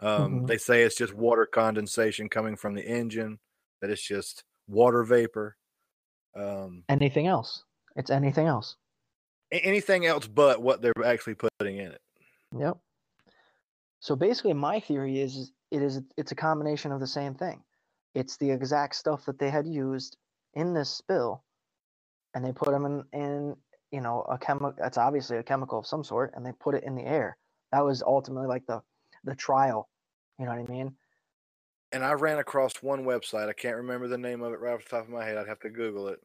Um, 0.00 0.40
Mhm. 0.42 0.46
They 0.46 0.56
say 0.58 0.82
it's 0.82 0.96
just 0.96 1.12
water 1.14 1.46
condensation 1.46 2.28
coming 2.28 2.56
from 2.56 2.74
the 2.74 2.82
engine. 2.86 3.38
That 3.80 3.90
it's 3.90 4.02
just 4.06 4.44
water 4.66 5.04
vapor. 5.04 5.56
Um, 6.34 6.84
Anything 6.88 7.26
else? 7.26 7.64
It's 7.96 8.10
anything 8.10 8.46
else. 8.46 8.76
anything 9.52 10.04
else 10.06 10.26
but 10.26 10.60
what 10.62 10.80
they're 10.82 10.92
actually 11.04 11.34
putting 11.34 11.76
in 11.76 11.92
it. 11.92 12.00
Yep. 12.58 12.78
So 14.00 14.16
basically, 14.16 14.52
my 14.54 14.80
theory 14.80 15.20
is 15.20 15.36
is 15.36 15.52
it 15.70 15.82
is 15.82 16.00
it's 16.16 16.32
a 16.32 16.36
combination 16.36 16.92
of 16.92 17.00
the 17.00 17.06
same 17.06 17.34
thing. 17.34 17.62
It's 18.14 18.36
the 18.36 18.50
exact 18.50 18.94
stuff 18.94 19.24
that 19.26 19.38
they 19.38 19.50
had 19.50 19.66
used 19.66 20.16
in 20.54 20.74
this 20.74 20.90
spill, 20.90 21.42
and 22.34 22.44
they 22.44 22.52
put 22.52 22.70
them 22.70 22.86
in 22.86 23.04
in 23.12 23.56
you 23.90 24.00
know 24.00 24.22
a 24.22 24.38
chemical. 24.38 24.74
It's 24.84 24.98
obviously 24.98 25.38
a 25.38 25.42
chemical 25.42 25.78
of 25.78 25.86
some 25.86 26.04
sort, 26.04 26.32
and 26.34 26.44
they 26.44 26.52
put 26.52 26.74
it 26.74 26.84
in 26.84 26.94
the 26.94 27.04
air. 27.04 27.36
That 27.72 27.84
was 27.84 28.02
ultimately 28.02 28.46
like 28.46 28.66
the 28.66 28.82
the 29.24 29.34
trial. 29.34 29.88
You 30.38 30.46
know 30.46 30.52
what 30.52 30.68
I 30.68 30.72
mean? 30.72 30.94
And 31.92 32.04
I 32.04 32.12
ran 32.12 32.38
across 32.38 32.82
one 32.82 33.04
website. 33.04 33.48
I 33.48 33.52
can't 33.52 33.76
remember 33.76 34.08
the 34.08 34.18
name 34.18 34.42
of 34.42 34.52
it 34.52 34.60
right 34.60 34.74
off 34.74 34.82
the 34.82 34.90
top 34.90 35.04
of 35.04 35.10
my 35.10 35.24
head. 35.24 35.36
I'd 35.36 35.46
have 35.46 35.60
to 35.60 35.70
Google 35.70 36.08
it. 36.08 36.20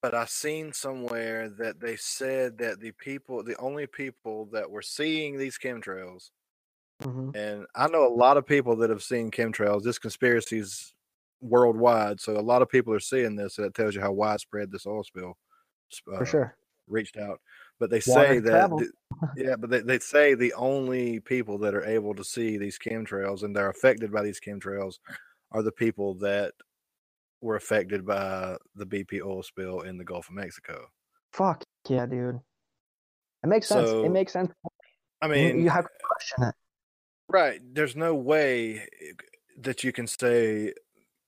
But 0.00 0.14
I 0.14 0.26
seen 0.26 0.72
somewhere 0.72 1.48
that 1.48 1.80
they 1.80 1.96
said 1.96 2.58
that 2.58 2.78
the 2.78 2.92
people, 2.92 3.42
the 3.42 3.58
only 3.58 3.88
people 3.88 4.46
that 4.52 4.70
were 4.70 4.82
seeing 4.82 5.36
these 5.36 5.58
chemtrails, 5.58 6.30
hmm 7.02 7.30
and 7.34 7.66
I 7.74 7.88
know 7.88 8.06
a 8.06 8.08
lot 8.14 8.36
of 8.36 8.46
people 8.46 8.76
that 8.76 8.90
have 8.90 9.02
seen 9.02 9.30
chemtrails. 9.30 9.82
This 9.82 9.98
conspiracy's 9.98 10.94
worldwide, 11.40 12.20
so 12.20 12.38
a 12.38 12.40
lot 12.40 12.62
of 12.62 12.68
people 12.68 12.94
are 12.94 13.00
seeing 13.00 13.36
this. 13.36 13.58
And 13.58 13.66
it 13.66 13.74
tells 13.74 13.94
you 13.94 14.00
how 14.00 14.12
widespread 14.12 14.70
this 14.72 14.86
oil 14.86 15.04
spill 15.04 15.36
uh, 16.12 16.18
For 16.18 16.24
sure. 16.26 16.56
reached 16.86 17.16
out. 17.18 17.40
But 17.78 17.90
they 17.90 18.00
Water 18.06 18.34
say 18.34 18.38
that, 18.40 18.90
yeah, 19.36 19.56
but 19.56 19.68
they, 19.70 19.80
they 19.80 19.98
say 19.98 20.34
the 20.34 20.54
only 20.54 21.20
people 21.20 21.58
that 21.58 21.74
are 21.74 21.84
able 21.84 22.14
to 22.14 22.24
see 22.24 22.56
these 22.56 22.78
chemtrails 22.78 23.42
and 23.42 23.54
they're 23.54 23.68
affected 23.68 24.10
by 24.10 24.22
these 24.22 24.40
chemtrails 24.40 24.94
are 25.52 25.62
the 25.62 25.72
people 25.72 26.14
that 26.14 26.52
were 27.42 27.56
affected 27.56 28.06
by 28.06 28.56
the 28.74 28.86
BP 28.86 29.20
oil 29.22 29.42
spill 29.42 29.80
in 29.80 29.98
the 29.98 30.04
Gulf 30.04 30.28
of 30.28 30.34
Mexico. 30.34 30.86
Fuck 31.32 31.64
yeah, 31.88 32.06
dude. 32.06 32.40
It 33.44 33.46
makes 33.48 33.68
sense. 33.68 33.90
So, 33.90 34.04
it 34.04 34.10
makes 34.10 34.32
sense. 34.32 34.50
I 35.20 35.26
You- 35.26 35.32
mean, 35.32 35.60
you 35.60 35.70
have 35.70 35.84
to 35.84 35.90
question 36.02 36.44
it. 36.48 36.54
Right? 37.28 37.60
There's 37.74 37.96
no 37.96 38.14
way 38.14 38.80
eh, 38.80 39.12
that 39.58 39.84
you 39.84 39.92
can 39.92 40.06
say 40.06 40.74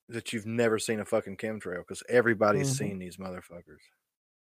that 0.09 0.33
you've 0.33 0.45
never 0.45 0.79
seen 0.79 0.99
a 0.99 1.05
fucking 1.05 1.37
chemtrail 1.37 1.79
because 1.79 2.03
everybody's 2.09 2.69
Mhm. 2.69 2.77
seen 2.77 2.99
these 2.99 3.17
motherfuckers. 3.17 3.81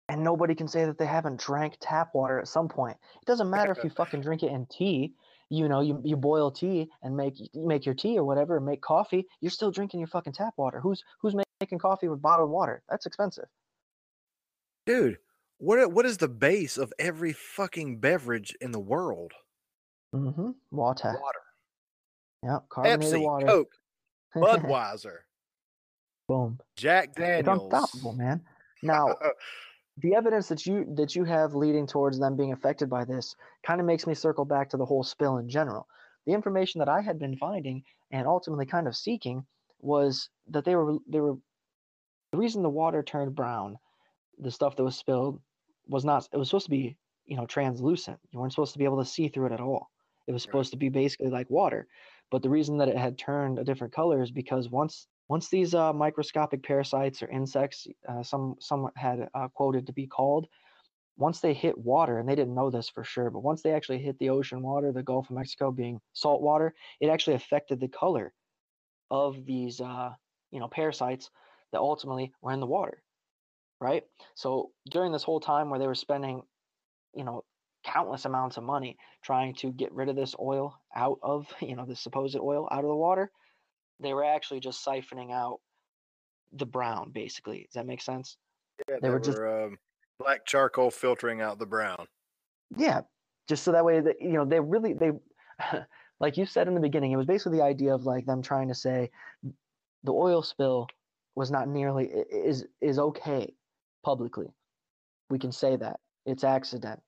And 0.09 0.25
nobody 0.25 0.55
can 0.55 0.69
say 0.69 0.85
that 0.87 0.99
they 0.99 1.07
haven't 1.07 1.41
drank 1.41 1.77
tap 1.81 2.15
water 2.15 2.39
at 2.39 2.49
some 2.49 2.69
point. 2.69 2.97
It 3.21 3.27
doesn't 3.27 3.51
matter 3.51 3.73
if 3.73 3.85
you 3.85 3.91
fucking 3.91 4.23
drink 4.23 4.43
it 4.43 4.51
in 4.53 4.67
tea. 4.67 5.15
You 5.51 5.69
know, 5.69 5.81
you, 5.81 6.01
you 6.05 6.17
boil 6.17 6.51
tea 6.51 6.91
and 7.03 7.17
make 7.17 7.39
you 7.41 7.49
make 7.67 7.87
your 7.87 7.95
tea 7.95 8.19
or 8.19 8.25
whatever, 8.25 8.57
and 8.57 8.67
make 8.67 8.83
coffee. 8.83 9.27
You're 9.41 9.51
still 9.51 9.71
drinking 9.71 10.01
your 10.01 10.07
fucking 10.09 10.35
tap 10.35 10.55
water. 10.59 10.81
Who's 10.81 11.03
who's 11.21 11.35
making 11.61 11.79
coffee 11.79 12.09
with 12.09 12.21
bottled 12.23 12.51
water? 12.51 12.83
That's 12.89 13.07
expensive. 13.07 13.49
Dude, 14.87 15.21
what 15.59 15.93
what 15.93 16.05
is 16.05 16.19
the 16.19 16.29
base 16.29 16.77
of 16.79 16.93
every 16.99 17.33
fucking 17.33 18.01
beverage 18.01 18.57
in 18.61 18.73
the 18.73 18.81
world? 18.81 19.35
Mm-hmm. 20.15 20.51
Water. 20.71 21.19
Water. 21.21 21.39
Yep. 22.45 22.69
Carbonated 22.69 23.15
Pepsi, 23.15 23.23
water. 23.23 23.47
Coke, 23.47 23.73
Budweiser, 24.37 25.17
Boom. 26.29 26.59
Jack 26.77 27.15
Daniels. 27.15 27.41
It's 27.41 27.49
unstoppable, 27.49 28.13
man. 28.13 28.43
Now, 28.83 29.17
the 29.99 30.15
evidence 30.15 30.49
that 30.49 30.67
you 30.67 30.87
that 30.97 31.17
you 31.17 31.25
have 31.25 31.55
leading 31.55 31.87
towards 31.87 32.19
them 32.19 32.37
being 32.37 32.53
affected 32.53 32.89
by 32.89 33.05
this 33.05 33.35
kind 33.67 33.81
of 33.81 33.87
makes 33.87 34.07
me 34.07 34.15
circle 34.15 34.45
back 34.45 34.71
to 34.71 34.77
the 34.77 34.85
whole 34.85 35.03
spill 35.03 35.39
in 35.39 35.49
general. 35.49 35.87
The 36.27 36.33
information 36.33 36.79
that 36.79 36.89
I 36.89 37.01
had 37.01 37.19
been 37.19 37.37
finding 37.37 37.83
and 38.11 38.27
ultimately 38.27 38.67
kind 38.67 38.87
of 38.87 38.97
seeking 38.97 39.45
was 39.81 40.29
that 40.49 40.65
they 40.65 40.77
were 40.77 40.99
they 41.09 41.21
were 41.21 41.37
the 42.33 42.39
reason 42.39 42.63
the 42.63 42.69
water 42.69 43.03
turned 43.03 43.35
brown, 43.35 43.79
the 44.39 44.51
stuff 44.51 44.77
that 44.77 44.85
was 44.85 44.97
spilled 44.97 45.41
was 45.89 46.05
not 46.05 46.29
it 46.33 46.37
was 46.37 46.49
supposed 46.49 46.67
to 46.67 46.71
be, 46.71 46.97
you 47.27 47.37
know, 47.37 47.47
translucent. 47.47 48.19
You 48.31 48.39
weren't 48.39 48.53
supposed 48.53 48.75
to 48.75 48.79
be 48.79 48.85
able 48.85 49.03
to 49.03 49.09
see 49.09 49.29
through 49.29 49.47
it 49.47 49.53
at 49.53 49.61
all. 49.61 49.89
It 50.29 50.33
was 50.33 50.43
supposed 50.43 50.71
to 50.73 50.77
be 50.77 50.91
basically 50.91 51.31
like 51.31 51.51
water. 51.51 51.89
But 52.31 52.43
the 52.43 52.51
reason 52.51 52.79
that 52.79 52.89
it 52.89 52.97
had 52.99 53.19
turned 53.19 53.59
a 53.59 53.65
different 53.65 53.95
color 53.95 54.23
is 54.23 54.31
because 54.31 54.69
once 54.69 55.09
once 55.29 55.49
these 55.49 55.75
uh, 55.75 55.93
microscopic 55.93 56.63
parasites 56.63 57.23
or 57.23 57.29
insects, 57.29 57.87
uh, 58.09 58.23
some 58.23 58.57
some 58.61 58.91
had 58.97 59.29
uh, 59.35 59.49
quoted 59.49 59.87
to 59.87 59.93
be 59.93 60.07
called, 60.07 60.47
once 61.17 61.41
they 61.41 61.55
hit 61.55 61.77
water, 61.77 62.19
and 62.19 62.29
they 62.29 62.35
didn't 62.37 62.55
know 62.55 62.71
this 62.71 62.89
for 62.89 63.05
sure, 63.05 63.31
but 63.31 63.43
once 63.43 63.63
they 63.63 63.73
actually 63.73 63.99
hit 63.99 64.19
the 64.19 64.31
ocean 64.31 64.63
water, 64.63 64.93
the 64.93 65.03
Gulf 65.03 65.31
of 65.31 65.37
Mexico 65.37 65.71
being 65.71 66.01
salt 66.13 66.41
water, 66.43 66.75
it 67.01 67.09
actually 67.09 67.35
affected 67.35 67.81
the 67.81 67.89
color 67.89 68.33
of 69.11 69.45
these 69.47 69.81
uh, 69.81 70.13
you 70.51 70.61
know 70.61 70.69
parasites 70.69 71.31
that 71.73 71.81
ultimately 71.81 72.33
were 72.43 72.53
in 72.53 72.61
the 72.61 72.67
water, 72.67 73.03
right? 73.81 74.05
So 74.35 74.73
during 74.91 75.13
this 75.13 75.25
whole 75.25 75.41
time 75.41 75.71
where 75.71 75.79
they 75.79 75.87
were 75.87 75.95
spending, 75.95 76.43
you 77.15 77.25
know, 77.25 77.45
countless 77.85 78.25
amounts 78.25 78.57
of 78.57 78.65
money 78.65 78.97
trying 79.23 79.55
to 79.55 79.73
get 79.73 79.93
rid 79.93 80.09
of 80.09 80.17
this 80.17 80.35
oil 80.41 80.75
out 80.95 81.19
of 81.23 81.47
you 81.61 81.77
know 81.77 81.85
the 81.87 81.97
supposed 81.97 82.37
oil 82.37 82.69
out 82.71 82.85
of 82.85 82.89
the 82.89 82.95
water 82.97 83.31
they 84.01 84.13
were 84.15 84.25
actually 84.25 84.61
just 84.61 84.85
siphoning 84.85 85.33
out 85.33 85.59
the 86.53 86.67
brown 86.67 87.11
basically. 87.11 87.65
Does 87.65 87.75
that 87.75 87.87
make 87.87 88.01
sense? 88.01 88.37
Yeah, 88.89 88.97
They 88.97 89.01
they, 89.03 89.09
were 89.09 89.15
were, 89.15 89.21
just- 89.21 89.39
um, 89.39 89.79
black 90.19 90.47
charcoal 90.47 90.91
filtering 90.91 91.41
out 91.41 91.59
the 91.59 91.67
brown. 91.67 92.07
yeah 92.77 93.01
just 93.49 93.63
so 93.65 93.73
that 93.73 93.85
way 93.85 94.01
that 94.01 94.17
you 94.21 94.33
know 94.33 94.45
they 94.45 94.61
really 94.61 94.93
they 94.93 95.11
like 96.21 96.37
you 96.37 96.47
said 96.47 96.69
in 96.69 96.75
the 96.75 96.81
beginning 96.81 97.13
it 97.13 97.17
was 97.17 97.27
basically 97.27 97.59
the 97.59 97.65
idea 97.65 97.95
of 97.95 98.05
like 98.05 98.27
them 98.27 98.43
trying 98.43 98.69
to 98.69 98.75
say 98.75 99.11
the 100.05 100.13
oil 100.13 100.43
spill 100.43 100.87
was 101.35 101.51
not 101.51 101.69
nearly 101.69 102.07
is 102.07 102.67
is 102.81 102.99
okay 102.99 103.53
publicly. 104.05 104.47
We 105.31 105.39
can 105.39 105.53
say 105.53 105.77
that. 105.77 106.01
It's 106.25 106.45
accident 106.45 107.01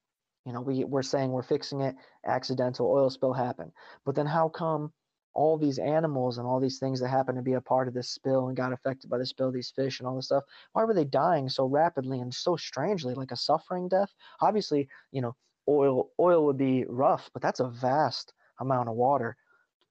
you 0.45 0.53
know 0.53 0.61
we, 0.61 0.83
we're 0.83 1.01
saying 1.03 1.31
we're 1.31 1.43
fixing 1.43 1.81
it 1.81 1.95
accidental 2.25 2.89
oil 2.91 3.09
spill 3.09 3.33
happened. 3.33 3.71
But 4.05 4.15
then 4.15 4.25
how 4.25 4.49
come 4.49 4.91
all 5.33 5.57
these 5.57 5.79
animals 5.79 6.37
and 6.37 6.47
all 6.47 6.59
these 6.59 6.79
things 6.79 6.99
that 6.99 7.07
happen 7.07 7.35
to 7.35 7.41
be 7.41 7.53
a 7.53 7.61
part 7.61 7.87
of 7.87 7.93
this 7.93 8.09
spill 8.09 8.47
and 8.47 8.57
got 8.57 8.73
affected 8.73 9.09
by 9.09 9.17
the 9.17 9.25
spill 9.25 9.51
these 9.51 9.71
fish 9.71 9.99
and 9.99 10.07
all 10.07 10.15
this 10.15 10.25
stuff 10.25 10.43
why 10.73 10.83
were 10.83 10.93
they 10.93 11.05
dying 11.05 11.47
so 11.47 11.65
rapidly 11.65 12.19
and 12.19 12.33
so 12.33 12.57
strangely 12.57 13.13
like 13.13 13.31
a 13.31 13.35
suffering 13.37 13.87
death? 13.87 14.13
Obviously 14.41 14.89
you 15.11 15.21
know 15.21 15.35
oil 15.69 16.09
oil 16.19 16.45
would 16.45 16.57
be 16.57 16.85
rough 16.89 17.29
but 17.33 17.41
that's 17.41 17.61
a 17.61 17.69
vast 17.69 18.33
amount 18.59 18.89
of 18.89 18.95
water 18.95 19.37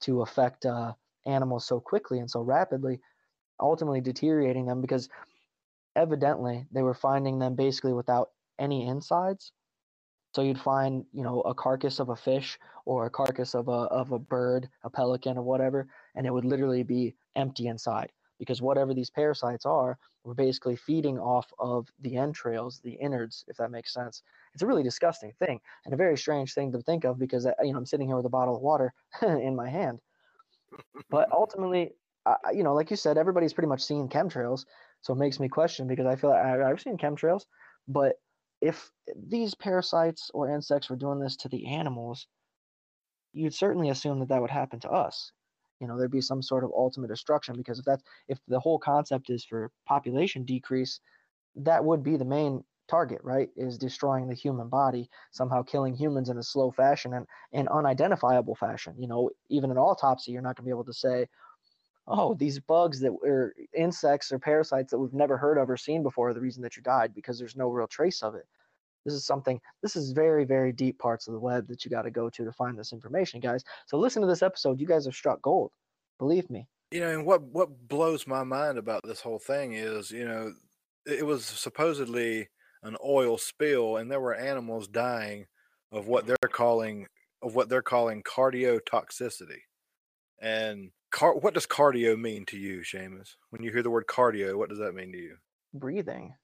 to 0.01 0.23
affect 0.23 0.67
uh, 0.67 0.93
animals 1.27 1.67
so 1.67 1.81
quickly 1.81 2.19
and 2.19 2.31
so 2.31 2.41
rapidly 2.41 3.01
ultimately 3.61 4.01
deteriorating 4.01 4.67
them 4.67 4.81
because 4.81 5.09
evidently 5.97 6.67
they 6.73 6.83
were 6.83 6.95
finding 6.95 7.39
them 7.39 7.55
basically 7.55 7.93
without 7.93 8.31
any 8.59 8.87
insides 8.87 9.53
so 10.33 10.43
you'd 10.43 10.61
find 10.61 11.05
you 11.13 11.23
know 11.23 11.41
a 11.43 11.55
carcass 11.55 11.99
of 11.99 12.09
a 12.09 12.17
fish 12.17 12.59
or 12.85 13.07
a 13.07 13.11
carcass 13.11 13.55
of 13.55 13.69
a 13.69 13.83
of 13.91 14.13
a 14.13 14.19
bird 14.19 14.69
a 14.85 14.91
pelican 14.91 15.37
or 15.37 15.43
whatever 15.43 15.89
and 16.15 16.27
it 16.27 16.33
would 16.33 16.45
literally 16.45 16.83
be 16.83 17.15
empty 17.37 17.67
inside 17.67 18.13
because 18.39 18.63
whatever 18.63 18.95
these 18.95 19.11
parasites 19.11 19.67
are 19.67 19.99
we're 20.25 20.35
basically 20.35 20.77
feeding 20.77 21.19
off 21.19 21.51
of 21.59 21.89
the 22.01 22.17
entrails 22.17 22.81
the 22.85 22.93
innards 22.93 23.45
if 23.49 23.57
that 23.57 23.71
makes 23.71 23.93
sense. 23.93 24.23
It's 24.53 24.63
a 24.63 24.67
really 24.67 24.83
disgusting 24.83 25.33
thing 25.39 25.61
and 25.85 25.95
a 25.95 25.97
very 25.97 26.17
strange 26.17 26.55
thing 26.55 26.73
to 26.73 26.83
think 26.83 27.05
of 27.05 27.19
because 27.19 27.47
uh, 27.47 27.53
you 27.63 27.73
know 27.73 27.79
i'm 27.79 27.87
sitting 27.87 28.07
here 28.07 28.17
with 28.17 28.27
a 28.27 28.31
bottle 28.31 28.57
of 28.57 28.63
water 28.63 28.93
in 29.23 29.57
my 29.57 29.69
hand. 29.69 30.01
But 31.09 31.31
ultimately 31.33 31.93
you 32.53 32.63
know 32.63 32.75
like 32.75 32.91
you 32.91 32.97
said 32.97 33.17
everybody's 33.17 33.53
pretty 33.53 33.69
much 33.69 33.83
seen 33.83 34.09
chemtrails 34.09 34.67
so 35.01 35.15
it 35.15 35.17
makes 35.17 35.41
me 35.41 35.49
question 35.49 35.87
because 35.87 36.07
i 36.07 36.15
feel 36.15 36.31
like 36.31 36.45
i've 36.45 36.81
seen 36.81 36.99
chemtrails 36.99 37.47
but 37.89 38.17
if 38.61 38.91
these 39.17 39.55
parasites 39.55 40.31
or 40.35 40.55
insects 40.55 40.91
were 40.91 40.97
doing 40.97 41.19
this 41.19 41.37
to 41.37 41.49
the 41.49 41.67
animals 41.67 42.27
you'd 43.33 43.55
certainly 43.55 43.91
assume 43.91 44.19
that 44.21 44.29
that 44.29 44.41
would 44.41 44.51
happen 44.51 44.81
to 44.81 44.91
us. 44.91 45.33
You 45.81 45.87
know 45.87 45.97
there'd 45.97 46.11
be 46.11 46.21
some 46.21 46.43
sort 46.43 46.65
of 46.65 46.73
ultimate 46.77 47.09
destruction 47.09 47.57
because 47.57 47.79
if 47.79 47.85
that's 47.87 48.03
if 48.29 48.39
the 48.49 48.61
whole 48.61 48.79
concept 48.79 49.31
is 49.31 49.45
for 49.45 49.71
population 49.87 50.45
decrease 50.45 51.01
that 51.57 51.85
would 51.85 52.03
be 52.03 52.17
the 52.17 52.25
main 52.25 52.63
target 52.89 53.21
right 53.23 53.49
is 53.57 53.79
destroying 53.79 54.29
the 54.29 54.35
human 54.35 54.69
body 54.69 55.09
somehow 55.31 55.63
killing 55.63 55.95
humans 55.95 56.29
in 56.29 56.37
a 56.37 56.43
slow 56.43 56.71
fashion 56.71 57.15
and 57.15 57.27
in 57.53 57.67
unidentifiable 57.69 58.55
fashion. 58.57 58.95
You 58.99 59.09
know 59.09 59.31
even 59.49 59.71
an 59.71 59.79
autopsy 59.79 60.33
you're 60.33 60.43
not 60.43 60.57
going 60.57 60.65
to 60.65 60.69
be 60.69 60.71
able 60.71 60.85
to 60.85 60.93
say 60.93 61.27
oh 62.07 62.35
these 62.35 62.59
bugs 62.59 63.01
that 63.01 63.13
were 63.13 63.55
insects 63.77 64.33
or 64.33 64.39
parasites 64.39 64.91
that 64.91 64.99
we've 64.99 65.15
never 65.15 65.37
heard 65.37 65.59
of 65.59 65.71
or 65.71 65.77
seen 65.77 66.03
before 66.03 66.31
are 66.31 66.35
the 66.35 66.41
reason 66.41 66.63
that 66.63 66.77
you 66.77 66.83
died 66.83 67.15
because 67.15 67.39
there's 67.39 67.57
no 67.57 67.69
real 67.69 67.87
trace 67.87 68.23
of 68.23 68.35
it. 68.35 68.47
This 69.05 69.15
is 69.15 69.25
something 69.25 69.61
this 69.83 69.97
is 69.97 70.13
very 70.13 70.45
very 70.45 70.73
deep 70.73 70.99
parts 70.99 71.27
of 71.27 71.35
the 71.35 71.41
web 71.41 71.69
that 71.69 71.85
you 71.85 71.91
got 71.91 72.03
to 72.03 72.11
go 72.11 72.29
to 72.31 72.45
to 72.45 72.53
find 72.53 72.79
this 72.79 72.93
information 72.93 73.41
guys. 73.41 73.65
So 73.87 73.99
listen 73.99 74.23
to 74.23 74.29
this 74.29 74.43
episode 74.43 74.81
you 74.81 74.87
guys 74.87 75.05
have 75.05 75.15
struck 75.15 75.41
gold 75.43 75.73
believe 76.21 76.49
me. 76.49 76.69
You 76.93 77.01
know, 77.01 77.11
and 77.11 77.27
what 77.27 77.43
what 77.43 77.89
blows 77.89 78.29
my 78.29 78.45
mind 78.45 78.79
about 78.79 79.01
this 79.05 79.21
whole 79.21 79.41
thing 79.41 79.73
is, 79.73 80.13
you 80.13 80.25
know, 80.25 80.53
it 81.07 81.27
was 81.27 81.45
supposedly 81.45 82.49
an 82.85 82.97
oil 83.05 83.39
spill, 83.39 83.97
and 83.97 84.11
there 84.11 84.21
were 84.21 84.35
animals 84.35 84.87
dying 84.87 85.47
of 85.91 86.07
what 86.07 86.27
they're 86.27 86.37
calling 86.53 87.07
of 87.43 87.55
what 87.55 87.69
they're 87.69 87.83
calling 87.83 88.23
cardiotoxicity. 88.23 89.63
And 90.41 90.91
car- 91.11 91.37
what 91.37 91.55
does 91.55 91.67
cardio 91.67 92.19
mean 92.19 92.47
to 92.47 92.57
you, 92.59 92.81
Seamus? 92.81 93.37
When 93.51 93.63
you 93.63 93.71
hear 93.73 93.83
the 93.83 93.91
word 93.91 94.07
cardio, 94.07 94.57
what 94.57 94.69
does 94.71 94.79
that 94.79 94.95
mean 94.95 95.13
to 95.13 95.19
you? 95.19 95.37
breathing 95.73 96.35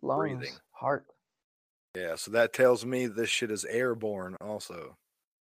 lungs 0.00 0.38
Breathing. 0.38 0.54
heart 0.72 1.04
Yeah, 1.94 2.14
so 2.14 2.30
that 2.30 2.54
tells 2.54 2.86
me 2.86 3.06
this 3.06 3.28
shit 3.28 3.50
is 3.50 3.66
airborne. 3.66 4.36
Also, 4.40 4.96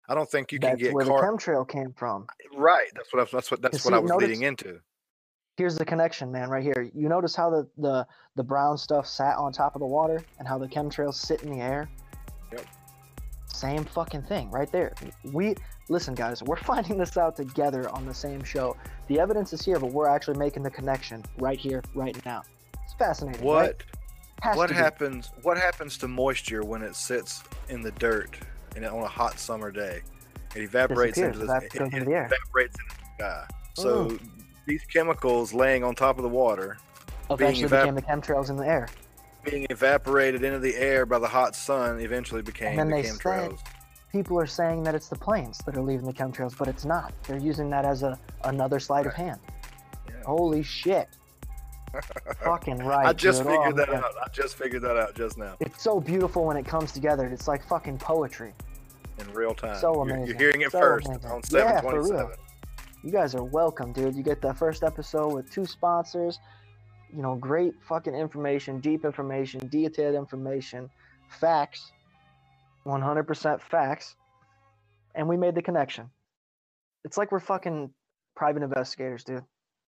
I 0.09 0.15
don't 0.15 0.27
think 0.27 0.51
you 0.51 0.57
can 0.59 0.71
that's 0.71 0.81
get 0.81 0.93
where 0.93 1.05
car- 1.05 1.21
the 1.21 1.27
chemtrail 1.37 1.67
came 1.69 1.93
from 1.95 2.25
right. 2.55 2.87
That's 2.95 3.13
what 3.13 3.21
I, 3.27 3.29
that's 3.31 3.51
what 3.51 3.61
that's 3.61 3.85
what 3.85 3.93
I 3.93 3.99
was 3.99 4.09
notice- 4.09 4.27
leading 4.29 4.43
into. 4.43 4.79
here's 5.57 5.75
the 5.77 5.85
connection 5.85 6.31
man 6.31 6.49
right 6.49 6.63
here 6.63 6.89
you 6.95 7.09
notice 7.09 7.35
how 7.35 7.49
the 7.51 7.67
the 7.77 8.07
the 8.35 8.43
brown 8.43 8.77
stuff 8.77 9.05
sat 9.07 9.35
on 9.37 9.51
top 9.51 9.75
of 9.75 9.81
the 9.81 9.87
water 9.87 10.23
and 10.39 10.47
how 10.47 10.57
the 10.57 10.67
chemtrails 10.67 11.15
sit 11.15 11.43
in 11.43 11.51
the 11.51 11.59
air 11.61 11.87
Yep. 12.53 12.65
Same 13.53 13.83
fucking 13.85 14.21
thing 14.23 14.49
right 14.51 14.71
there. 14.71 14.93
We 15.33 15.55
listen, 15.89 16.13
guys. 16.15 16.41
We're 16.43 16.55
finding 16.73 16.97
this 16.97 17.17
out 17.17 17.35
together 17.35 17.89
on 17.89 18.05
the 18.05 18.13
same 18.13 18.43
show. 18.43 18.75
The 19.07 19.19
evidence 19.19 19.53
is 19.53 19.63
here, 19.63 19.79
but 19.79 19.91
we're 19.91 20.07
actually 20.07 20.37
making 20.37 20.63
the 20.63 20.71
connection 20.71 21.23
right 21.37 21.57
here, 21.59 21.81
right 21.95 22.17
now. 22.25 22.43
It's 22.83 22.93
fascinating. 22.93 23.41
What 23.43 23.83
Has 24.41 24.55
what 24.57 24.67
to 24.67 24.73
be. 24.73 24.79
happens 24.79 25.31
what 25.43 25.57
happens 25.57 25.97
to 25.99 26.07
moisture 26.07 26.63
when 26.63 26.81
it 26.83 26.95
sits 26.95 27.43
in 27.69 27.81
the 27.81 27.91
dirt 27.91 28.37
and 28.75 28.85
on 28.85 29.03
a 29.03 29.07
hot 29.07 29.39
summer 29.39 29.71
day? 29.71 30.01
It 30.55 30.61
evaporates 30.63 31.17
into 31.17 31.39
the, 31.39 31.55
it, 31.57 31.75
it 31.75 31.81
into 31.81 32.05
the 32.05 32.11
air. 32.13 32.25
evaporates 32.25 32.75
into 32.79 32.95
the 32.95 33.23
sky. 33.23 33.45
Oh. 33.79 33.81
So 33.83 34.19
these 34.65 34.83
chemicals 34.85 35.53
laying 35.53 35.83
on 35.83 35.95
top 35.95 36.17
of 36.17 36.23
the 36.23 36.29
water 36.29 36.77
Eventually 37.29 37.67
became 37.67 37.93
the 37.95 38.01
chemtrails 38.01 38.49
in 38.49 38.55
the 38.55 38.65
air. 38.65 38.87
being 39.43 39.67
evaporated 39.69 40.43
into 40.43 40.59
the 40.59 40.75
air 40.75 41.05
by 41.05 41.19
the 41.19 41.27
hot 41.27 41.55
sun 41.55 41.99
eventually 41.99 42.41
became 42.41 42.77
the 42.77 42.85
they 42.95 43.03
said- 43.03 43.19
chemtrails. 43.19 43.59
People 44.17 44.39
are 44.39 44.47
saying 44.47 44.81
that 44.81 44.95
it's 44.95 45.09
the 45.09 45.15
planes 45.15 45.59
that 45.59 45.77
are 45.77 45.81
leaving 45.83 46.07
the 46.07 46.11
chemtrails, 46.11 46.57
but 46.57 46.67
it's 46.67 46.85
not. 46.85 47.13
They're 47.27 47.37
using 47.37 47.69
that 47.69 47.85
as 47.85 48.01
a 48.01 48.17
another 48.45 48.79
sleight 48.79 49.05
of 49.05 49.13
hand. 49.13 49.39
Yeah. 50.09 50.15
Holy 50.25 50.63
shit! 50.63 51.07
Fucking 52.43 52.79
right. 52.79 53.05
I 53.05 53.13
just 53.13 53.43
dude. 53.43 53.51
Oh, 53.51 53.57
figured 53.63 53.75
that 53.75 53.91
man. 53.91 54.03
out. 54.03 54.13
I 54.19 54.27
just 54.29 54.55
figured 54.55 54.81
that 54.81 54.97
out 54.97 55.13
just 55.13 55.37
now 55.37 55.55
It's 55.59 55.83
so 55.83 55.99
beautiful 55.99 56.45
when 56.45 56.57
it 56.57 56.65
comes 56.65 56.91
together. 56.91 57.27
It's 57.27 57.47
like 57.47 57.63
fucking 57.67 57.99
poetry. 57.99 58.55
in 59.19 59.31
real 59.33 59.53
time. 59.53 59.77
So 59.77 60.03
You're- 60.03 60.25
You're, 60.25 60.35
hearing 60.35 60.61
it 60.61 60.71
So 60.71 60.79
first 60.79 61.05
amazing. 61.09 61.29
on 61.29 61.41
Yeah, 61.51 61.81
for 61.81 62.01
real. 62.01 62.31
You 63.03 63.11
guys 63.11 63.35
are 63.35 63.43
welcome, 63.43 63.93
dude. 63.93 64.15
You 64.15 64.23
get 64.23 64.41
the 64.41 64.51
first 64.55 64.81
episode 64.81 65.31
with 65.31 65.51
two 65.51 65.67
sponsors. 65.67 66.39
You 67.13 67.21
know, 67.21 67.35
great 67.35 67.75
fucking 67.87 68.15
information, 68.15 68.79
deep 68.79 69.05
information, 69.05 69.67
detailed 69.69 70.15
information, 70.15 70.89
facts, 71.29 71.91
100% 72.87 73.61
facts. 73.61 74.15
And 75.13 75.27
we 75.27 75.37
made 75.37 75.55
the 75.55 75.61
connection. 75.61 76.09
It's 77.03 77.17
like 77.17 77.31
we're 77.31 77.39
fucking 77.39 77.91
private 78.35 78.63
investigators, 78.63 79.23
dude. 79.23 79.43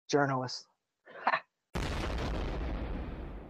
Journalists. 0.09 0.65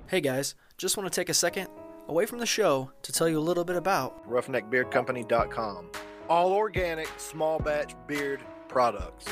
Hey 0.08 0.22
guys, 0.22 0.56
just 0.76 0.98
want 0.98 1.08
to 1.08 1.16
take 1.16 1.30
a 1.30 1.36
second 1.36 1.68
away 2.08 2.26
from 2.26 2.40
the 2.40 2.46
show 2.48 2.90
to 3.04 3.12
tell 3.12 3.30
you 3.30 3.38
a 3.38 3.40
little 3.40 3.64
bit 3.64 3.76
about 3.76 4.28
roughneckbeardcompany.com. 4.28 5.92
All 6.28 6.52
organic, 6.52 7.08
small 7.18 7.60
batch 7.60 7.94
beard 8.08 8.42
products. 8.68 9.28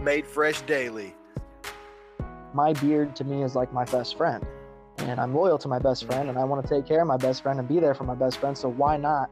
Made 0.00 0.26
fresh 0.26 0.62
daily. 0.62 1.14
My 2.54 2.72
beard 2.72 3.14
to 3.16 3.24
me 3.24 3.42
is 3.42 3.54
like 3.54 3.70
my 3.74 3.84
best 3.84 4.16
friend. 4.16 4.42
And 4.96 5.20
I'm 5.20 5.34
loyal 5.34 5.58
to 5.58 5.68
my 5.68 5.78
best 5.78 6.06
friend 6.06 6.30
and 6.30 6.38
I 6.38 6.44
want 6.44 6.66
to 6.66 6.74
take 6.74 6.86
care 6.86 7.02
of 7.02 7.06
my 7.06 7.18
best 7.18 7.42
friend 7.42 7.58
and 7.58 7.68
be 7.68 7.78
there 7.78 7.94
for 7.94 8.04
my 8.04 8.14
best 8.14 8.38
friend. 8.38 8.56
So 8.56 8.70
why 8.70 8.96
not 8.96 9.28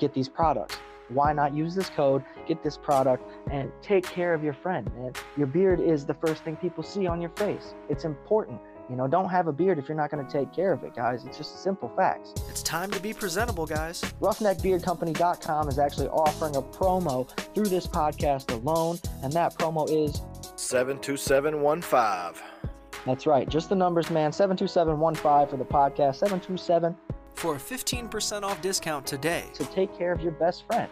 get 0.00 0.14
these 0.14 0.28
products? 0.28 0.76
Why 1.10 1.32
not 1.32 1.54
use 1.54 1.74
this 1.74 1.90
code, 1.90 2.24
get 2.46 2.62
this 2.62 2.76
product, 2.76 3.28
and 3.50 3.70
take 3.82 4.04
care 4.04 4.32
of 4.32 4.42
your 4.44 4.54
friend, 4.54 4.90
man? 4.96 5.12
Your 5.36 5.48
beard 5.48 5.80
is 5.80 6.06
the 6.06 6.14
first 6.14 6.44
thing 6.44 6.56
people 6.56 6.82
see 6.84 7.06
on 7.06 7.20
your 7.20 7.30
face. 7.30 7.74
It's 7.88 8.04
important. 8.04 8.60
You 8.88 8.96
know, 8.96 9.06
don't 9.06 9.28
have 9.28 9.46
a 9.46 9.52
beard 9.52 9.78
if 9.78 9.88
you're 9.88 9.96
not 9.96 10.10
going 10.10 10.24
to 10.24 10.32
take 10.32 10.52
care 10.52 10.72
of 10.72 10.82
it, 10.82 10.96
guys. 10.96 11.24
It's 11.24 11.38
just 11.38 11.62
simple 11.62 11.92
facts. 11.96 12.32
it's 12.48 12.62
time 12.62 12.90
to 12.90 13.00
be 13.00 13.12
presentable, 13.12 13.66
guys. 13.66 14.00
RoughneckBeardCompany.com 14.20 15.68
is 15.68 15.78
actually 15.78 16.08
offering 16.08 16.56
a 16.56 16.62
promo 16.62 17.28
through 17.54 17.66
this 17.66 17.86
podcast 17.86 18.52
alone, 18.52 18.98
and 19.22 19.32
that 19.32 19.54
promo 19.54 19.88
is 19.88 20.22
72715. 20.56 22.42
that's 23.06 23.26
right, 23.26 23.48
just 23.48 23.68
the 23.68 23.76
numbers, 23.76 24.10
man. 24.10 24.32
72715 24.32 25.48
for 25.48 25.56
the 25.56 25.64
podcast, 25.64 26.16
727 26.16 26.96
For 27.40 27.54
a 27.54 27.58
15% 27.58 28.42
off 28.42 28.60
discount 28.60 29.06
today. 29.06 29.44
to 29.54 29.64
take 29.64 29.96
care 29.96 30.12
of 30.12 30.20
your 30.20 30.32
best 30.32 30.66
friend. 30.66 30.90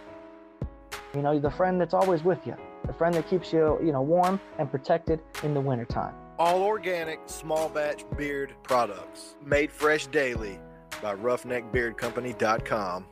You 1.14 1.20
know, 1.20 1.38
the 1.38 1.50
friend 1.50 1.78
that's 1.78 1.92
always 1.92 2.24
with 2.24 2.46
you, 2.46 2.56
the 2.86 2.94
friend 2.94 3.14
that 3.16 3.28
keeps 3.28 3.52
you, 3.52 3.78
you 3.84 3.92
know, 3.92 4.00
warm 4.00 4.40
and 4.58 4.70
protected 4.70 5.20
in 5.42 5.52
the 5.52 5.60
wintertime. 5.60 6.14
All 6.38 6.62
organic, 6.62 7.20
small 7.26 7.68
batch 7.68 8.06
beard 8.16 8.54
products. 8.62 9.34
Made 9.44 9.70
fresh 9.70 10.06
daily 10.06 10.58
by 11.02 11.14
roughneckbeardcompany.com. 11.16 13.04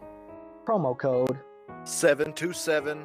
Promo 0.64 0.96
code 0.96 1.38
72715. 1.84 3.04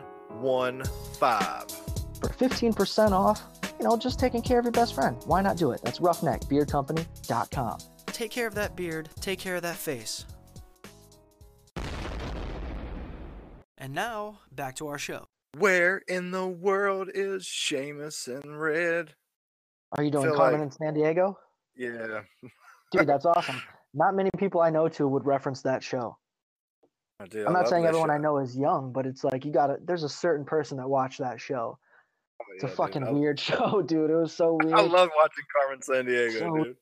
for 2.21 2.29
15% 2.29 3.11
off, 3.11 3.43
you 3.77 3.85
know, 3.85 3.97
just 3.97 4.17
taking 4.17 4.41
care 4.41 4.59
of 4.59 4.63
your 4.63 4.71
best 4.71 4.95
friend. 4.95 5.17
Why 5.25 5.41
not 5.41 5.57
do 5.57 5.71
it? 5.71 5.81
That's 5.83 5.99
roughneckbeardcompany.com. 5.99 7.79
Take 8.21 8.29
care 8.29 8.45
of 8.45 8.53
that 8.53 8.75
beard, 8.75 9.09
take 9.19 9.39
care 9.39 9.55
of 9.55 9.63
that 9.63 9.77
face. 9.77 10.25
And 13.79 13.95
now, 13.95 14.41
back 14.51 14.75
to 14.75 14.89
our 14.89 14.99
show. 14.99 15.25
Where 15.57 16.03
in 16.07 16.29
the 16.29 16.45
world 16.45 17.09
is 17.15 17.45
Seamus 17.45 18.27
and 18.27 18.61
Red? 18.61 19.15
Are 19.97 20.03
you 20.03 20.11
doing 20.11 20.25
Feel 20.25 20.35
Carmen 20.35 20.59
like- 20.59 20.67
in 20.67 20.71
San 20.71 20.93
Diego? 20.93 21.39
Yeah. 21.75 22.21
Dude, 22.91 23.07
that's 23.07 23.25
awesome. 23.35 23.59
Not 23.95 24.13
many 24.13 24.29
people 24.37 24.61
I 24.61 24.69
know 24.69 24.87
to 24.89 25.07
would 25.07 25.25
reference 25.25 25.63
that 25.63 25.81
show. 25.81 26.15
I 27.19 27.25
did. 27.25 27.47
I'm 27.47 27.53
not 27.53 27.67
saying 27.67 27.81
that 27.81 27.87
everyone 27.89 28.11
I 28.11 28.19
know 28.19 28.37
is 28.37 28.55
young, 28.55 28.93
but 28.93 29.07
it's 29.07 29.23
like 29.23 29.45
you 29.45 29.51
gotta 29.51 29.77
there's 29.83 30.03
a 30.03 30.09
certain 30.09 30.45
person 30.45 30.77
that 30.77 30.87
watched 30.87 31.17
that 31.21 31.41
show. 31.41 31.79
It's 32.55 32.63
a 32.63 32.67
yeah, 32.67 32.69
dude. 32.69 32.77
fucking 32.77 33.03
I- 33.03 33.11
weird 33.11 33.39
show, 33.49 33.81
dude. 33.81 34.09
It 34.11 34.15
was 34.15 34.33
so 34.33 34.57
weird. 34.63 34.73
I 34.73 34.81
love 34.81 35.09
watching 35.15 35.45
Carmen 35.55 35.79
Sandiego, 35.79 36.39
So- 36.39 36.63
dude. 36.63 36.75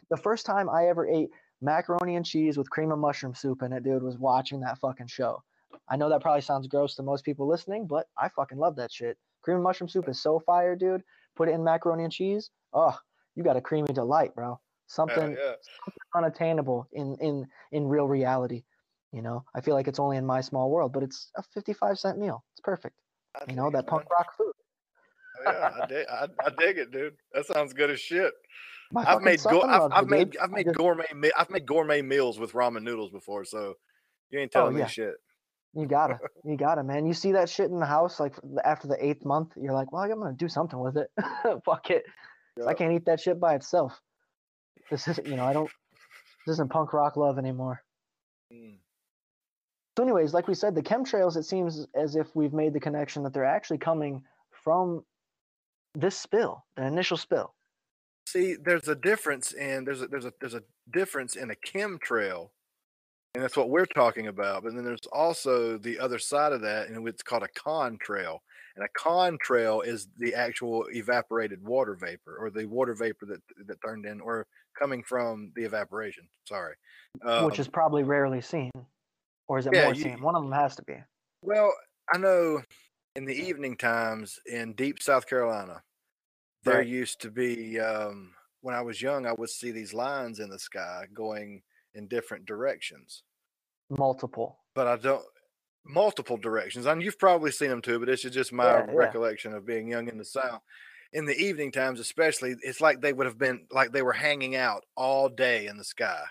the 0.10 0.16
first 0.16 0.46
time 0.46 0.68
I 0.70 0.86
ever 0.88 1.06
ate 1.06 1.30
macaroni 1.60 2.16
and 2.16 2.24
cheese 2.26 2.56
with 2.58 2.68
cream 2.70 2.92
of 2.92 2.98
mushroom 2.98 3.34
soup 3.34 3.62
in 3.62 3.72
it, 3.72 3.82
dude, 3.82 4.02
was 4.02 4.18
watching 4.18 4.60
that 4.60 4.78
fucking 4.78 5.06
show. 5.08 5.42
I 5.88 5.96
know 5.96 6.08
that 6.10 6.20
probably 6.22 6.40
sounds 6.42 6.66
gross 6.66 6.94
to 6.96 7.02
most 7.02 7.24
people 7.24 7.46
listening, 7.48 7.86
but 7.86 8.06
I 8.18 8.28
fucking 8.30 8.58
love 8.58 8.76
that 8.76 8.92
shit. 8.92 9.16
Cream 9.42 9.58
of 9.58 9.62
mushroom 9.62 9.88
soup 9.88 10.08
is 10.08 10.20
so 10.20 10.40
fire, 10.40 10.74
dude. 10.76 11.02
Put 11.36 11.48
it 11.48 11.52
in 11.52 11.62
macaroni 11.62 12.04
and 12.04 12.12
cheese. 12.12 12.50
Oh, 12.72 12.96
you 13.34 13.44
got 13.44 13.56
a 13.56 13.60
creamy 13.60 13.92
delight, 13.92 14.34
bro. 14.34 14.58
Something 14.88 15.36
yeah. 15.38 15.54
unattainable 16.14 16.86
in 16.92 17.16
in 17.20 17.46
in 17.72 17.86
real 17.86 18.06
reality. 18.06 18.64
You 19.12 19.22
know, 19.22 19.44
I 19.54 19.60
feel 19.60 19.74
like 19.74 19.88
it's 19.88 19.98
only 20.00 20.16
in 20.16 20.26
my 20.26 20.40
small 20.40 20.70
world, 20.70 20.92
but 20.92 21.02
it's 21.02 21.30
a 21.36 21.42
55 21.54 21.98
cent 21.98 22.18
meal. 22.18 22.44
It's 22.52 22.60
perfect. 22.60 22.96
I 23.34 23.44
You 23.50 23.56
know, 23.56 23.70
that 23.70 23.86
punk 23.86 24.04
rock 24.10 24.36
food. 24.36 24.52
Yeah, 25.46 25.70
I 25.82 25.86
dig, 25.86 26.06
I, 26.10 26.26
I 26.44 26.50
dig 26.58 26.78
it, 26.78 26.90
dude. 26.90 27.14
That 27.32 27.46
sounds 27.46 27.72
good 27.72 27.90
as 27.90 28.00
shit. 28.00 28.32
My 28.92 29.04
I've 29.04 29.22
made 29.22 29.42
go- 29.42 29.62
I've, 29.62 29.90
I've 29.92 30.06
made 30.08 30.30
dude. 30.32 30.40
I've 30.40 30.50
made 30.50 30.66
just- 30.66 30.76
gourmet 30.78 31.06
me- 31.14 31.32
I've 31.36 31.50
made 31.50 31.66
gourmet 31.66 32.02
meals 32.02 32.38
with 32.38 32.52
ramen 32.52 32.82
noodles 32.82 33.10
before, 33.10 33.44
so 33.44 33.74
you 34.30 34.38
ain't 34.40 34.52
Oh, 34.54 34.60
telling 34.60 34.76
yeah. 34.76 34.84
me 34.84 34.88
shit. 34.90 35.14
You 35.74 35.86
gotta, 35.86 36.18
you 36.44 36.56
gotta, 36.56 36.82
man. 36.84 37.04
You 37.06 37.12
see 37.14 37.32
that 37.32 37.48
shit 37.50 37.70
in 37.70 37.78
the 37.80 37.86
house, 37.86 38.18
like 38.20 38.34
after 38.64 38.86
the 38.88 39.04
eighth 39.04 39.24
month, 39.24 39.52
you're 39.60 39.74
like, 39.74 39.92
well, 39.92 40.02
I'm 40.02 40.10
gonna 40.18 40.32
do 40.34 40.48
something 40.48 40.78
with 40.78 40.96
it. 40.96 41.08
Fuck 41.64 41.90
it. 41.90 42.04
'Cause 42.56 42.66
I 42.66 42.74
can't 42.74 42.92
eat 42.92 43.04
that 43.06 43.20
shit 43.20 43.38
by 43.38 43.54
itself. 43.54 44.00
This 44.90 45.06
is, 45.08 45.18
you 45.26 45.36
know, 45.36 45.44
I 45.44 45.52
don't. 45.52 45.70
This 46.46 46.54
isn't 46.54 46.70
punk 46.70 46.92
rock 46.92 47.16
love 47.16 47.38
anymore. 47.38 47.82
Mm. 48.52 48.76
So, 49.98 50.04
anyways, 50.04 50.32
like 50.32 50.46
we 50.48 50.54
said, 50.54 50.74
the 50.74 50.82
chemtrails. 50.82 51.36
It 51.36 51.42
seems 51.44 51.86
as 51.94 52.16
if 52.16 52.28
we've 52.36 52.52
made 52.52 52.72
the 52.72 52.80
connection 52.80 53.24
that 53.24 53.32
they're 53.34 53.44
actually 53.44 53.78
coming 53.78 54.22
from 54.64 55.04
this 55.96 56.16
spill, 56.18 56.64
the 56.76 56.84
initial 56.84 57.16
spill. 57.16 57.54
See, 58.26 58.54
there's 58.62 58.88
a 58.88 58.94
difference 58.94 59.52
in 59.52 59.84
there's 59.84 60.02
a 60.02 60.08
there's 60.08 60.24
a 60.26 60.32
there's 60.40 60.54
a 60.54 60.62
difference 60.92 61.36
in 61.36 61.50
a 61.50 61.54
chemtrail, 61.54 62.50
and 63.34 63.42
that's 63.42 63.56
what 63.56 63.70
we're 63.70 63.86
talking 63.86 64.26
about. 64.26 64.62
But 64.64 64.74
then 64.74 64.84
there's 64.84 65.06
also 65.12 65.78
the 65.78 65.98
other 65.98 66.18
side 66.18 66.52
of 66.52 66.60
that, 66.62 66.88
and 66.88 67.06
it's 67.08 67.22
called 67.22 67.44
a 67.44 67.48
contrail. 67.58 68.38
And 68.76 68.84
a 68.84 68.98
contrail 68.98 69.86
is 69.86 70.08
the 70.18 70.34
actual 70.34 70.84
evaporated 70.92 71.64
water 71.64 71.94
vapor, 71.94 72.36
or 72.38 72.50
the 72.50 72.66
water 72.66 72.94
vapor 72.94 73.24
that 73.26 73.40
that 73.66 73.80
turned 73.80 74.04
in, 74.04 74.20
or 74.20 74.46
coming 74.78 75.02
from 75.02 75.52
the 75.56 75.62
evaporation. 75.64 76.28
Sorry, 76.46 76.74
which 77.22 77.24
Um, 77.32 77.50
is 77.52 77.68
probably 77.68 78.02
rarely 78.02 78.40
seen, 78.42 78.70
or 79.48 79.58
is 79.58 79.66
it 79.66 79.72
yeah, 79.74 79.84
more 79.84 79.94
you- 79.94 80.02
seen? 80.02 80.20
One 80.20 80.34
of 80.34 80.42
them 80.42 80.52
has 80.52 80.76
to 80.76 80.82
be. 80.82 80.96
Well, 81.42 81.72
I 82.12 82.18
know 82.18 82.60
in 83.16 83.24
the 83.24 83.34
evening 83.34 83.76
times 83.76 84.38
in 84.46 84.74
deep 84.74 85.02
South 85.02 85.26
Carolina, 85.26 85.82
there 86.62 86.80
Right. 86.80 86.88
used 86.88 87.20
to 87.22 87.30
be 87.30 87.80
um, 87.80 88.34
when 88.60 88.74
I 88.74 88.82
was 88.82 89.00
young, 89.02 89.26
I 89.26 89.32
would 89.32 89.50
see 89.50 89.70
these 89.72 89.94
lines 89.94 90.38
in 90.40 90.50
the 90.50 90.58
sky 90.58 91.06
going 91.14 91.62
in 91.94 92.08
different 92.08 92.44
directions, 92.46 93.24
Multiple. 93.90 94.58
but 94.74 94.86
I 94.86 94.96
don't 94.96 95.24
multiple 95.84 96.36
directions. 96.36 96.86
And 96.86 97.02
you've 97.02 97.18
probably 97.18 97.52
seen 97.52 97.70
them 97.70 97.82
too, 97.82 97.98
but 97.98 98.06
this 98.06 98.24
is 98.24 98.32
just 98.32 98.52
my 98.52 98.80
Yeah, 98.80 98.86
yeah. 98.92 99.14
recollection 99.14 99.52
of 99.54 99.66
being 99.66 99.88
young 99.88 100.08
in 100.08 100.18
the 100.18 100.24
South. 100.24 100.62
In 101.12 101.24
the 101.26 101.36
evening 101.36 101.72
times, 101.72 102.00
especially, 102.00 102.56
it's 102.62 102.80
like 102.80 103.00
they 103.00 103.12
would 103.12 103.26
have 103.26 103.38
been 103.38 103.66
like 103.70 103.92
they 103.92 104.02
were 104.02 104.12
hanging 104.12 104.56
out 104.56 104.84
all 104.96 105.28
day 105.28 105.66
in 105.66 105.78
the 105.78 105.84
sky, 105.84 106.24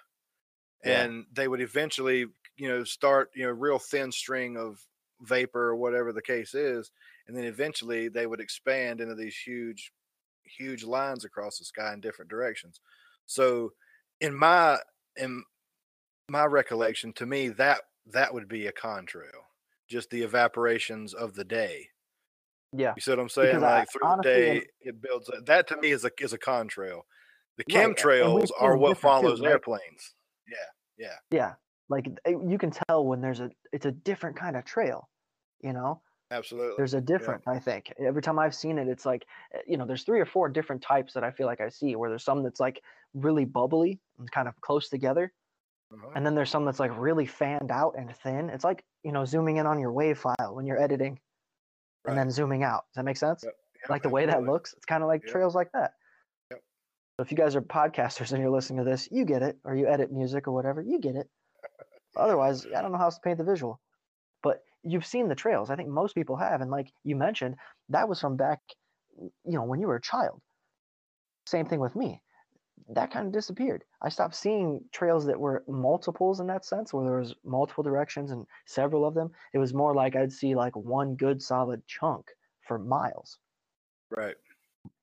Yeah. 0.83 1.07
and 1.07 1.25
they 1.31 1.47
would 1.47 1.61
eventually, 1.61 2.27
you 2.57 2.67
know, 2.69 2.83
start 2.83 3.31
you 3.35 3.45
know 3.45 3.51
real 3.51 3.79
thin 3.79 4.11
string 4.11 4.57
of 4.57 4.85
vapor 5.21 5.69
or 5.69 5.75
whatever 5.75 6.11
the 6.13 6.21
case 6.21 6.53
is, 6.53 6.91
and 7.27 7.35
then 7.37 7.45
eventually 7.45 8.07
they 8.09 8.27
would 8.27 8.39
expand 8.41 9.01
into 9.01 9.15
these 9.15 9.35
huge, 9.37 9.91
huge 10.43 10.83
lines 10.83 11.25
across 11.25 11.57
the 11.57 11.65
sky 11.65 11.93
in 11.93 12.01
different 12.01 12.29
directions. 12.29 12.79
So, 13.25 13.73
in 14.21 14.35
my 14.35 14.79
in 15.15 15.43
my 16.29 16.45
recollection, 16.45 17.13
to 17.13 17.25
me 17.25 17.49
that 17.49 17.81
that 18.07 18.33
would 18.33 18.47
be 18.47 18.67
a 18.67 18.71
contrail. 18.73 19.43
just 19.87 20.09
the 20.09 20.23
evaporations 20.23 21.13
of 21.13 21.35
the 21.35 21.43
day. 21.43 21.89
Yeah. 22.73 22.93
You 22.95 23.01
see 23.01 23.11
what 23.11 23.19
I'm 23.19 23.29
saying? 23.29 23.59
Because 23.59 23.63
I- 23.63 23.79
like 23.79 23.91
through 23.91 24.07
honestly, 24.07 24.31
the 24.33 24.59
day, 24.61 24.67
it 24.81 25.01
builds. 25.01 25.29
A, 25.29 25.41
that 25.41 25.67
to 25.67 25.77
me 25.77 25.91
is 25.91 26.03
a 26.05 26.11
is 26.19 26.33
a 26.33 26.39
contrail. 26.39 27.01
The 27.57 27.63
Right, 27.71 27.97
chemtrails 27.97 28.47
seen 28.47 28.57
are 28.59 28.77
what 28.77 28.95
different 28.95 29.01
too, 29.01 29.27
follows 29.27 29.41
right? 29.41 29.51
airplanes. 29.51 30.15
Yeah, 30.47 30.57
yeah, 30.97 31.17
Yeah. 31.31 31.55
Like 31.89 32.07
you 32.25 32.57
can 32.57 32.71
tell 32.71 33.05
when 33.05 33.21
there's 33.21 33.39
a 33.39 33.51
it's 33.71 33.85
a 33.85 33.91
different 33.91 34.35
kind 34.35 34.55
of 34.55 34.65
trail, 34.65 35.07
you 35.61 35.73
know? 35.73 36.01
absolutely. 36.31 36.73
There's 36.77 36.93
a 36.93 37.01
difference, 37.01 37.43
I 37.47 37.59
think. 37.59 37.93
Every 37.99 38.21
time 38.21 38.39
I've 38.39 38.55
seen 38.55 38.77
it, 38.77 38.87
it's 38.87 39.05
like, 39.05 39.25
uh, 39.53 39.59
you 39.67 39.77
know, 39.77 39.85
there's 39.85 40.03
three 40.03 40.19
or 40.19 40.25
four 40.25 40.49
different 40.49 40.81
types 40.81 41.13
that 41.13 41.23
I 41.23 41.31
feel 41.31 41.47
like 41.47 41.61
I 41.61 41.69
see 41.69 41.95
where 41.95 42.09
there's 42.09 42.23
some 42.23 42.43
that's 42.43 42.59
like 42.59 42.81
really 43.13 43.45
bubbly 43.45 43.99
and 44.19 44.29
kind 44.31 44.47
of 44.47 44.59
close 44.61 44.89
together. 44.89 45.31
Uh-huh. 45.93 46.11
And 46.15 46.25
then 46.25 46.35
there's 46.35 46.49
some 46.49 46.65
that's 46.65 46.79
like 46.79 46.91
really 46.97 47.25
fanned 47.25 47.71
out 47.71 47.95
and 47.97 48.15
thin. 48.17 48.49
It's 48.49 48.63
like, 48.63 48.83
you 49.03 49.11
know, 49.11 49.25
zooming 49.25 49.57
in 49.57 49.67
on 49.67 49.79
your 49.79 49.91
wave 49.91 50.17
file 50.17 50.55
when 50.55 50.65
you're 50.65 50.81
editing 50.81 51.19
and 52.05 52.17
then 52.17 52.29
zooming 52.31 52.63
out. 52.63 52.85
Does 52.89 52.97
that 52.97 53.05
make 53.05 53.17
sense? 53.17 53.43
Yep, 53.43 53.53
like 53.89 54.03
the 54.03 54.09
way 54.09 54.25
that 54.25 54.43
looks, 54.43 54.73
it's 54.73 54.85
kind 54.85 55.03
of 55.03 55.07
like 55.07 55.25
trails 55.25 55.55
like 55.55 55.71
that. 55.73 55.93
Yep. 56.51 56.61
So 57.17 57.23
if 57.23 57.31
you 57.31 57.37
guys 57.37 57.55
are 57.55 57.61
podcasters 57.61 58.31
and 58.31 58.41
you're 58.41 58.51
listening 58.51 58.83
to 58.83 58.89
this, 58.89 59.07
you 59.11 59.25
get 59.25 59.41
it, 59.41 59.57
or 59.63 59.75
you 59.75 59.87
edit 59.87 60.11
music 60.11 60.47
or 60.47 60.51
whatever, 60.51 60.81
you 60.81 60.99
get 60.99 61.15
it. 61.15 61.29
Otherwise, 62.15 62.65
I 62.67 62.81
don't 62.81 62.91
know 62.91 62.97
how 62.97 63.05
else 63.05 63.15
to 63.15 63.21
paint 63.21 63.37
the 63.37 63.43
visual. 63.43 63.81
But 64.43 64.63
you've 64.83 65.05
seen 65.05 65.27
the 65.27 65.35
trails. 65.35 65.69
I 65.69 65.75
think 65.75 65.89
most 65.89 66.15
people 66.15 66.37
have, 66.37 66.61
and 66.61 66.71
like 66.71 66.93
you 67.03 67.15
mentioned, 67.15 67.57
that 67.89 68.09
was 68.09 68.21
from 68.21 68.37
back, 68.37 68.61
you 69.19 69.31
know, 69.45 69.63
when 69.63 69.79
you 69.79 69.87
were 69.87 69.95
a 69.95 70.01
child. 70.01 70.41
Same 71.47 71.65
thing 71.65 71.79
with 71.79 71.95
me. 71.95 72.21
That 72.89 73.11
kind 73.11 73.27
of 73.27 73.33
disappeared. 73.33 73.83
I 74.01 74.09
stopped 74.09 74.35
seeing 74.35 74.89
trails 74.91 75.25
that 75.25 75.39
were 75.39 75.63
multiples 75.67 76.39
in 76.39 76.47
that 76.47 76.65
sense, 76.65 76.93
where 76.93 77.05
there 77.05 77.19
was 77.19 77.35
multiple 77.43 77.83
directions 77.83 78.31
and 78.31 78.47
several 78.65 79.05
of 79.05 79.13
them. 79.15 79.31
It 79.53 79.59
was 79.59 79.73
more 79.73 79.95
like 79.95 80.15
I'd 80.15 80.31
see 80.33 80.55
like 80.55 80.75
one 80.75 81.15
good 81.15 81.41
solid 81.41 81.85
chunk 81.87 82.31
for 82.61 82.77
miles 82.79 83.39
Right. 84.09 84.35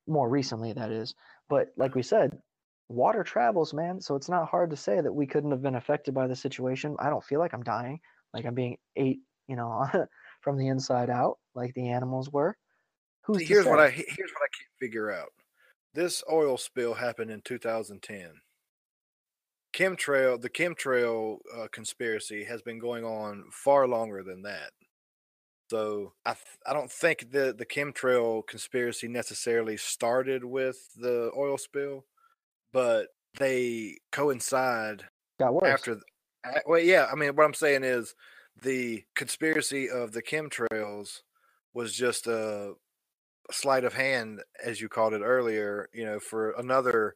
more 0.06 0.28
recently 0.28 0.72
that 0.72 0.90
is 0.90 1.14
but 1.48 1.72
like 1.76 1.94
we 1.94 2.02
said 2.02 2.40
water 2.88 3.24
travels 3.24 3.72
man 3.72 4.00
so 4.00 4.14
it's 4.14 4.28
not 4.28 4.48
hard 4.48 4.70
to 4.70 4.76
say 4.76 5.00
that 5.00 5.12
we 5.12 5.26
couldn't 5.26 5.50
have 5.50 5.62
been 5.62 5.76
affected 5.76 6.12
by 6.12 6.26
the 6.26 6.36
situation 6.36 6.94
i 6.98 7.08
don't 7.08 7.24
feel 7.24 7.40
like 7.40 7.54
i'm 7.54 7.62
dying 7.62 7.98
like 8.34 8.44
i'm 8.44 8.54
being 8.54 8.76
ate 8.96 9.20
you 9.48 9.56
know 9.56 9.86
from 10.40 10.58
the 10.58 10.68
inside 10.68 11.08
out 11.08 11.38
like 11.54 11.72
the 11.74 11.88
animals 11.88 12.30
were 12.30 12.56
who's 13.22 13.38
See, 13.38 13.44
here's 13.44 13.66
what? 13.66 13.80
I 13.80 13.90
here's 13.90 14.06
what 14.32 14.42
I 14.42 14.52
can't 14.56 14.78
figure 14.78 15.10
out. 15.10 15.30
This 15.94 16.22
oil 16.30 16.56
spill 16.56 16.94
happened 16.94 17.30
in 17.30 17.42
2010. 17.42 18.30
Chemtrail, 19.74 20.40
the 20.40 20.50
chemtrail 20.50 21.38
uh, 21.56 21.66
conspiracy 21.72 22.44
has 22.44 22.62
been 22.62 22.78
going 22.78 23.04
on 23.04 23.44
far 23.50 23.86
longer 23.86 24.22
than 24.22 24.42
that. 24.42 24.70
So 25.70 26.12
I 26.26 26.32
th- 26.32 26.58
I 26.66 26.72
don't 26.74 26.90
think 26.90 27.30
the 27.30 27.54
the 27.56 27.64
chemtrail 27.64 28.46
conspiracy 28.46 29.08
necessarily 29.08 29.76
started 29.76 30.44
with 30.44 30.92
the 30.96 31.30
oil 31.36 31.56
spill, 31.56 32.04
but 32.72 33.08
they 33.38 33.96
coincide 34.10 35.04
got 35.38 35.54
worse. 35.54 35.64
after 35.64 35.96
well 36.66 36.80
yeah 36.80 37.06
i 37.10 37.14
mean 37.14 37.34
what 37.34 37.44
i'm 37.44 37.54
saying 37.54 37.84
is 37.84 38.14
the 38.62 39.02
conspiracy 39.16 39.88
of 39.88 40.12
the 40.12 40.22
chemtrails 40.22 41.20
was 41.74 41.94
just 41.94 42.26
a, 42.26 42.74
a 43.48 43.52
sleight 43.52 43.84
of 43.84 43.94
hand 43.94 44.42
as 44.64 44.80
you 44.80 44.88
called 44.88 45.14
it 45.14 45.22
earlier 45.22 45.88
you 45.94 46.04
know 46.04 46.18
for 46.18 46.52
another 46.52 47.14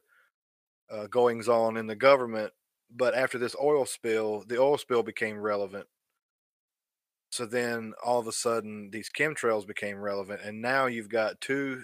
uh, 0.89 1.05
goings 1.07 1.47
on 1.47 1.77
in 1.77 1.87
the 1.87 1.95
government 1.95 2.51
but 2.95 3.15
after 3.15 3.37
this 3.37 3.55
oil 3.61 3.85
spill 3.85 4.43
the 4.47 4.59
oil 4.59 4.77
spill 4.77 5.03
became 5.03 5.37
relevant. 5.37 5.87
So 7.29 7.45
then 7.45 7.93
all 8.03 8.19
of 8.19 8.27
a 8.27 8.31
sudden 8.31 8.89
these 8.91 9.09
chemtrails 9.09 9.67
became 9.67 9.99
relevant 9.99 10.41
and 10.43 10.61
now 10.61 10.85
you've 10.85 11.09
got 11.09 11.41
two 11.41 11.83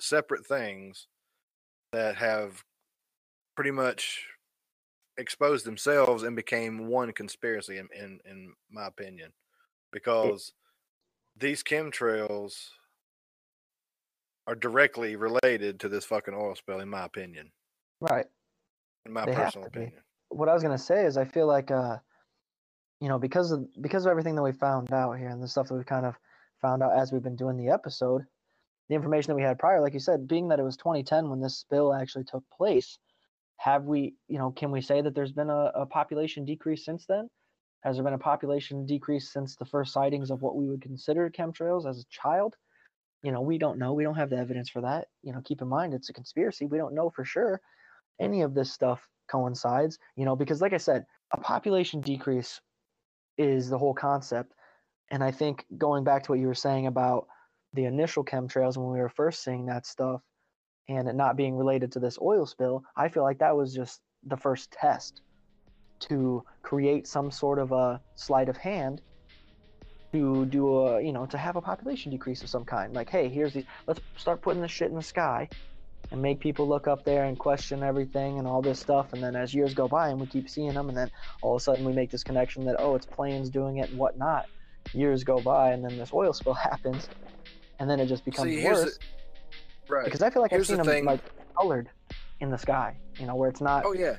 separate 0.00 0.46
things 0.46 1.06
that 1.92 2.16
have 2.16 2.64
pretty 3.54 3.70
much 3.70 4.26
exposed 5.18 5.66
themselves 5.66 6.22
and 6.22 6.34
became 6.34 6.86
one 6.86 7.12
conspiracy 7.12 7.78
in 7.78 7.88
in, 7.94 8.18
in 8.24 8.54
my 8.70 8.86
opinion 8.86 9.32
because 9.92 10.52
these 11.36 11.62
chemtrails 11.62 12.68
are 14.46 14.54
directly 14.54 15.16
related 15.16 15.78
to 15.80 15.88
this 15.88 16.04
fucking 16.04 16.34
oil 16.34 16.54
spill 16.54 16.80
in 16.80 16.88
my 16.88 17.04
opinion. 17.04 17.50
Right. 18.00 18.26
In 19.06 19.12
my 19.12 19.26
They 19.26 19.34
personal 19.34 19.66
to 19.66 19.70
be. 19.70 19.80
opinion. 19.80 20.02
What 20.30 20.48
I 20.48 20.54
was 20.54 20.62
gonna 20.62 20.78
say 20.78 21.04
is 21.04 21.16
I 21.16 21.24
feel 21.24 21.46
like 21.46 21.70
uh 21.70 21.98
you 23.00 23.08
know 23.08 23.18
because 23.18 23.50
of 23.52 23.66
because 23.80 24.06
of 24.06 24.10
everything 24.10 24.34
that 24.36 24.42
we 24.42 24.52
found 24.52 24.92
out 24.92 25.18
here 25.18 25.28
and 25.28 25.42
the 25.42 25.48
stuff 25.48 25.68
that 25.68 25.74
we 25.74 25.84
kind 25.84 26.06
of 26.06 26.14
found 26.60 26.82
out 26.82 26.96
as 26.96 27.12
we've 27.12 27.22
been 27.22 27.36
doing 27.36 27.56
the 27.56 27.68
episode, 27.68 28.22
the 28.88 28.94
information 28.94 29.30
that 29.30 29.36
we 29.36 29.42
had 29.42 29.58
prior, 29.58 29.80
like 29.80 29.94
you 29.94 30.00
said, 30.00 30.28
being 30.28 30.48
that 30.48 30.58
it 30.60 30.64
was 30.64 30.76
2010 30.76 31.30
when 31.30 31.40
this 31.40 31.56
spill 31.56 31.94
actually 31.94 32.24
took 32.24 32.44
place, 32.50 32.98
have 33.60 33.84
we 33.84 34.14
you 34.26 34.38
know 34.38 34.50
can 34.50 34.70
we 34.70 34.80
say 34.80 35.02
that 35.02 35.14
there's 35.14 35.32
been 35.32 35.50
a, 35.50 35.70
a 35.74 35.86
population 35.86 36.44
decrease 36.46 36.84
since 36.84 37.04
then? 37.06 37.28
Has 37.82 37.96
there 37.96 38.04
been 38.04 38.14
a 38.14 38.18
population 38.18 38.86
decrease 38.86 39.30
since 39.32 39.56
the 39.56 39.66
first 39.66 39.92
sightings 39.92 40.30
of 40.30 40.40
what 40.40 40.56
we 40.56 40.66
would 40.66 40.82
consider 40.82 41.30
chemtrails 41.30 41.88
as 41.88 42.00
a 42.00 42.08
child? 42.08 42.56
You 43.22 43.32
know, 43.32 43.42
we 43.42 43.58
don't 43.58 43.78
know. 43.78 43.92
We 43.92 44.02
don't 44.02 44.16
have 44.16 44.30
the 44.30 44.38
evidence 44.38 44.70
for 44.70 44.80
that. 44.80 45.08
You 45.22 45.32
know, 45.32 45.42
keep 45.44 45.60
in 45.60 45.68
mind 45.68 45.92
it's 45.92 46.08
a 46.08 46.14
conspiracy. 46.14 46.64
We 46.64 46.78
don't 46.78 46.94
know 46.94 47.10
for 47.10 47.24
sure 47.24 47.60
any 48.18 48.40
of 48.42 48.54
this 48.54 48.72
stuff 48.72 49.06
coincides, 49.30 49.98
you 50.16 50.24
know, 50.24 50.36
because 50.36 50.62
like 50.62 50.72
I 50.72 50.78
said, 50.78 51.04
a 51.32 51.38
population 51.38 52.00
decrease 52.00 52.60
is 53.36 53.68
the 53.68 53.78
whole 53.78 53.94
concept. 53.94 54.54
And 55.10 55.22
I 55.22 55.32
think 55.32 55.66
going 55.76 56.04
back 56.04 56.22
to 56.24 56.32
what 56.32 56.40
you 56.40 56.46
were 56.46 56.54
saying 56.54 56.86
about 56.86 57.26
the 57.74 57.84
initial 57.84 58.24
chemtrails 58.24 58.76
when 58.78 58.90
we 58.90 59.00
were 59.00 59.08
first 59.10 59.44
seeing 59.44 59.66
that 59.66 59.86
stuff 59.86 60.22
and 60.90 61.08
it 61.08 61.14
not 61.14 61.36
being 61.36 61.56
related 61.56 61.92
to 61.92 62.00
this 62.00 62.18
oil 62.20 62.46
spill, 62.46 62.82
I 62.96 63.08
feel 63.08 63.22
like 63.22 63.38
that 63.38 63.56
was 63.56 63.74
just 63.74 64.00
the 64.26 64.36
first 64.36 64.70
test 64.72 65.22
to 66.00 66.42
create 66.62 67.06
some 67.06 67.30
sort 67.30 67.58
of 67.58 67.72
a 67.72 68.00
sleight 68.16 68.48
of 68.48 68.56
hand 68.56 69.00
to 70.12 70.44
do 70.46 70.78
a 70.78 71.02
you 71.02 71.12
know 71.12 71.24
to 71.26 71.38
have 71.38 71.56
a 71.56 71.60
population 71.60 72.10
decrease 72.10 72.42
of 72.42 72.48
some 72.48 72.64
kind 72.64 72.94
like 72.94 73.08
hey 73.08 73.28
here's 73.28 73.52
the 73.52 73.64
let's 73.86 74.00
start 74.16 74.42
putting 74.42 74.60
this 74.60 74.70
shit 74.70 74.88
in 74.88 74.96
the 74.96 75.02
sky 75.02 75.48
and 76.10 76.20
make 76.20 76.40
people 76.40 76.66
look 76.66 76.88
up 76.88 77.04
there 77.04 77.24
and 77.24 77.38
question 77.38 77.82
everything 77.82 78.38
and 78.38 78.46
all 78.46 78.60
this 78.60 78.80
stuff. 78.80 79.12
And 79.12 79.22
then 79.22 79.36
as 79.36 79.54
years 79.54 79.74
go 79.74 79.86
by 79.86 80.08
and 80.08 80.20
we 80.20 80.26
keep 80.26 80.48
seeing 80.48 80.74
them, 80.74 80.88
and 80.88 80.96
then 80.96 81.10
all 81.42 81.54
of 81.54 81.60
a 81.60 81.62
sudden 81.62 81.84
we 81.84 81.92
make 81.92 82.10
this 82.10 82.24
connection 82.24 82.64
that 82.64 82.76
oh, 82.78 82.94
it's 82.94 83.06
planes 83.06 83.48
doing 83.48 83.78
it 83.78 83.90
and 83.90 83.98
whatnot. 83.98 84.46
Years 84.92 85.22
go 85.22 85.40
by, 85.40 85.70
and 85.70 85.84
then 85.84 85.98
this 85.98 86.12
oil 86.12 86.32
spill 86.32 86.54
happens, 86.70 87.08
and 87.78 87.88
then 87.88 88.00
it 88.00 88.06
just 88.06 88.24
becomes 88.24 88.50
See, 88.50 88.60
here's 88.60 88.78
the- 88.78 88.84
worse 88.86 88.98
right 89.90 90.04
because 90.04 90.22
I 90.22 90.30
feel 90.30 90.42
like 90.42 90.50
Here's 90.50 90.70
I've 90.70 90.78
the 90.78 90.84
seen 90.84 90.90
them 90.90 90.94
thing- 90.96 91.04
like 91.04 91.20
colored 91.56 91.88
in 92.40 92.50
the 92.50 92.58
sky. 92.58 92.96
You 93.18 93.26
know, 93.26 93.34
where 93.34 93.50
it's 93.50 93.60
not 93.60 93.84
oh 93.84 93.92
yeah 93.92 94.16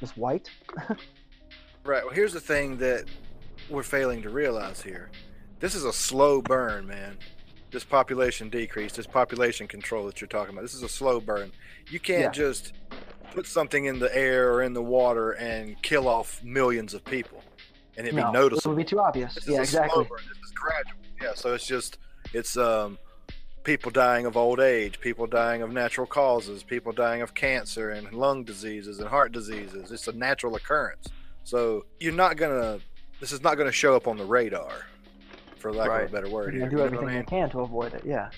just 0.00 0.16
white. 0.16 0.50
Right. 1.84 2.02
Well, 2.02 2.14
here's 2.14 2.32
the 2.32 2.40
thing 2.40 2.78
that 2.78 3.04
we're 3.68 3.82
failing 3.82 4.22
to 4.22 4.30
realize 4.30 4.80
here. 4.80 5.10
This 5.60 5.74
is 5.74 5.84
a 5.84 5.92
slow 5.92 6.40
burn, 6.40 6.86
man. 6.86 7.18
This 7.70 7.84
population 7.84 8.48
decrease, 8.48 8.92
this 8.92 9.06
population 9.06 9.66
control 9.68 10.06
that 10.06 10.18
you're 10.18 10.28
talking 10.28 10.54
about. 10.54 10.62
This 10.62 10.72
is 10.72 10.82
a 10.82 10.88
slow 10.88 11.20
burn. 11.20 11.52
You 11.90 12.00
can't 12.00 12.32
just 12.32 12.72
put 13.34 13.46
something 13.46 13.84
in 13.84 13.98
the 13.98 14.14
air 14.16 14.50
or 14.50 14.62
in 14.62 14.72
the 14.72 14.82
water 14.82 15.32
and 15.32 15.80
kill 15.82 16.08
off 16.08 16.42
millions 16.42 16.94
of 16.94 17.04
people 17.04 17.42
and 17.98 18.06
it 18.06 18.14
no, 18.14 18.22
be 18.22 18.28
it 18.28 18.32
noticeable. 18.32 18.70
would 18.74 18.78
be 18.78 18.84
too 18.84 19.00
obvious. 19.00 19.34
This 19.34 19.46
Yeah, 19.48 19.60
is 19.60 19.68
a 19.68 19.72
slow 19.72 19.82
exactly. 19.82 20.04
burn. 20.04 20.18
This 20.28 20.38
is 20.38 20.52
gradual. 20.54 20.96
Yeah, 21.20 21.32
so 21.34 21.52
it's 21.52 21.66
just 21.66 21.98
it's 22.32 22.56
um 22.56 22.96
people 23.64 23.90
dying 23.90 24.26
of 24.26 24.36
old 24.36 24.60
age, 24.60 25.00
people 25.00 25.26
dying 25.26 25.62
of 25.62 25.72
natural 25.72 26.06
causes, 26.06 26.62
people 26.62 26.92
dying 26.92 27.22
of 27.22 27.34
cancer 27.34 27.90
and 27.90 28.12
lung 28.12 28.44
diseases 28.44 29.00
and 29.00 29.08
heart 29.08 29.32
diseases. 29.32 29.90
It's 29.90 30.06
a 30.06 30.12
natural 30.12 30.54
occurrence. 30.54 31.08
So 31.42 31.86
you're 31.98 32.12
not 32.12 32.36
gonna 32.36 32.78
this 33.20 33.32
is 33.32 33.42
not 33.42 33.56
gonna 33.56 33.72
show 33.72 33.96
up 33.96 34.06
on 34.06 34.16
the 34.16 34.24
radar, 34.24 34.86
for 35.56 35.72
lack 35.72 36.02
of 36.02 36.08
a 36.08 36.12
better 36.12 36.28
word. 36.28 36.54
And 36.54 36.62
Here. 36.62 36.70
do 36.70 36.76
You 36.76 36.78
know 36.78 36.84
everything 36.84 37.08
I 37.08 37.12
mean? 37.12 37.20
they 37.20 37.30
can 37.30 37.50
to 37.50 37.60
avoid 37.60 37.94
it. 37.94 38.02
Yeah, 38.04 38.30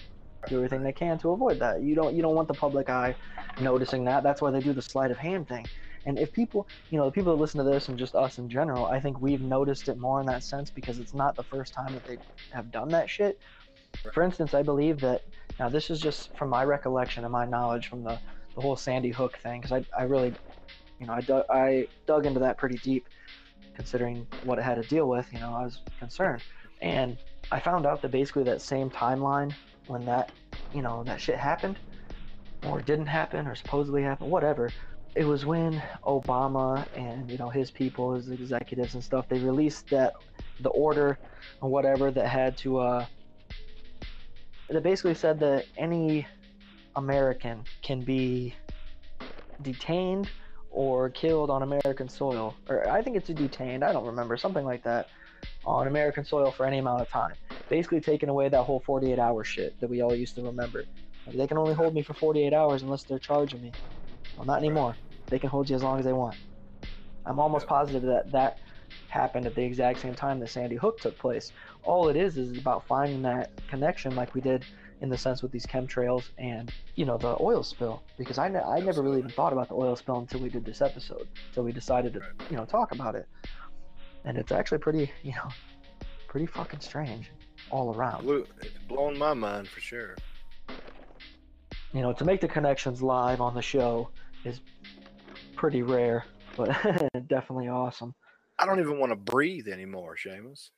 do 0.49 0.57
everything 0.57 0.83
they 0.83 0.93
can 0.93 1.19
to 1.19 1.31
avoid 1.31 1.59
that. 1.59 1.83
You 1.83 1.95
don't 1.95 2.15
you 2.15 2.23
don't 2.23 2.35
want 2.35 2.49
the 2.49 2.55
public 2.55 2.89
eye 2.89 3.15
noticing 3.61 4.05
that. 4.05 4.23
That's 4.23 4.41
why 4.41 4.51
they 4.51 4.61
do 4.61 4.73
the 4.73 4.83
sleight 4.83 5.11
of 5.11 5.19
hand 5.19 5.49
thing. 5.49 5.67
And 6.07 6.21
if 6.21 6.33
people, 6.33 6.69
you 6.91 6.99
know, 6.99 7.07
the 7.07 7.11
people 7.11 7.35
that 7.35 7.41
listen 7.41 7.59
to 7.59 7.69
this 7.69 7.89
and 7.89 7.99
just 7.99 8.15
us 8.15 8.39
in 8.39 8.49
general, 8.49 8.87
I 8.87 9.01
think 9.01 9.21
we've 9.21 9.41
noticed 9.41 9.89
it 9.89 9.99
more 9.99 10.21
in 10.21 10.27
that 10.27 10.45
sense 10.45 10.71
because 10.71 11.01
it's 11.01 11.15
not 11.15 11.35
the 11.35 11.43
first 11.43 11.75
time 11.75 11.93
that 11.95 12.07
they 12.07 12.19
have 12.53 12.71
done 12.71 12.89
that 12.91 13.11
shit. 13.11 13.41
For 14.13 14.23
instance, 14.23 14.55
I 14.55 14.63
believe 14.63 15.01
that 15.01 15.23
now 15.59 15.69
this 15.69 15.91
is 15.91 16.01
just 16.01 16.37
from 16.37 16.49
my 16.49 16.65
recollection 16.65 17.25
and 17.25 17.33
my 17.33 17.47
knowledge 17.47 17.89
from 17.89 18.03
the, 18.03 18.19
the 18.55 18.61
whole 18.61 18.77
Sandy 18.77 19.11
Hook 19.11 19.39
thing 19.39 19.61
because 19.61 19.73
I, 19.73 19.99
I 19.99 20.05
really, 20.05 20.35
you 21.01 21.07
know, 21.07 21.15
I 21.15 21.21
dug, 21.21 21.45
I 21.51 21.89
dug 22.07 22.27
into 22.27 22.41
that 22.41 22.59
pretty 22.59 22.79
deep 22.79 23.07
considering 23.75 24.27
what 24.45 24.59
it 24.59 24.63
had 24.63 24.77
to 24.77 24.89
deal 24.89 25.09
with. 25.09 25.33
You 25.33 25.41
know, 25.41 25.55
I 25.55 25.65
was 25.65 25.81
concerned. 25.99 26.43
And 26.81 27.17
I 27.53 27.61
found 27.61 27.87
out 27.87 28.03
that 28.03 28.11
basically 28.11 28.45
that 28.45 28.61
same 28.61 28.91
timeline 28.91 29.55
when 29.87 30.05
that, 30.07 30.31
you 30.75 30.83
know, 30.83 31.05
that 31.05 31.21
shit 31.21 31.37
happened 31.37 31.79
or 32.67 32.81
didn't 32.81 33.07
happen 33.07 33.47
or 33.47 33.55
supposedly 33.55 34.03
happened, 34.03 34.31
whatever. 34.31 34.71
It 35.15 35.25
was 35.25 35.47
when 35.47 35.83
Obama 36.05 36.87
and, 36.95 37.31
you 37.31 37.39
know, 37.39 37.49
his 37.49 37.71
people, 37.71 38.15
his 38.15 38.31
executives 38.31 38.95
and 38.95 39.03
stuff, 39.03 39.29
they 39.29 39.39
released 39.39 39.89
that 39.89 40.15
the 40.61 40.69
order 40.71 41.19
or 41.61 41.71
whatever 41.71 42.11
that 42.11 42.27
had 42.27 42.57
to 42.59 42.79
uh, 42.79 43.07
that 44.69 44.83
basically 44.83 45.15
said 45.15 45.39
that 45.41 45.67
any 45.77 46.27
American 46.97 47.65
can 47.83 48.01
be 48.01 48.55
detained 49.63 50.29
or 50.71 51.09
killed 51.11 51.51
on 51.51 51.63
American 51.63 52.09
soil, 52.09 52.55
or 52.69 52.89
I 52.89 53.03
think 53.03 53.17
it's 53.17 53.31
a 53.31 53.35
detained, 53.35 53.83
I 53.83 53.93
don't 53.93 54.07
remember, 54.07 54.37
something 54.37 54.65
like 54.65 54.83
that, 54.85 55.09
on 55.65 55.87
American 55.87 56.25
soil 56.25 56.51
for 56.51 56.67
any 56.67 56.79
amount 56.79 57.01
of 57.01 57.09
time. 57.09 57.35
Basically, 57.69 58.01
taking 58.01 58.29
away 58.29 58.49
that 58.49 58.63
whole 58.63 58.81
48 58.81 59.19
hour 59.19 59.43
shit 59.45 59.79
that 59.81 59.89
we 59.89 60.03
all 60.03 60.15
used 60.15 60.35
to 60.35 60.43
remember. 60.43 60.85
Like, 61.27 61.37
they 61.37 61.47
can 61.47 61.59
only 61.59 61.75
hold 61.75 61.95
me 61.95 62.03
for 62.03 62.15
48 62.15 62.53
hours 62.53 62.83
unless 62.83 63.05
they're 63.05 63.19
charging 63.19 63.63
me. 63.63 63.73
Well, 64.37 64.47
not 64.47 64.59
anymore. 64.59 64.97
They 65.29 65.39
can 65.39 65.49
hold 65.49 65.69
you 65.71 65.77
as 65.77 65.83
long 65.83 65.99
as 65.99 66.05
they 66.05 66.13
want. 66.13 66.37
I'm 67.25 67.41
almost 67.41 67.67
positive 67.67 68.03
that 68.03 68.31
that 68.33 68.59
happened 69.09 69.47
at 69.47 69.55
the 69.55 69.63
exact 69.63 70.01
same 70.01 70.15
time 70.15 70.39
that 70.41 70.49
Sandy 70.49 70.77
Hook 70.77 71.01
took 71.01 71.19
place. 71.19 71.53
All 71.85 72.09
it 72.09 72.17
is 72.17 72.37
is 72.37 72.57
about 72.59 72.87
finding 72.87 73.23
that 73.23 73.51
connection, 73.69 74.15
like 74.17 74.35
we 74.35 74.41
did 74.41 74.65
in 75.01 75.09
the 75.09 75.19
sense 75.19 75.43
with 75.43 75.53
these 75.53 75.67
chemtrails 75.67 76.31
and 76.39 76.73
you 76.95 77.05
know 77.05 77.19
the 77.19 77.37
oil 77.41 77.63
spill. 77.63 78.03
Because 78.17 78.39
I, 78.39 78.49
ne- 78.49 78.61
I 78.61 78.81
never 78.81 79.03
really 79.03 79.19
even 79.19 79.31
thought 79.31 79.53
about 79.53 79.69
the 79.69 79.75
oil 79.75 79.97
spill 79.97 80.19
until 80.19 80.41
we 80.41 80.49
did 80.49 80.65
this 80.65 80.81
episode, 80.81 81.29
until 81.49 81.65
we 81.65 81.73
decided 81.73 82.15
to 82.15 82.21
you 82.51 82.57
know 82.57 82.65
talk 82.65 82.93
about 82.93 83.15
it. 83.15 83.29
And 84.25 84.37
it's 84.37 84.53
actually 84.53 84.79
pretty 84.79 85.11
you 85.23 85.33
know 85.33 85.49
pretty 86.29 86.47
fucking 86.47 86.81
strange 86.81 87.31
all 87.71 87.95
around. 87.95 88.23
Blew, 88.23 88.47
it's 88.61 88.79
blowing 88.89 89.19
my 89.19 89.35
mind 89.35 89.69
for 89.69 89.81
sure. 89.81 90.17
You 91.93 92.03
know 92.03 92.13
to 92.13 92.25
make 92.25 92.41
the 92.41 92.49
connections 92.49 93.03
live 93.03 93.41
on 93.41 93.55
the 93.55 93.63
show 93.63 94.11
is 94.45 94.61
pretty 95.57 95.83
rare, 95.83 96.25
but 96.57 96.69
definitely 97.29 97.69
awesome. 97.69 98.15
I 98.59 98.67
don't 98.67 98.81
even 98.81 98.99
want 98.99 99.13
to 99.13 99.17
breathe 99.17 99.69
anymore, 99.69 100.17
Seamus. 100.17 100.71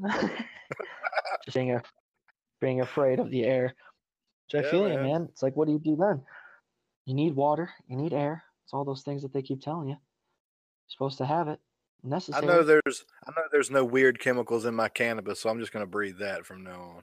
just 1.44 1.54
being 1.54 1.72
a, 1.72 1.82
being 2.60 2.80
afraid 2.80 3.18
of 3.18 3.30
the 3.30 3.44
air. 3.44 3.74
Which 4.52 4.62
I 4.62 4.64
Yeah, 4.64 4.70
feel 4.70 4.88
you, 4.88 4.94
man. 4.94 5.02
man. 5.04 5.28
It's 5.30 5.42
like, 5.42 5.56
what 5.56 5.66
do 5.66 5.72
you 5.72 5.78
do 5.80 5.96
then? 5.96 6.22
You 7.04 7.14
need 7.14 7.34
water. 7.34 7.70
You 7.88 7.96
need 7.96 8.12
air. 8.12 8.42
It's 8.64 8.72
all 8.72 8.84
those 8.84 9.02
things 9.02 9.22
that 9.22 9.32
they 9.32 9.42
keep 9.42 9.60
telling 9.60 9.88
you. 9.88 9.94
You're 9.94 10.88
supposed 10.88 11.18
to 11.18 11.26
have 11.26 11.48
it. 11.48 11.60
Necessary. 12.02 12.44
I 12.44 12.46
know 12.46 12.62
there's 12.62 13.04
I 13.26 13.30
know 13.30 13.42
there's 13.50 13.70
no 13.70 13.84
weird 13.84 14.20
chemicals 14.20 14.64
in 14.66 14.74
my 14.74 14.88
cannabis, 14.88 15.40
so 15.40 15.50
I'm 15.50 15.58
just 15.58 15.72
gonna 15.72 15.86
breathe 15.86 16.18
that 16.18 16.46
from 16.46 16.62
now 16.62 16.80
on. 16.96 17.02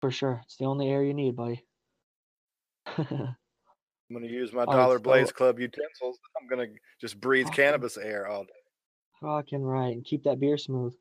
for 0.00 0.10
sure. 0.10 0.40
It's 0.44 0.56
the 0.56 0.64
only 0.64 0.88
air 0.88 1.04
you 1.04 1.14
need, 1.14 1.36
buddy. 1.36 1.64
I'm 2.98 3.36
gonna 4.12 4.26
use 4.26 4.52
my 4.52 4.62
Oh, 4.62 4.72
Dollar 4.72 4.98
Blaze 4.98 5.30
oh. 5.30 5.32
Club 5.32 5.60
utensils. 5.60 6.18
I'm 6.40 6.48
gonna 6.48 6.66
just 7.00 7.20
breathe 7.20 7.46
oh, 7.46 7.50
Awesome. 7.50 7.56
cannabis 7.56 7.96
air 7.98 8.26
all 8.26 8.44
day. 8.44 8.50
Fucking 9.20 9.62
right. 9.62 9.94
And 9.94 10.04
keep 10.04 10.24
that 10.24 10.38
beer 10.38 10.58
smooth. 10.58 10.92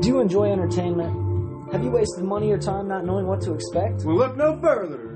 Do 0.00 0.08
you 0.10 0.20
enjoy 0.20 0.52
entertainment? 0.52 1.72
Have 1.72 1.82
you 1.82 1.90
wasted 1.90 2.24
money 2.24 2.52
or 2.52 2.58
time 2.58 2.86
not 2.88 3.04
knowing 3.04 3.26
what 3.26 3.40
to 3.42 3.54
expect? 3.54 4.04
Well, 4.04 4.16
look 4.16 4.36
no 4.36 4.60
further. 4.60 5.13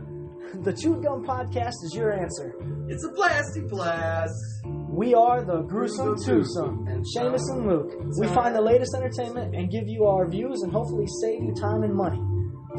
The 0.55 0.73
Chewed 0.73 1.03
Gum 1.05 1.25
Podcast 1.25 1.75
is 1.85 1.93
your 1.95 2.13
answer. 2.13 2.55
It's 2.89 3.05
a 3.05 3.13
plastic 3.13 3.69
blast. 3.69 4.35
We 4.65 5.15
are 5.15 5.45
the 5.45 5.63
Gruesome 5.63 6.17
Twosome, 6.17 6.89
and 6.89 7.05
Seamus 7.15 7.43
and 7.53 7.67
Luke. 7.67 7.93
We 8.19 8.27
find 8.29 8.55
the 8.55 8.61
latest 8.61 8.95
entertainment 8.95 9.55
and 9.55 9.71
give 9.71 9.87
you 9.87 10.07
our 10.07 10.27
views 10.29 10.63
and 10.63 10.73
hopefully 10.73 11.07
save 11.21 11.43
you 11.43 11.55
time 11.55 11.83
and 11.83 11.95
money. 11.95 12.21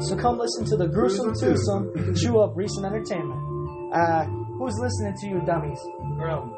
So 0.00 0.16
come 0.16 0.38
listen 0.38 0.64
to 0.66 0.76
the 0.76 0.88
Gruesome 0.88 1.32
Twosome 1.34 2.20
chew 2.20 2.40
up 2.40 2.56
recent 2.56 2.86
entertainment. 2.86 3.40
Uh, 3.94 4.24
who's 4.24 4.76
listening 4.78 5.14
to 5.20 5.28
you, 5.28 5.40
dummies? 5.46 5.80
Bro. 6.18 6.56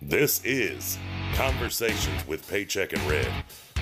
This 0.00 0.44
is 0.44 0.98
Conversations 1.34 2.26
with 2.28 2.48
Paycheck 2.48 2.92
and 2.92 3.02
Red, 3.10 3.26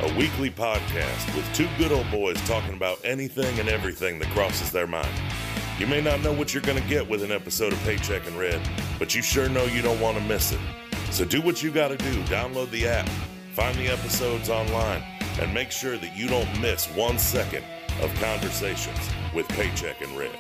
a 0.03 0.19
weekly 0.19 0.51
podcast 0.51 1.33
with 1.37 1.49
two 1.55 1.69
good 1.79 1.93
old 1.93 2.11
boys 2.11 2.37
talking 2.49 2.75
about 2.75 2.99
anything 3.05 3.61
and 3.61 3.69
everything 3.69 4.19
that 4.19 4.29
crosses 4.31 4.73
their 4.73 4.87
mind. 4.87 5.09
You 5.79 5.87
may 5.87 6.01
not 6.01 6.21
know 6.23 6.33
what 6.33 6.53
you're 6.53 6.63
going 6.63 6.83
to 6.83 6.89
get 6.89 7.09
with 7.09 7.23
an 7.23 7.31
episode 7.31 7.73
of 7.73 7.79
Paycheck 7.85 8.27
and 8.27 8.37
Red, 8.37 8.61
but 8.99 9.15
you 9.15 9.23
sure 9.23 9.49
know 9.49 9.65
you 9.65 9.81
don't 9.81 10.01
want 10.01 10.19
to 10.19 10.25
miss 10.25 10.51
it. 10.53 10.59
So 11.13 11.25
do 11.25 11.41
what 11.41 11.63
you 11.63 11.71
got 11.71 11.89
to 11.89 11.97
do 11.97 12.21
download 12.25 12.71
the 12.71 12.89
app, 12.89 13.09
find 13.55 13.77
the 13.79 13.87
episodes 13.87 14.51
online, 14.51 15.05
and 15.41 15.55
make 15.55 15.71
sure 15.71 15.97
that 15.97 16.17
you 16.17 16.27
don't 16.27 16.61
miss 16.61 16.87
one 16.97 17.17
second 17.17 17.65
of 18.01 18.13
Conversations 18.15 19.09
with 19.33 19.47
Paycheck 19.51 20.01
and 20.01 20.19
Red. 20.19 20.37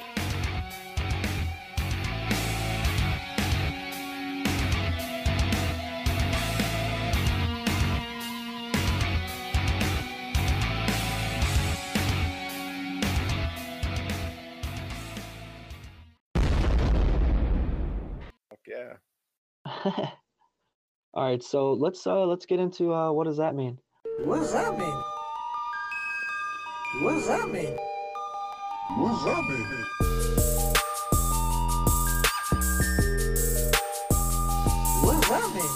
All 21.14 21.22
right, 21.22 21.42
so 21.42 21.74
let's 21.74 22.06
uh 22.06 22.24
let's 22.24 22.46
get 22.46 22.58
into 22.58 22.94
uh 22.94 23.12
what 23.12 23.24
does 23.24 23.36
that 23.36 23.54
mean? 23.54 23.76
What 24.24 24.38
does 24.38 24.52
that 24.54 24.78
mean? 24.78 24.96
What 27.02 27.12
does 27.12 27.26
that 27.26 27.50
mean? 27.50 27.76
What's 28.96 29.26
up, 29.26 29.44
baby? 29.46 29.84
What 35.04 35.20
does 35.20 35.28
that 35.28 35.48
mean? 35.54 35.72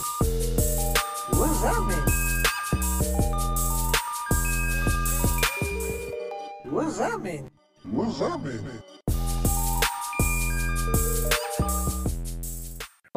What 1.39 1.49
does 1.49 1.61
that 1.62 1.80
mean? 1.84 2.05
What 6.72 6.84
does 6.84 6.97
that 6.99 7.20
mean? 7.20 7.51
What's 7.91 8.22
up, 8.22 8.43
baby? 8.43 8.80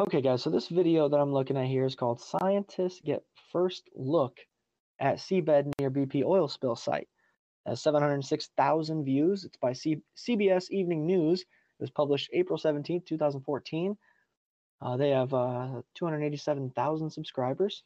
Okay, 0.00 0.22
guys, 0.22 0.42
so 0.42 0.48
this 0.48 0.68
video 0.68 1.10
that 1.10 1.20
I'm 1.20 1.34
looking 1.34 1.58
at 1.58 1.66
here 1.66 1.84
is 1.84 1.94
called 1.94 2.22
Scientists 2.22 3.02
Get 3.04 3.22
First 3.52 3.90
Look 3.94 4.38
at 4.98 5.18
Seabed 5.18 5.70
Near 5.78 5.90
BP 5.90 6.24
Oil 6.24 6.48
Spill 6.48 6.74
Site. 6.74 7.06
It 7.66 7.68
has 7.68 7.82
706,000 7.82 9.04
views. 9.04 9.44
It's 9.44 9.58
by 9.58 9.74
C- 9.74 10.00
CBS 10.16 10.70
Evening 10.70 11.04
News. 11.04 11.42
It 11.42 11.46
was 11.80 11.90
published 11.90 12.30
April 12.32 12.56
17, 12.56 13.02
2014. 13.06 13.98
Uh, 14.80 14.96
they 14.96 15.10
have 15.10 15.34
uh, 15.34 15.82
287,000 15.96 17.10
subscribers. 17.10 17.82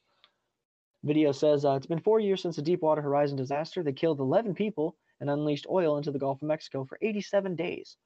Video 1.02 1.32
says 1.32 1.64
uh, 1.64 1.72
it's 1.72 1.86
been 1.86 1.98
four 1.98 2.20
years 2.20 2.40
since 2.40 2.54
the 2.54 2.62
Deepwater 2.62 3.02
Horizon 3.02 3.36
disaster. 3.36 3.82
They 3.82 3.92
killed 3.92 4.20
11 4.20 4.54
people 4.54 4.94
and 5.18 5.28
unleashed 5.28 5.66
oil 5.68 5.96
into 5.96 6.12
the 6.12 6.20
Gulf 6.20 6.40
of 6.40 6.46
Mexico 6.46 6.84
for 6.84 6.96
87 7.02 7.56
days. 7.56 7.96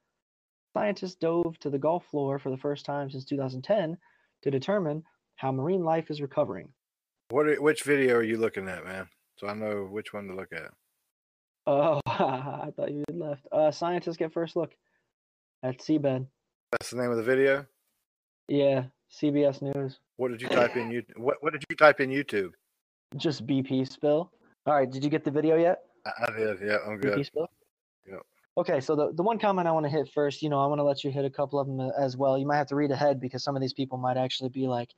Scientists 0.79 1.17
dove 1.17 1.59
to 1.59 1.71
the 1.71 1.79
Gulf 1.79 2.07
floor 2.07 2.39
for 2.39 2.51
the 2.51 2.57
first 2.57 2.87
time 2.87 3.11
since 3.11 3.25
2010 3.25 3.99
to 4.43 4.51
determine 4.51 5.03
how 5.35 5.51
marine 5.51 5.83
life 5.83 6.09
is 6.09 6.21
recovering. 6.21 6.69
What? 7.31 7.49
Are, 7.49 7.61
which 7.61 7.83
video 7.83 8.15
are 8.15 8.23
you 8.23 8.37
looking 8.37 8.69
at, 8.69 8.85
man? 8.85 9.09
So 9.39 9.49
I 9.49 9.55
know 9.55 9.89
which 9.91 10.13
one 10.13 10.29
to 10.29 10.37
look 10.37 10.53
at. 10.53 10.71
Oh, 11.67 12.01
I 12.07 12.69
thought 12.77 12.93
you 12.93 13.03
had 13.09 13.19
left. 13.19 13.43
Uh, 13.51 13.73
scientists 13.73 14.17
get 14.17 14.33
first 14.33 14.55
look 14.55 14.71
at 15.65 15.81
seabed. 15.81 16.29
That's 16.71 16.91
the 16.91 16.99
name 16.99 17.11
of 17.11 17.17
the 17.17 17.25
video. 17.25 17.67
Yeah, 18.47 18.85
CBS 19.21 19.61
News. 19.61 19.99
What 20.17 20.31
did 20.31 20.41
you 20.41 20.49
type 20.49 20.77
in? 20.77 20.93
You 20.93 21.03
what? 21.17 21.39
What 21.41 21.55
did 21.55 21.65
you 21.69 21.75
type 21.75 21.99
in 21.99 22.09
YouTube? 22.09 22.53
Just 23.17 23.45
BP 23.49 23.91
spill. 23.91 24.31
All 24.65 24.75
right, 24.75 24.89
did 24.89 25.03
you 25.03 25.11
get 25.11 25.25
the 25.25 25.33
video 25.33 25.57
yet? 25.57 25.81
I, 26.07 26.31
did. 26.31 26.59
Yeah, 26.65 26.77
I'm 26.87 27.01
BP 27.01 27.03
good. 27.03 27.27
spill. 27.27 27.49
Okay, 28.59 28.81
so 28.81 28.97
the, 28.97 29.13
the 29.13 29.23
one 29.23 29.39
comment 29.39 29.69
I 29.69 29.71
want 29.71 29.87
to 29.87 29.91
hit 29.91 30.11
first, 30.13 30.43
you 30.43 30.49
know, 30.49 30.59
I 30.59 30.67
want 30.67 30.81
to 30.81 30.83
let 30.83 31.05
you 31.05 31.13
hit 31.13 31.25
a 31.25 31.31
couple 31.31 31.61
of 31.61 31.69
them 31.69 31.81
as 31.97 32.17
well. 32.17 32.37
You 32.37 32.45
might 32.45 32.57
have 32.57 32.67
to 32.69 32.75
read 32.75 32.91
ahead 32.91 33.21
because 33.21 33.45
some 33.45 33.55
of 33.55 33.63
these 33.63 33.73
people 33.73 33.99
might 33.99 34.17
actually 34.17 34.49
be 34.49 34.67
like, 34.67 34.93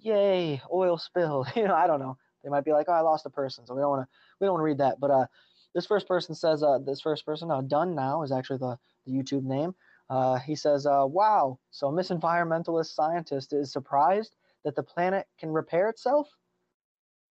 "Yay, 0.00 0.60
oil 0.72 0.98
spill!" 0.98 1.46
You 1.54 1.68
know, 1.68 1.74
I 1.74 1.86
don't 1.86 2.00
know. 2.00 2.18
They 2.42 2.50
might 2.50 2.64
be 2.64 2.72
like, 2.72 2.86
"Oh, 2.88 2.94
I 2.94 3.00
lost 3.02 3.26
a 3.26 3.30
person," 3.30 3.64
so 3.64 3.76
we 3.76 3.80
don't 3.80 3.90
want 3.90 4.08
to 4.08 4.14
we 4.40 4.46
don't 4.46 4.54
want 4.54 4.62
to 4.62 4.64
read 4.64 4.78
that. 4.78 4.98
But 4.98 5.12
uh, 5.12 5.26
this 5.72 5.86
first 5.86 6.08
person 6.08 6.34
says, 6.34 6.64
uh, 6.64 6.80
this 6.84 7.00
first 7.00 7.24
person, 7.24 7.48
uh, 7.48 7.60
done 7.60 7.94
now 7.94 8.24
is 8.24 8.32
actually 8.32 8.58
the 8.58 8.76
the 9.06 9.12
YouTube 9.12 9.44
name. 9.44 9.72
Uh, 10.10 10.40
he 10.40 10.56
says, 10.56 10.84
uh, 10.84 11.04
"Wow, 11.06 11.60
so 11.70 11.90
a 11.90 11.92
misenvironmentalist 11.92 12.92
scientist 12.92 13.52
is 13.52 13.72
surprised 13.72 14.34
that 14.64 14.74
the 14.74 14.82
planet 14.82 15.28
can 15.38 15.52
repair 15.52 15.88
itself." 15.88 16.28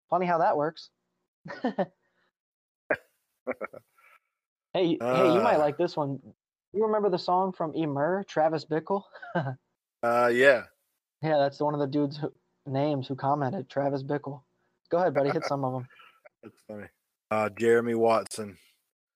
Funny 0.09 0.25
how 0.25 0.37
that 0.37 0.55
works. 0.55 0.89
hey, 4.73 4.97
hey, 4.99 5.33
you 5.33 5.41
might 5.41 5.55
Uh. 5.55 5.59
like 5.59 5.77
this 5.77 5.95
one. 5.95 6.19
You 6.73 6.85
remember 6.85 7.09
the 7.09 7.19
song 7.19 7.51
from 7.51 7.73
Emur, 7.73 8.25
Travis 8.27 8.65
Bickle? 8.65 9.03
Uh, 10.03 10.31
yeah. 10.33 10.63
Yeah, 11.21 11.37
that's 11.37 11.59
one 11.59 11.75
of 11.75 11.79
the 11.79 11.85
dudes 11.85 12.17
who 12.17 12.33
names 12.65 13.07
who 13.07 13.15
commented. 13.15 13.69
Travis 13.69 14.01
Bickle. 14.01 14.41
Go 14.89 14.97
ahead, 14.97 15.13
buddy. 15.13 15.29
Hit 15.29 15.45
some 15.47 15.63
of 15.63 15.73
them. 15.73 15.87
That's 16.41 16.59
funny. 16.67 16.87
Uh, 17.29 17.49
Jeremy 17.49 17.93
Watson. 17.93 18.57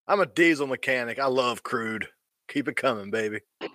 I'm 0.08 0.20
a 0.20 0.28
diesel 0.28 0.68
mechanic. 0.68 1.18
I 1.18 1.26
love 1.26 1.64
crude. 1.64 2.08
Keep 2.50 2.68
it 2.68 2.76
coming, 2.76 3.10
baby. 3.10 3.40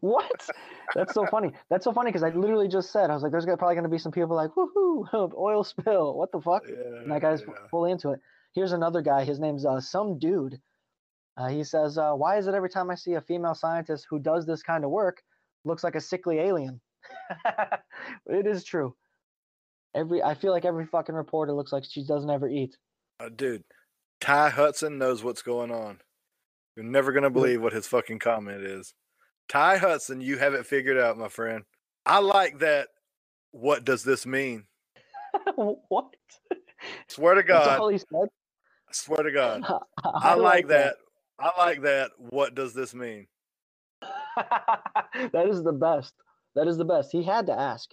What? 0.00 0.46
That's 0.94 1.14
so 1.14 1.24
funny. 1.24 1.52
That's 1.70 1.84
so 1.84 1.92
funny 1.92 2.10
because 2.10 2.22
I 2.22 2.28
literally 2.28 2.68
just 2.68 2.92
said 2.92 3.08
I 3.08 3.14
was 3.14 3.22
like, 3.22 3.32
"There's 3.32 3.46
probably 3.46 3.74
going 3.74 3.84
to 3.84 3.88
be 3.88 3.96
some 3.96 4.12
people 4.12 4.36
like, 4.36 4.50
woohoo, 4.50 5.32
oil 5.34 5.64
spill. 5.64 6.14
What 6.14 6.30
the 6.30 6.42
fuck?" 6.42 6.64
And 6.68 7.10
that 7.10 7.22
guy's 7.22 7.40
yeah. 7.40 7.54
fully 7.70 7.90
into 7.90 8.10
it. 8.10 8.20
Here's 8.54 8.72
another 8.72 9.02
guy. 9.02 9.24
His 9.24 9.40
name's 9.40 9.66
uh, 9.66 9.80
some 9.80 10.18
dude. 10.18 10.60
Uh, 11.36 11.48
he 11.48 11.64
says, 11.64 11.98
uh, 11.98 12.12
"Why 12.12 12.38
is 12.38 12.46
it 12.46 12.54
every 12.54 12.70
time 12.70 12.90
I 12.90 12.94
see 12.94 13.14
a 13.14 13.20
female 13.20 13.54
scientist 13.54 14.06
who 14.08 14.18
does 14.18 14.46
this 14.46 14.62
kind 14.62 14.84
of 14.84 14.90
work, 14.90 15.22
looks 15.64 15.82
like 15.82 15.96
a 15.96 16.00
sickly 16.00 16.38
alien?" 16.38 16.80
it 18.26 18.46
is 18.46 18.64
true. 18.64 18.94
Every 19.94 20.22
I 20.22 20.34
feel 20.34 20.52
like 20.52 20.64
every 20.64 20.86
fucking 20.86 21.14
reporter 21.14 21.52
looks 21.52 21.72
like 21.72 21.84
she 21.84 22.04
doesn't 22.04 22.30
ever 22.30 22.48
eat. 22.48 22.76
Uh, 23.18 23.28
dude, 23.34 23.64
Ty 24.20 24.50
Hudson 24.50 24.98
knows 24.98 25.24
what's 25.24 25.42
going 25.42 25.72
on. 25.72 25.98
You're 26.76 26.84
never 26.84 27.12
gonna 27.12 27.30
believe 27.30 27.60
what 27.60 27.72
his 27.72 27.86
fucking 27.86 28.20
comment 28.20 28.62
is. 28.62 28.94
Ty 29.48 29.76
Hudson, 29.78 30.20
you 30.20 30.38
have 30.38 30.54
it 30.54 30.66
figured 30.66 30.98
out, 30.98 31.18
my 31.18 31.28
friend. 31.28 31.64
I 32.06 32.18
like 32.18 32.60
that. 32.60 32.88
What 33.50 33.84
does 33.84 34.02
this 34.02 34.26
mean? 34.26 34.64
what? 35.56 36.14
Swear 37.08 37.34
to 37.34 37.42
That's 37.42 37.66
God. 37.66 37.80
all 37.80 37.88
he 37.88 37.98
said. 37.98 38.28
Swear 38.94 39.24
to 39.24 39.32
God. 39.32 39.62
I, 40.04 40.10
I 40.14 40.34
like 40.34 40.68
that. 40.68 40.96
I 41.38 41.50
like 41.58 41.82
that. 41.82 42.12
What 42.16 42.54
does 42.54 42.74
this 42.74 42.94
mean? 42.94 43.26
that 44.36 45.48
is 45.48 45.62
the 45.62 45.72
best. 45.72 46.14
That 46.54 46.68
is 46.68 46.76
the 46.76 46.84
best. 46.84 47.10
He 47.10 47.24
had 47.24 47.46
to 47.46 47.58
ask. 47.58 47.90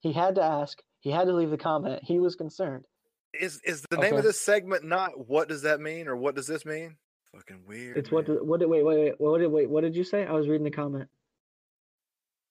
He 0.00 0.12
had 0.12 0.34
to 0.34 0.42
ask. 0.42 0.78
He 1.00 1.10
had 1.10 1.26
to 1.26 1.32
leave 1.32 1.50
the 1.50 1.56
comment. 1.58 2.02
He 2.04 2.18
was 2.18 2.36
concerned. 2.36 2.84
Is 3.32 3.60
is 3.64 3.82
the 3.90 3.96
name 3.96 4.16
of 4.16 4.24
this 4.24 4.40
segment 4.40 4.84
not 4.84 5.28
what 5.28 5.48
does 5.48 5.62
that 5.62 5.80
mean 5.80 6.08
or 6.08 6.16
what 6.16 6.34
does 6.34 6.46
this 6.46 6.66
mean? 6.66 6.96
Fucking 7.32 7.62
weird. 7.66 7.96
It's 7.96 8.10
what? 8.10 8.26
Did, 8.26 8.38
what? 8.42 8.60
Did, 8.60 8.68
wait, 8.68 8.84
wait, 8.84 8.98
wait. 8.98 9.14
What 9.18 9.38
did? 9.38 9.46
Wait, 9.46 9.70
what 9.70 9.82
did 9.82 9.94
you 9.94 10.04
say? 10.04 10.26
I 10.26 10.32
was 10.32 10.48
reading 10.48 10.64
the 10.64 10.70
comment. 10.70 11.08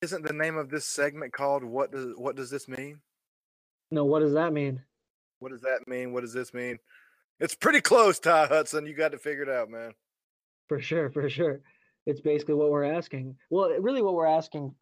Isn't 0.02 0.26
the 0.26 0.34
name 0.34 0.58
of 0.58 0.70
this 0.70 0.86
segment 0.86 1.34
called 1.34 1.64
what 1.64 1.92
does 1.92 2.14
what 2.16 2.36
does 2.36 2.50
this 2.50 2.68
mean? 2.68 3.02
No, 3.92 4.06
what 4.06 4.22
does 4.22 4.34
that 4.34 4.54
mean? 4.54 4.82
What 5.40 5.52
does 5.52 5.62
that 5.62 5.82
mean? 5.86 6.14
What 6.14 6.22
does 6.22 6.34
this 6.34 6.54
mean? 6.54 6.80
It's 7.40 7.56
pretty 7.56 7.82
close, 7.82 8.20
Ty 8.20 8.48
Hudson. 8.48 8.86
You 8.86 8.94
got 8.94 9.12
to 9.12 9.18
figure 9.18 9.44
it 9.44 9.48
figured 9.48 9.50
out, 9.50 9.70
man. 9.70 9.94
For 10.68 10.82
sure, 10.82 11.10
for 11.10 11.30
sure. 11.30 11.62
It's 12.06 12.22
basically 12.22 12.56
what 12.56 12.70
we're 12.72 12.84
asking. 12.84 13.36
Well, 13.50 13.70
really, 13.80 14.02
what 14.02 14.14
we're 14.14 14.26
asking 14.26 14.74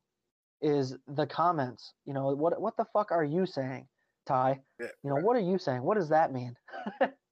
is 0.62 0.95
the 1.08 1.28
comments. 1.28 1.93
You 2.05 2.14
know, 2.14 2.34
what 2.36 2.60
what 2.60 2.78
the 2.78 2.86
fuck 2.93 3.12
are 3.12 3.24
you 3.24 3.45
saying, 3.45 3.88
Ty? 4.26 4.60
Yeah, 4.80 4.88
You 5.03 5.10
know, 5.10 5.18
what 5.18 5.36
are 5.36 5.41
you 5.41 5.58
saying? 5.58 5.84
What 5.84 5.97
does 5.97 6.10
that 6.10 6.34
mean? 6.34 6.55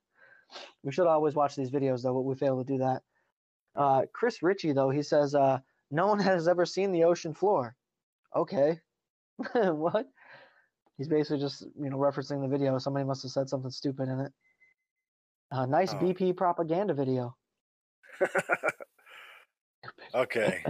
we 0.84 0.92
should 0.92 1.08
always 1.08 1.34
watch 1.34 1.56
these 1.56 1.72
videos 1.72 2.04
though, 2.04 2.14
but 2.14 2.22
we 2.22 2.36
fail 2.36 2.64
to 2.64 2.72
do 2.72 2.80
that. 2.80 3.02
Uh, 3.76 4.04
Chris 4.14 4.44
Ritchie 4.44 4.74
though, 4.74 4.90
he 4.90 5.02
says, 5.02 5.36
uh, 5.36 5.60
no 5.92 6.08
one 6.08 6.20
has 6.32 6.48
ever 6.48 6.66
seen 6.66 6.92
the 6.92 7.04
ocean 7.06 7.34
floor. 7.34 7.76
Okay, 8.36 8.80
what? 9.54 10.08
He's 10.98 11.08
basically 11.08 11.40
just 11.40 11.62
you 11.62 11.90
know 11.90 11.98
referencing 11.98 12.42
the 12.42 12.48
video. 12.48 12.78
Somebody 12.78 13.06
must 13.06 13.24
have 13.24 13.32
said 13.32 13.50
something 13.50 13.72
stupid 13.72 14.08
in 14.08 14.20
it. 14.20 14.32
Uh, 15.52 15.66
nice 15.66 15.93
Oh. 15.93 15.98
BP 15.98 16.36
propaganda 16.36 16.93
video. 16.93 17.36
okay. 20.16 20.64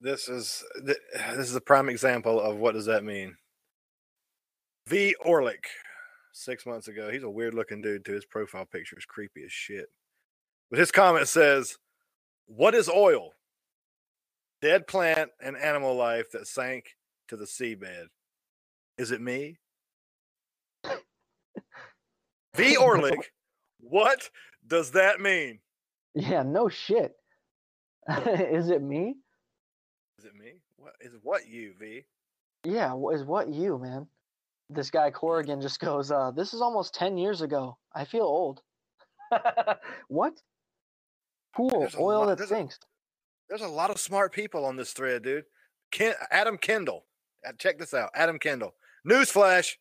This 0.00 0.28
is 0.28 0.64
this 0.82 0.98
is 1.48 1.54
a 1.54 1.60
prime 1.60 1.88
example 1.88 2.40
of 2.40 2.56
what 2.56 2.72
does 2.72 2.86
that 2.86 3.04
mean. 3.04 3.36
V 4.88 5.14
Orlick, 5.24 5.66
six 6.32 6.64
months 6.66 6.88
ago. 6.88 7.10
He's 7.10 7.22
a 7.22 7.30
weird 7.30 7.54
looking 7.54 7.82
dude 7.82 8.04
too. 8.04 8.14
His 8.14 8.24
profile 8.24 8.64
picture 8.64 8.96
is 8.98 9.04
creepy 9.04 9.44
as 9.44 9.52
shit. 9.52 9.86
But 10.70 10.78
his 10.78 10.90
comment 10.90 11.28
says, 11.28 11.76
What 12.46 12.74
is 12.74 12.88
oil? 12.88 13.32
Dead 14.62 14.86
plant 14.86 15.30
and 15.42 15.56
animal 15.56 15.94
life 15.96 16.30
that 16.32 16.46
sank 16.46 16.96
to 17.28 17.36
the 17.36 17.44
seabed. 17.46 18.06
Is 18.98 19.10
it 19.10 19.20
me? 19.20 19.58
V 22.54 22.76
Orlick, 22.76 23.30
what 23.80 24.30
does 24.66 24.92
that 24.92 25.20
mean? 25.20 25.60
Yeah, 26.14 26.42
no 26.42 26.68
shit. 26.68 27.14
is 28.08 28.70
it 28.70 28.82
me? 28.82 29.16
Is 30.18 30.24
it 30.24 30.34
me? 30.34 30.54
What 30.76 30.94
is 31.00 31.12
what 31.22 31.46
you, 31.46 31.74
V? 31.78 32.04
Yeah, 32.64 32.94
is 33.12 33.24
what 33.24 33.48
you, 33.48 33.78
man? 33.78 34.06
This 34.68 34.90
guy 34.90 35.10
Corrigan 35.10 35.60
just 35.60 35.80
goes, 35.80 36.10
uh, 36.10 36.30
this 36.30 36.54
is 36.54 36.60
almost 36.60 36.94
10 36.94 37.18
years 37.18 37.42
ago. 37.42 37.76
I 37.94 38.04
feel 38.04 38.22
old. 38.22 38.62
what? 40.08 40.34
A 41.58 41.62
oil 41.98 42.26
lot- 42.26 42.38
that 42.38 42.48
sinks. 42.48 42.78
There's 43.48 43.62
a 43.62 43.68
lot 43.68 43.90
of 43.90 43.98
smart 43.98 44.32
people 44.32 44.64
on 44.64 44.76
this 44.76 44.92
thread, 44.92 45.24
dude. 45.24 45.44
Ken, 45.90 46.14
Adam 46.30 46.56
Kendall. 46.56 47.06
Uh, 47.46 47.52
Check 47.58 47.78
this 47.78 47.92
out. 47.92 48.10
Adam 48.14 48.38
Kendall. 48.38 48.74
Newsflash. 49.08 49.76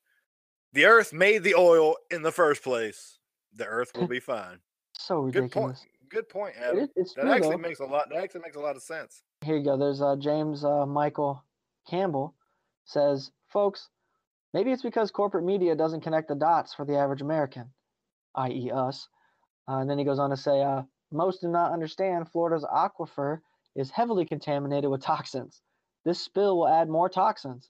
The 0.73 0.85
earth 0.85 1.13
made 1.13 1.43
the 1.43 1.53
oil 1.55 1.95
in 2.09 2.23
the 2.23 2.31
first 2.31 2.63
place. 2.63 3.18
The 3.55 3.65
earth 3.65 3.91
will 3.95 4.07
be 4.07 4.19
fine. 4.19 4.59
So 4.97 5.19
ridiculous. 5.21 5.51
Good 5.51 5.59
point. 5.61 5.77
Good 6.09 6.29
point, 6.29 6.55
It 6.57 6.63
Adam. 6.63 6.89
it's 6.95 7.13
That 7.13 7.21
true, 7.21 7.31
actually 7.31 7.49
though. 7.51 7.57
makes 7.57 7.79
a 7.79 7.85
lot 7.85 8.09
that 8.09 8.17
actually 8.23 8.41
makes 8.41 8.55
a 8.55 8.59
lot 8.59 8.75
of 8.75 8.81
sense. 8.81 9.21
Here 9.45 9.57
you 9.57 9.63
go. 9.63 9.77
There's 9.77 10.01
uh, 10.01 10.15
James 10.15 10.63
uh, 10.65 10.85
Michael 10.85 11.43
Campbell 11.87 12.35
says, 12.85 13.31
folks, 13.47 13.89
maybe 14.53 14.71
it's 14.71 14.81
because 14.81 15.11
corporate 15.11 15.45
media 15.45 15.75
doesn't 15.75 16.01
connect 16.01 16.27
the 16.27 16.35
dots 16.35 16.73
for 16.73 16.83
the 16.85 16.97
average 16.97 17.21
American, 17.21 17.69
i.e., 18.35 18.71
us. 18.73 19.07
Uh, 19.67 19.77
and 19.77 19.89
then 19.89 19.99
he 19.99 20.03
goes 20.03 20.17
on 20.19 20.31
to 20.31 20.37
say, 20.37 20.61
uh, 20.63 20.81
most 21.11 21.41
do 21.41 21.47
not 21.47 21.71
understand 21.71 22.29
Florida's 22.29 22.65
aquifer 22.65 23.39
is 23.75 23.91
heavily 23.91 24.25
contaminated 24.25 24.89
with 24.89 25.01
toxins. 25.03 25.61
This 26.05 26.19
spill 26.19 26.57
will 26.57 26.67
add 26.67 26.89
more 26.89 27.07
toxins. 27.09 27.69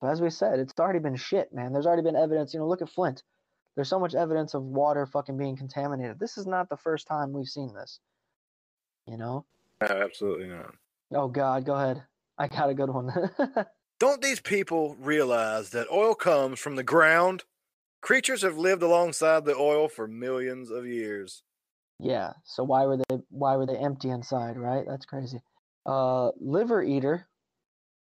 But 0.00 0.08
as 0.08 0.20
we 0.20 0.28
said, 0.30 0.58
it's 0.58 0.74
already 0.78 0.98
been 0.98 1.16
shit, 1.16 1.52
man. 1.54 1.72
There's 1.72 1.86
already 1.86 2.02
been 2.02 2.16
evidence. 2.16 2.52
You 2.52 2.60
know, 2.60 2.68
look 2.68 2.82
at 2.82 2.90
Flint. 2.90 3.22
There's 3.80 3.88
so 3.88 3.98
much 3.98 4.14
evidence 4.14 4.52
of 4.52 4.62
water 4.62 5.06
fucking 5.06 5.38
being 5.38 5.56
contaminated. 5.56 6.18
This 6.18 6.36
is 6.36 6.46
not 6.46 6.68
the 6.68 6.76
first 6.76 7.06
time 7.06 7.32
we've 7.32 7.48
seen 7.48 7.72
this. 7.72 7.98
You 9.06 9.16
know? 9.16 9.46
No, 9.80 9.86
absolutely 9.86 10.48
not. 10.48 10.74
Oh 11.14 11.28
God, 11.28 11.64
go 11.64 11.72
ahead. 11.72 12.02
I 12.36 12.48
got 12.48 12.68
a 12.68 12.74
good 12.74 12.90
one. 12.90 13.10
Don't 13.98 14.20
these 14.20 14.38
people 14.38 14.96
realize 15.00 15.70
that 15.70 15.90
oil 15.90 16.14
comes 16.14 16.60
from 16.60 16.76
the 16.76 16.82
ground? 16.82 17.44
Creatures 18.02 18.42
have 18.42 18.58
lived 18.58 18.82
alongside 18.82 19.46
the 19.46 19.56
oil 19.56 19.88
for 19.88 20.06
millions 20.06 20.70
of 20.70 20.86
years. 20.86 21.42
yeah. 21.98 22.34
So 22.44 22.62
why 22.62 22.84
were 22.84 22.98
they 22.98 23.16
why 23.30 23.56
were 23.56 23.64
they 23.64 23.78
empty 23.78 24.10
inside, 24.10 24.58
right? 24.58 24.84
That's 24.86 25.06
crazy. 25.06 25.40
Uh 25.86 26.32
liver 26.38 26.82
eater 26.82 27.26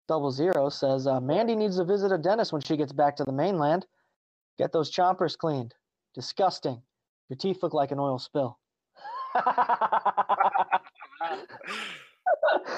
double 0.08 0.32
zero 0.32 0.70
says 0.70 1.06
uh, 1.06 1.22
Mandy 1.22 1.56
needs 1.56 1.78
to 1.78 1.86
visit 1.86 2.12
a 2.12 2.18
dentist 2.18 2.52
when 2.52 2.64
she 2.64 2.78
gets 2.78 2.94
back 2.94 3.16
to 3.18 3.24
the 3.24 3.32
mainland. 3.32 3.86
Get 4.58 4.72
those 4.72 4.92
chompers 4.92 5.38
cleaned. 5.38 5.74
Disgusting. 6.16 6.82
Your 7.30 7.38
teeth 7.38 7.62
look 7.62 7.74
like 7.74 7.92
an 7.92 8.00
oil 8.00 8.20
spill. 8.20 8.58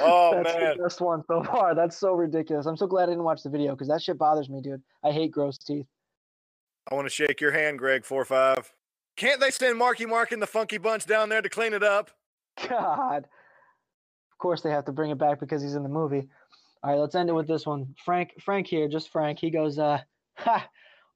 Oh, 0.02 0.42
That's 0.44 0.56
man. 0.56 0.78
the 0.78 0.84
best 0.84 1.02
one 1.02 1.24
so 1.28 1.44
far. 1.44 1.76
That's 1.76 1.98
so 1.98 2.14
ridiculous. 2.14 2.66
I'm 2.66 2.78
so 2.78 2.88
glad 2.88 3.04
I 3.04 3.08
didn't 3.08 3.24
watch 3.24 3.44
the 3.44 3.50
video 3.50 3.72
because 3.72 3.88
that 3.88 4.02
shit 4.02 4.18
bothers 4.18 4.50
me, 4.50 4.62
dude. 4.62 4.82
I 5.04 5.12
hate 5.12 5.32
gross 5.32 5.58
teeth. 5.58 5.86
I 6.90 6.96
want 6.96 7.06
to 7.06 7.14
shake 7.14 7.42
your 7.42 7.52
hand, 7.52 7.78
Greg 7.80 8.06
four 8.06 8.26
five. 8.26 8.72
Can't 9.16 9.40
they 9.40 9.52
send 9.52 9.78
Marky 9.78 10.06
Mark 10.06 10.32
and 10.32 10.42
the 10.42 10.48
Funky 10.48 10.78
Bunch 10.78 11.06
down 11.06 11.30
there 11.30 11.42
to 11.42 11.50
clean 11.50 11.74
it 11.74 11.84
up? 11.84 12.12
God. 12.70 13.26
Of 13.26 14.38
course 14.38 14.62
they 14.62 14.72
have 14.72 14.86
to 14.86 14.92
bring 14.92 15.12
it 15.12 15.18
back 15.18 15.40
because 15.40 15.62
he's 15.62 15.76
in 15.76 15.84
the 15.84 15.90
movie. 15.90 16.28
All 16.84 16.92
right, 16.92 17.00
let's 17.00 17.16
end 17.16 17.30
it 17.30 17.34
with 17.34 17.48
this 17.48 17.66
one. 17.66 17.94
Frank 18.06 18.32
Frank 18.42 18.68
here, 18.68 18.88
just 18.88 19.12
Frank. 19.12 19.40
He 19.40 19.50
goes, 19.50 19.78
uh, 19.78 20.00
ha, 20.38 20.68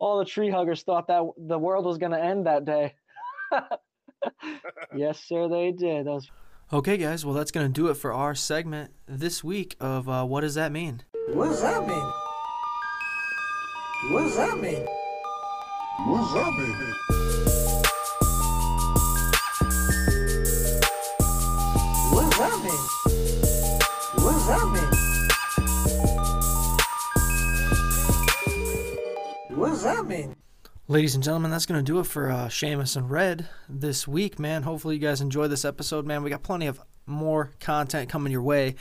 all 0.04 0.20
the 0.20 0.26
tree 0.26 0.49
huggers 0.49 0.84
thought 0.84 1.08
that 1.08 1.24
the 1.38 1.58
world 1.58 1.86
was 1.86 1.97
gonna 1.97 2.20
end 2.20 2.45
that 2.45 2.66
day. 2.66 2.93
yes, 4.95 5.24
sir, 5.24 5.47
they 5.47 5.72
did. 5.72 6.06
Those 6.06 6.30
Okay, 6.74 6.97
guys, 6.97 7.24
well, 7.24 7.36
that's 7.36 7.51
going 7.51 7.68
to 7.68 7.72
do 7.72 7.89
it 7.89 7.93
for 7.95 8.12
our 8.12 8.34
segment 8.34 8.93
this 9.06 9.43
week 9.43 9.76
of 9.80 10.10
uh, 10.10 10.26
What 10.26 10.41
Does 10.41 10.56
That 10.56 10.72
Mean? 10.72 11.04
What 11.28 11.49
does 11.49 11.62
that 11.62 11.88
mean? 11.88 12.12
What 14.12 14.24
does 14.24 14.36
that 14.38 14.58
mean? 14.58 14.88
What's 16.08 16.34
up, 16.34 16.58
baby? 16.58 16.93
What 17.12 17.22
does 29.84 29.98
that 29.98 30.08
mean? 30.08 30.36
Ladies 30.88 31.16
and 31.16 31.24
gentlemen, 31.24 31.52
that's 31.52 31.66
going 31.66 31.84
to 31.84 31.92
do 31.92 32.00
it 32.00 32.06
for 32.06 32.30
uh, 32.30 32.48
Seamus 32.48 32.96
and 32.96 33.10
Red 33.10 33.48
this 33.68 34.08
week, 34.08 34.40
man. 34.40 34.64
Hopefully, 34.64 34.96
you 34.96 35.02
guys 35.02 35.22
enjoyed 35.22 35.52
this 35.52 35.66
episode, 35.66 36.06
man. 36.06 36.24
We 36.24 36.30
got 36.30 36.44
plenty 36.44 36.68
of 36.68 36.80
more 37.06 37.52
content 37.60 38.10
coming 38.10 38.32
your 38.32 38.42
way. 38.42 38.76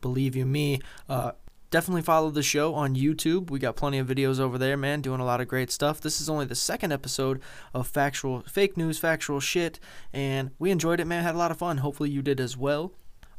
Believe 0.00 0.36
you 0.36 0.46
me. 0.46 0.80
Uh, 1.08 1.32
Definitely 1.68 2.02
follow 2.02 2.30
the 2.30 2.44
show 2.44 2.74
on 2.74 2.94
YouTube. 2.94 3.50
We 3.50 3.58
got 3.58 3.74
plenty 3.74 3.98
of 3.98 4.06
videos 4.06 4.38
over 4.38 4.56
there, 4.56 4.76
man, 4.76 5.00
doing 5.00 5.20
a 5.20 5.24
lot 5.24 5.40
of 5.40 5.48
great 5.48 5.72
stuff. 5.72 6.00
This 6.00 6.20
is 6.20 6.28
only 6.28 6.46
the 6.46 6.54
second 6.54 6.92
episode 6.92 7.42
of 7.74 7.88
factual, 7.88 8.42
fake 8.42 8.76
news, 8.76 8.98
factual 8.98 9.40
shit, 9.40 9.80
and 10.12 10.52
we 10.60 10.70
enjoyed 10.70 11.00
it, 11.00 11.06
man. 11.06 11.24
Had 11.24 11.34
a 11.34 11.38
lot 11.38 11.50
of 11.50 11.58
fun. 11.58 11.78
Hopefully, 11.78 12.08
you 12.08 12.22
did 12.22 12.40
as 12.40 12.56
well. 12.56 12.92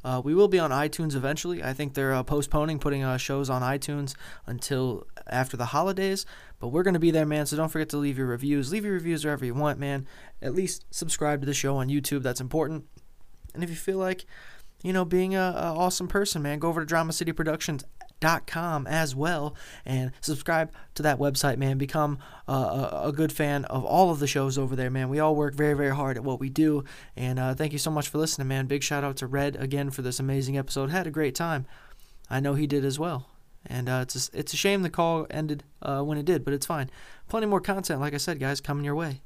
Uh, 0.03 0.21
we 0.23 0.33
will 0.33 0.47
be 0.47 0.59
on 0.59 0.71
iTunes 0.71 1.15
eventually. 1.15 1.63
I 1.63 1.73
think 1.73 1.93
they're 1.93 2.13
uh, 2.13 2.23
postponing 2.23 2.79
putting 2.79 3.03
uh, 3.03 3.17
shows 3.17 3.49
on 3.49 3.61
iTunes 3.61 4.15
until 4.45 5.05
after 5.27 5.57
the 5.57 5.65
holidays, 5.65 6.25
but 6.59 6.69
we're 6.69 6.83
going 6.83 6.93
to 6.93 6.99
be 6.99 7.11
there, 7.11 7.25
man. 7.25 7.45
So 7.45 7.57
don't 7.57 7.69
forget 7.69 7.89
to 7.89 7.97
leave 7.97 8.17
your 8.17 8.27
reviews. 8.27 8.71
Leave 8.71 8.85
your 8.85 8.93
reviews 8.93 9.25
wherever 9.25 9.45
you 9.45 9.53
want, 9.53 9.79
man. 9.79 10.07
At 10.41 10.53
least 10.53 10.85
subscribe 10.91 11.41
to 11.41 11.45
the 11.45 11.53
show 11.53 11.77
on 11.77 11.89
YouTube. 11.89 12.23
That's 12.23 12.41
important. 12.41 12.85
And 13.53 13.63
if 13.63 13.69
you 13.69 13.75
feel 13.75 13.97
like, 13.97 14.25
you 14.83 14.93
know, 14.93 15.03
being 15.03 15.35
a, 15.35 15.39
a 15.39 15.73
awesome 15.75 16.07
person, 16.07 16.41
man, 16.41 16.59
go 16.59 16.69
over 16.69 16.81
to 16.81 16.85
Drama 16.85 17.11
City 17.11 17.31
Productions 17.31 17.83
com 18.47 18.87
as 18.87 19.15
well 19.15 19.55
and 19.85 20.11
subscribe 20.21 20.71
to 20.95 21.03
that 21.03 21.19
website 21.19 21.57
man 21.57 21.77
become 21.77 22.17
uh, 22.47 22.89
a, 23.03 23.07
a, 23.09 23.11
good 23.11 23.31
fan 23.31 23.63
of 23.65 23.85
all 23.85 24.09
of 24.09 24.19
the 24.19 24.27
shows 24.27 24.57
over 24.57 24.75
there 24.75 24.89
man 24.89 25.09
we 25.09 25.19
all 25.19 25.35
work 25.35 25.53
very 25.53 25.75
very 25.75 25.95
hard 25.95 26.17
at 26.17 26.23
what 26.23 26.39
we 26.39 26.49
do 26.49 26.83
and 27.15 27.37
uh, 27.37 27.53
thank 27.53 27.71
you 27.71 27.79
so 27.79 27.91
much 27.91 28.09
for 28.09 28.17
listening 28.17 28.47
man 28.47 28.65
big 28.65 28.81
shout 28.81 29.03
out 29.03 29.17
to 29.17 29.27
red 29.27 29.55
again 29.57 29.91
for 29.91 30.01
this 30.01 30.19
amazing 30.19 30.57
episode 30.57 30.89
had 30.89 31.05
a 31.05 31.11
great 31.11 31.35
time 31.35 31.65
i 32.29 32.39
know 32.39 32.55
he 32.55 32.65
did 32.65 32.83
as 32.83 32.97
well 32.97 33.29
and 33.65 33.87
uh, 33.87 33.99
it's 34.01 34.29
a, 34.33 34.39
it's 34.39 34.53
a 34.53 34.57
shame 34.57 34.81
the 34.81 34.89
call 34.89 35.27
ended 35.29 35.63
uh, 35.83 36.01
when 36.01 36.17
it 36.17 36.25
did 36.25 36.43
but 36.43 36.53
it's 36.53 36.65
fine 36.65 36.89
plenty 37.29 37.45
more 37.45 37.61
content 37.61 38.01
like 38.01 38.13
i 38.13 38.17
said 38.17 38.39
guys 38.39 38.59
coming 38.59 38.85
your 38.85 38.95
way 38.95 39.21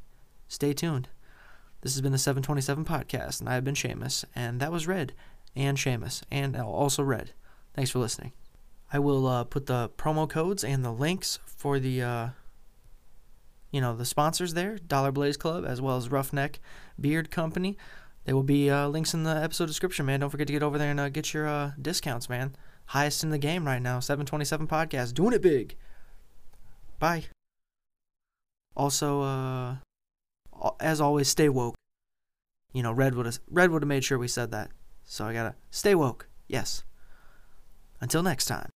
stay 0.50 0.74
tuned 0.74 1.08
this 1.82 1.94
has 1.94 2.02
been 2.02 2.12
the 2.12 2.18
727 2.18 2.84
podcast 2.84 3.40
and 3.40 3.48
i 3.48 3.54
have 3.54 3.64
been 3.64 3.76
Seamus 3.76 4.26
and 4.36 4.60
that 4.60 4.72
was 4.72 4.86
red 4.86 5.14
and 5.56 5.78
Seamus 5.78 6.24
and 6.30 6.58
also 6.58 7.04
red 7.04 7.32
thanks 7.74 7.92
for 7.92 8.00
listening 8.00 8.34
I 8.94 9.00
will 9.00 9.28
uh, 9.28 9.44
put 9.46 9.68
the 9.68 9.90
promo 9.98 10.30
codes 10.30 10.64
and 10.64 10.84
the 10.84 10.92
links 10.92 11.40
for 11.46 11.80
the, 11.80 12.02
uh, 12.02 12.28
you 13.72 13.80
know, 13.80 13.96
the 13.96 14.06
sponsors 14.06 14.54
there, 14.54 14.78
Dollar 14.78 15.12
Blaze 15.12 15.38
Club, 15.38 15.66
as 15.66 15.82
well 15.82 15.96
as 15.96 16.10
Roughneck 16.10 16.60
Beard 17.00 17.32
Company. 17.32 17.78
There 18.26 18.36
will 18.36 18.44
be 18.44 18.70
uh, 18.70 18.88
links 18.88 19.14
in 19.14 19.24
the 19.24 19.36
episode 19.36 19.68
description, 19.68 20.06
man. 20.06 20.20
Don't 20.20 20.30
forget 20.30 20.48
to 20.48 20.54
get 20.54 20.62
over 20.62 20.78
there 20.78 20.92
and 20.92 21.00
uh, 21.00 21.10
get 21.10 21.34
your 21.34 21.48
uh, 21.48 21.72
discounts, 21.82 22.30
man. 22.30 22.56
Highest 22.88 23.24
in 23.24 23.30
the 23.30 23.38
game 23.38 23.66
right 23.66 23.82
now. 23.82 24.00
727 24.00 24.68
podcast, 24.68 25.14
doing 25.14 25.34
it 25.34 25.42
big. 25.42 25.78
Bye. 27.00 27.26
Also, 28.76 29.22
uh, 29.22 29.76
as 30.80 31.02
always, 31.02 31.28
stay 31.28 31.50
woke. 31.50 31.76
You 32.74 32.84
know, 32.84 32.92
Red 32.92 33.16
would 33.16 33.26
have 33.26 33.40
Red 33.50 33.72
would 33.72 33.82
have 33.82 33.88
made 33.88 34.04
sure 34.04 34.18
we 34.18 34.28
said 34.28 34.52
that. 34.52 34.72
So 35.04 35.26
I 35.26 35.34
gotta 35.34 35.56
stay 35.72 35.96
woke. 35.96 36.28
Yes. 36.48 36.84
Until 38.02 38.24
next 38.24 38.46
time. 38.46 38.72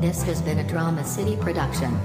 This 0.00 0.22
has 0.24 0.42
been 0.42 0.58
a 0.58 0.68
Drama 0.68 1.04
City 1.04 1.36
production. 1.36 1.98